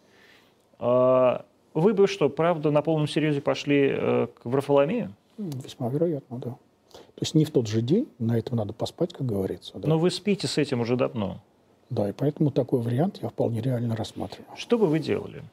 [0.80, 5.14] А вы бы что, правда, на полном серьезе пошли э, к Варфоломею?
[5.38, 6.50] весьма вероятно, да.
[6.91, 9.78] То есть не в тот же день, на этом надо поспать, как говорится.
[9.78, 11.41] Да, Но вы спите с этим уже давно.
[11.90, 14.56] да и поэтому такой вариант я вполне реально рассматриваю.
[14.58, 15.44] Что бы вы делали?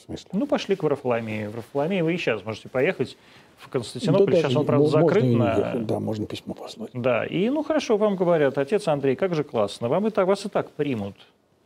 [0.00, 0.30] В смысле?
[0.32, 1.50] Ну, пошли к Варфоломею.
[1.50, 3.16] В Варфоломею вы и сейчас можете поехать
[3.58, 4.32] в Константинополь.
[4.32, 5.74] Да, сейчас он, правда, мо- можно закрыт не на...
[5.74, 6.90] Да, можно письмо послать.
[6.94, 10.46] Да, и, ну, хорошо, вам говорят, отец Андрей, как же классно, вам и так, вас
[10.46, 11.16] и так примут.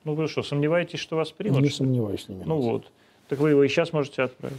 [0.04, 1.62] Ну, вы что, сомневаетесь, что вас примут?
[1.62, 2.48] не что сомневаюсь минуты.
[2.48, 2.90] Ну, вот.
[3.28, 4.58] Так вы его и сейчас можете отправить.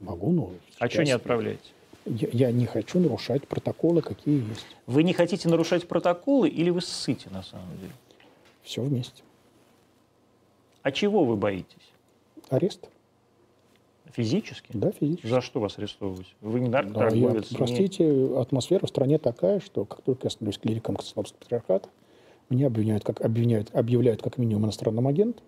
[0.00, 0.50] Могу, но...
[0.78, 1.62] А что не отправляете?
[2.04, 4.66] Я, я не хочу нарушать протоколы, какие есть.
[4.86, 7.92] Вы не хотите нарушать протоколы или вы ссыте, на самом деле?
[8.62, 9.22] Все вместе.
[10.82, 11.83] А чего вы боитесь?
[12.50, 12.88] Арест?
[14.12, 14.68] Физически?
[14.74, 15.26] Да, физически.
[15.26, 16.26] За что вас арестовывать?
[16.40, 17.50] Вы не Да, я- наркоторговец?
[17.50, 21.88] не- простите, атмосфера в стране такая, что как только я становлюсь клириком Константинопольского патриархата,
[22.50, 25.44] меня обвиняют как, обвиняют, объявляют как минимум иностранным агентом,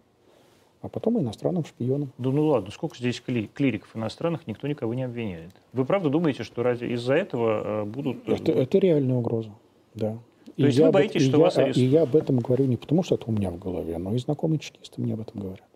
[0.82, 2.12] а потом и иностранным шпионом.
[2.18, 5.50] Да ну ладно, сколько здесь кли- клириков иностранных, никто никого не обвиняет.
[5.72, 8.28] Вы правда думаете, что разве из-за этого э, будут...
[8.28, 9.50] э, Это, это реальная угроза,
[9.94, 10.18] да.
[10.56, 11.92] И есть я вы об- боитесь, и что я- вас И арестуют?
[11.92, 14.58] я об этом говорю не потому, что это у меня в голове, но и знакомые
[14.58, 15.68] чекисты мне об этом говорят.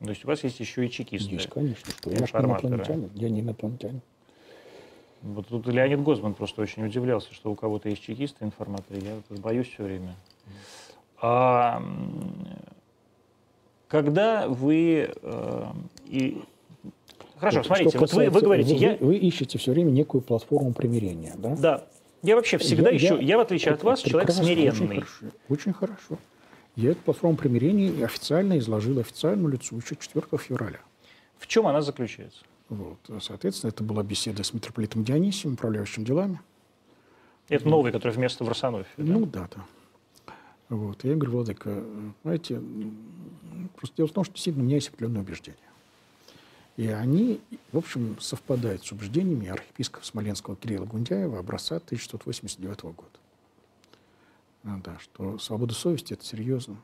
[0.00, 1.34] То есть у вас есть еще и чекисты.
[1.34, 1.90] Есть, конечно.
[1.90, 3.10] Что я инопланетянин.
[3.14, 4.00] Я не инопланетянин.
[5.22, 9.00] Вот тут Леонид Гозман просто очень удивлялся, что у кого-то есть чекисты, информаторы.
[9.00, 10.14] Я вот боюсь все время.
[11.20, 11.82] А,
[13.88, 15.10] когда вы...
[15.22, 15.64] э,
[16.06, 16.42] и...
[17.38, 18.96] Хорошо, Вот, смотрите, что вот вы, вы касается- говорите, вы, я...
[19.00, 21.56] вы ищете все время некую платформу примирения, да?
[21.56, 21.84] Да,
[22.22, 23.18] я вообще всегда ищу...
[23.18, 25.00] Я, в отличие от вас, человек прекрасно, Очень смиренный.
[25.00, 25.26] хорошо.
[25.48, 26.18] Очень хорошо.
[26.76, 30.80] Я эту платформу примирения официально изложил официальному лицу еще 4 февраля.
[31.38, 32.44] В чем она заключается?
[32.68, 32.98] Вот.
[33.20, 36.40] Соответственно, это была беседа с митрополитом Дионисием, управляющим делами.
[37.48, 38.92] Это новый, который вместо Варсонофия.
[38.96, 39.04] да?
[39.04, 40.34] Ну, да, да.
[40.68, 41.02] Вот.
[41.04, 42.60] Я говорю, Владыка, э, знаете,
[43.76, 45.56] просто дело в том, что действительно у меня есть определенные убеждения.
[46.76, 47.40] И они,
[47.72, 53.08] в общем, совпадают с убеждениями архиепископа Смоленского Кирилла Гундяева образца 1689 года.
[54.66, 56.76] А, да, что свобода совести– это серьезно,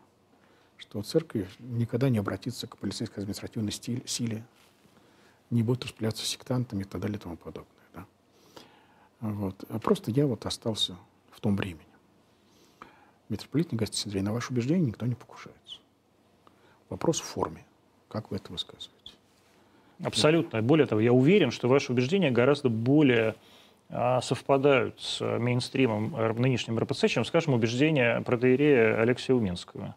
[0.77, 4.45] что церковь никогда не обратится к полицейской административной стиль- силе,
[5.51, 7.67] не будет распыляться сектантами и так далее и тому подобное.
[7.93, 8.07] Да.
[9.21, 9.65] Вот.
[9.69, 10.97] А Просто я вот остался
[11.33, 11.85] в том времени.
[13.29, 15.79] Митрополит не говорит, Андрей, на ваше убеждение никто не покушается.
[16.89, 17.65] Вопрос в форме.
[18.09, 19.15] Как вы это высказываете?
[20.05, 20.63] Абсолютно.
[20.63, 23.35] Более того, я уверен, что ваши убеждения гораздо более а,
[24.23, 29.95] совпадают с мейнстримом э, нынешнем РПЦ, чем, скажем, убеждения протеерея Алексея Уминского.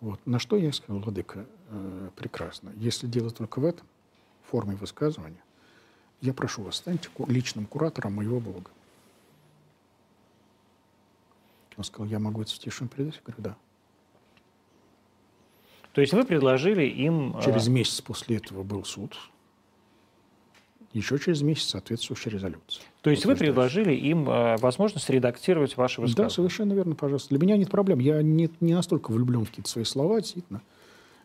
[0.00, 0.20] Вот.
[0.26, 2.72] На что я сказал, Владыка, э, прекрасно.
[2.76, 3.86] Если дело только в этом,
[4.42, 5.42] в форме высказывания,
[6.22, 8.70] я прошу вас, станьте личным куратором моего блога.
[11.76, 13.16] Он сказал, я могу это в тишине передать?
[13.16, 13.56] Я говорю, да.
[15.92, 17.36] То есть вы предложили им...
[17.36, 19.16] а, Через месяц после этого был суд.
[20.94, 22.84] Еще через месяц соответствующая резолюция.
[23.02, 26.30] То есть вы предложили им а, возможность редактировать ваши Да, высказывания?
[26.30, 27.30] совершенно верно, пожалуйста.
[27.30, 27.98] Для меня нет проблем.
[27.98, 30.62] Я не, не настолько влюблен в какие-то свои слова, действительно.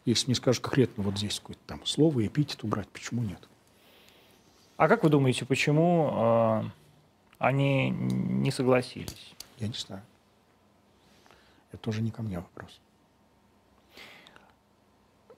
[0.06, 3.48] Если мне скажешь конкретно вот здесь какое-то там слово, эпитет убрать, почему нет?
[4.76, 6.66] А как вы думаете, почему а,
[7.38, 9.34] они не согласились?
[9.60, 10.02] Я не знаю.
[11.72, 12.80] Это тоже не ко мне вопрос.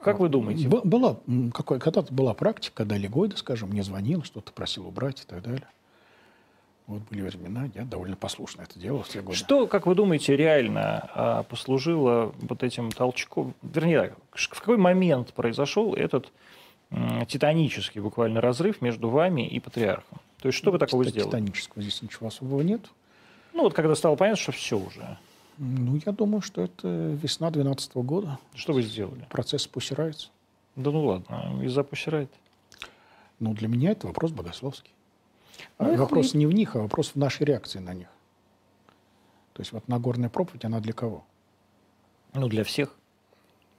[0.01, 0.67] Как вы думаете?
[0.67, 1.17] Б- была,
[1.53, 5.67] какой, когда-то была практика, когда Легойда, скажем, мне звонил, что-то просил убрать и так далее.
[6.87, 9.37] Вот были времена, я довольно послушно это делал все годы.
[9.37, 13.53] Что, как вы думаете, реально а, послужило вот этим толчком?
[13.61, 16.31] Вернее, так, в какой момент произошел этот
[17.27, 20.19] титанический буквально разрыв между вами и патриархом?
[20.41, 21.29] То есть что вы такого Тита- сделали?
[21.29, 22.81] Титанического здесь ничего особого нет.
[23.53, 25.17] Ну вот когда стало понятно, что все уже.
[25.63, 28.39] Ну, я думаю, что это весна 2012 года.
[28.55, 29.27] Что вы сделали?
[29.29, 30.29] Процесс спустирается.
[30.75, 32.31] Да ну ладно, из-за пущерайт.
[33.39, 34.91] Ну, для меня это вопрос богословский.
[35.77, 38.07] А Ну вопрос не в них, а вопрос в нашей реакции на них.
[39.53, 41.23] То есть вот Нагорная проповедь, она для кого?
[42.33, 42.95] Ну для всех.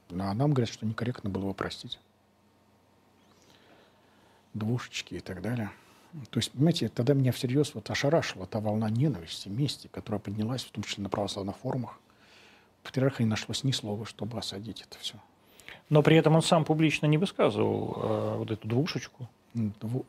[0.08, 1.98] Ну, а нам говорят, что некорректно было его простить.
[4.54, 5.72] Двушечки и так далее.
[6.30, 10.70] То есть, понимаете, тогда меня всерьез вот ошарашила та волна ненависти, мести, которая поднялась, в
[10.70, 11.98] том числе на православных форумах.
[12.82, 15.14] Патриарха не нашлось ни слова, чтобы осадить это все.
[15.88, 19.28] Но при этом он сам публично не высказывал э, вот эту двушечку.
[19.54, 20.04] Дву-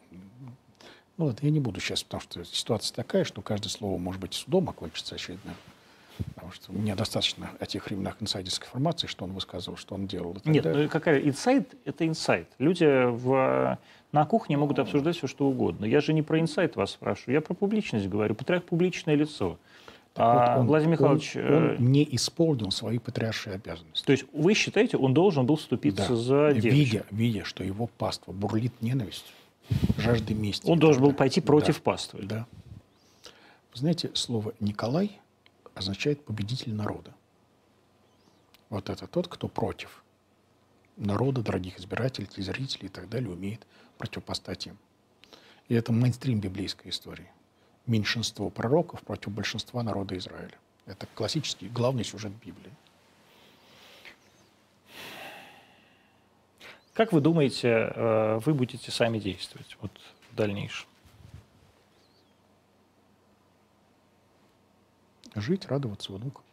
[1.18, 4.34] Ну, это я не буду сейчас, потому что ситуация такая, что каждое слово может быть
[4.34, 5.56] судом окончится очередным.
[6.54, 10.36] Что у меня достаточно о тех временах инсайдерской информации, что он высказывал, что он делал.
[10.36, 10.84] так Нет, далее.
[10.84, 12.48] ну какая инсайт– это инсайт.
[12.60, 13.80] Люди в,
[14.12, 15.86] на кухне могут обсуждать все, что угодно.
[15.86, 18.36] Я же не про инсайт вас спрашиваю, я про публичность говорю.
[18.36, 19.58] Патриарх– публичное лицо.
[20.16, 24.06] А Вот он- Владимир Михайлович, он, э, он не исполнил свои патриаршие обязанности.
[24.06, 26.16] то есть вы считаете, он должен был вступиться Да.
[26.16, 26.72] за девочек?
[26.72, 29.34] видя, видя, что его паства бурлит ненавистью,
[29.98, 30.70] жаждой мести.
[30.70, 32.20] Он должен так был пойти против Да, паствы.
[32.24, 32.46] Да.
[33.74, 35.20] Вы знаете, слово «Николай»
[35.76, 37.14] означает «победитель народа».
[38.70, 40.04] Вот это тот, кто против
[40.98, 43.66] народа, дорогих избирателей, зрителей и так далее, умеет
[43.98, 44.78] противопоставить им.
[45.68, 47.30] И это мейнстрим библейской истории.
[47.86, 50.58] Меньшинство пророков против большинства народа Израиля.
[50.86, 52.72] Это классический, главный сюжет Библии.
[56.94, 59.92] Как вы думаете, э, вы будете сами действовать вот
[60.32, 60.88] в дальнейшем?
[65.36, 66.44] Жить, радоваться внукам.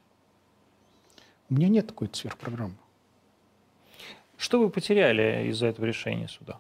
[1.51, 2.77] У меня нет такой сверхпрограммы.
[4.37, 6.59] Что вы потеряли из-за этого решения суда?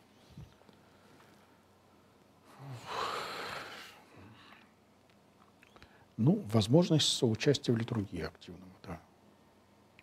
[6.16, 9.01] Ну, возможность соучастия в литургии активного, да.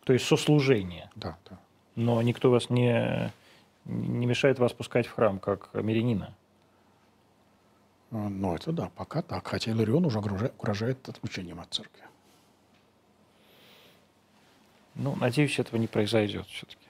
[0.03, 1.10] То есть сослужение.
[1.15, 1.60] Да, да.
[1.95, 3.31] Но никто вас не,
[3.85, 6.34] не мешает вас пускать в храм, как мирянина.
[8.11, 9.48] А, Ну, это да, пока так.
[9.48, 12.03] Хотя Иларион уже угрожа- угрожает отлучением от церкви.
[14.98, 16.88] Ну, надеюсь, этого не произойдет все-таки.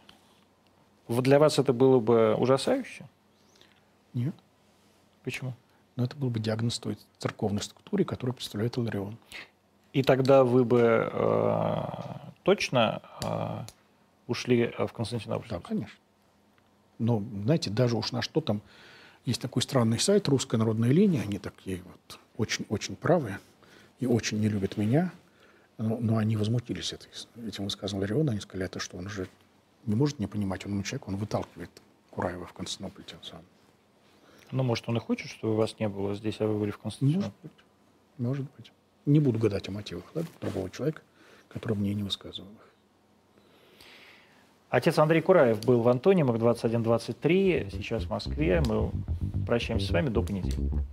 [1.08, 3.06] Вот для вас это было бы ужасающе?
[4.14, 4.36] Нет.
[5.24, 5.54] Почему?
[5.96, 9.18] Но это был бы диагноз той церковной структуре, которую представляет Иларион.
[9.94, 11.84] И тогда вы бы э,
[12.44, 13.66] точно э,
[14.28, 15.50] ушли э, в Константинополь?
[15.50, 15.98] Да, конечно.
[17.00, 18.62] Но, знаете, даже уж на что там...
[19.26, 21.22] Есть такой странный сайт «Русская народная линия».
[21.22, 23.40] Они такие вот очень-очень правые
[24.00, 25.12] и очень не любят меня.
[25.78, 27.10] Но, но они возмутились этой,
[27.48, 28.32] этим высказыванием Лариона.
[28.32, 29.28] Они сказали, это что, он же
[29.86, 31.70] не может не понимать, он человек, он выталкивает
[32.12, 33.46] Кураева в Константинополь тем самым.
[34.52, 37.32] Ну, может, он и хочет, чтобы вас не было здесь, а вы были в Константинополе?
[37.32, 38.18] Может быть.
[38.18, 38.72] Может быть.
[39.06, 41.02] Не буду гадать о мотивах да, другого человека,
[41.48, 42.68] который мне не высказывал их.
[44.70, 48.62] Отец Андрей Кураев был в Антонимах 21-23, сейчас в Москве.
[48.66, 48.92] Мы
[49.46, 50.84] прощаемся с вами до понедельника.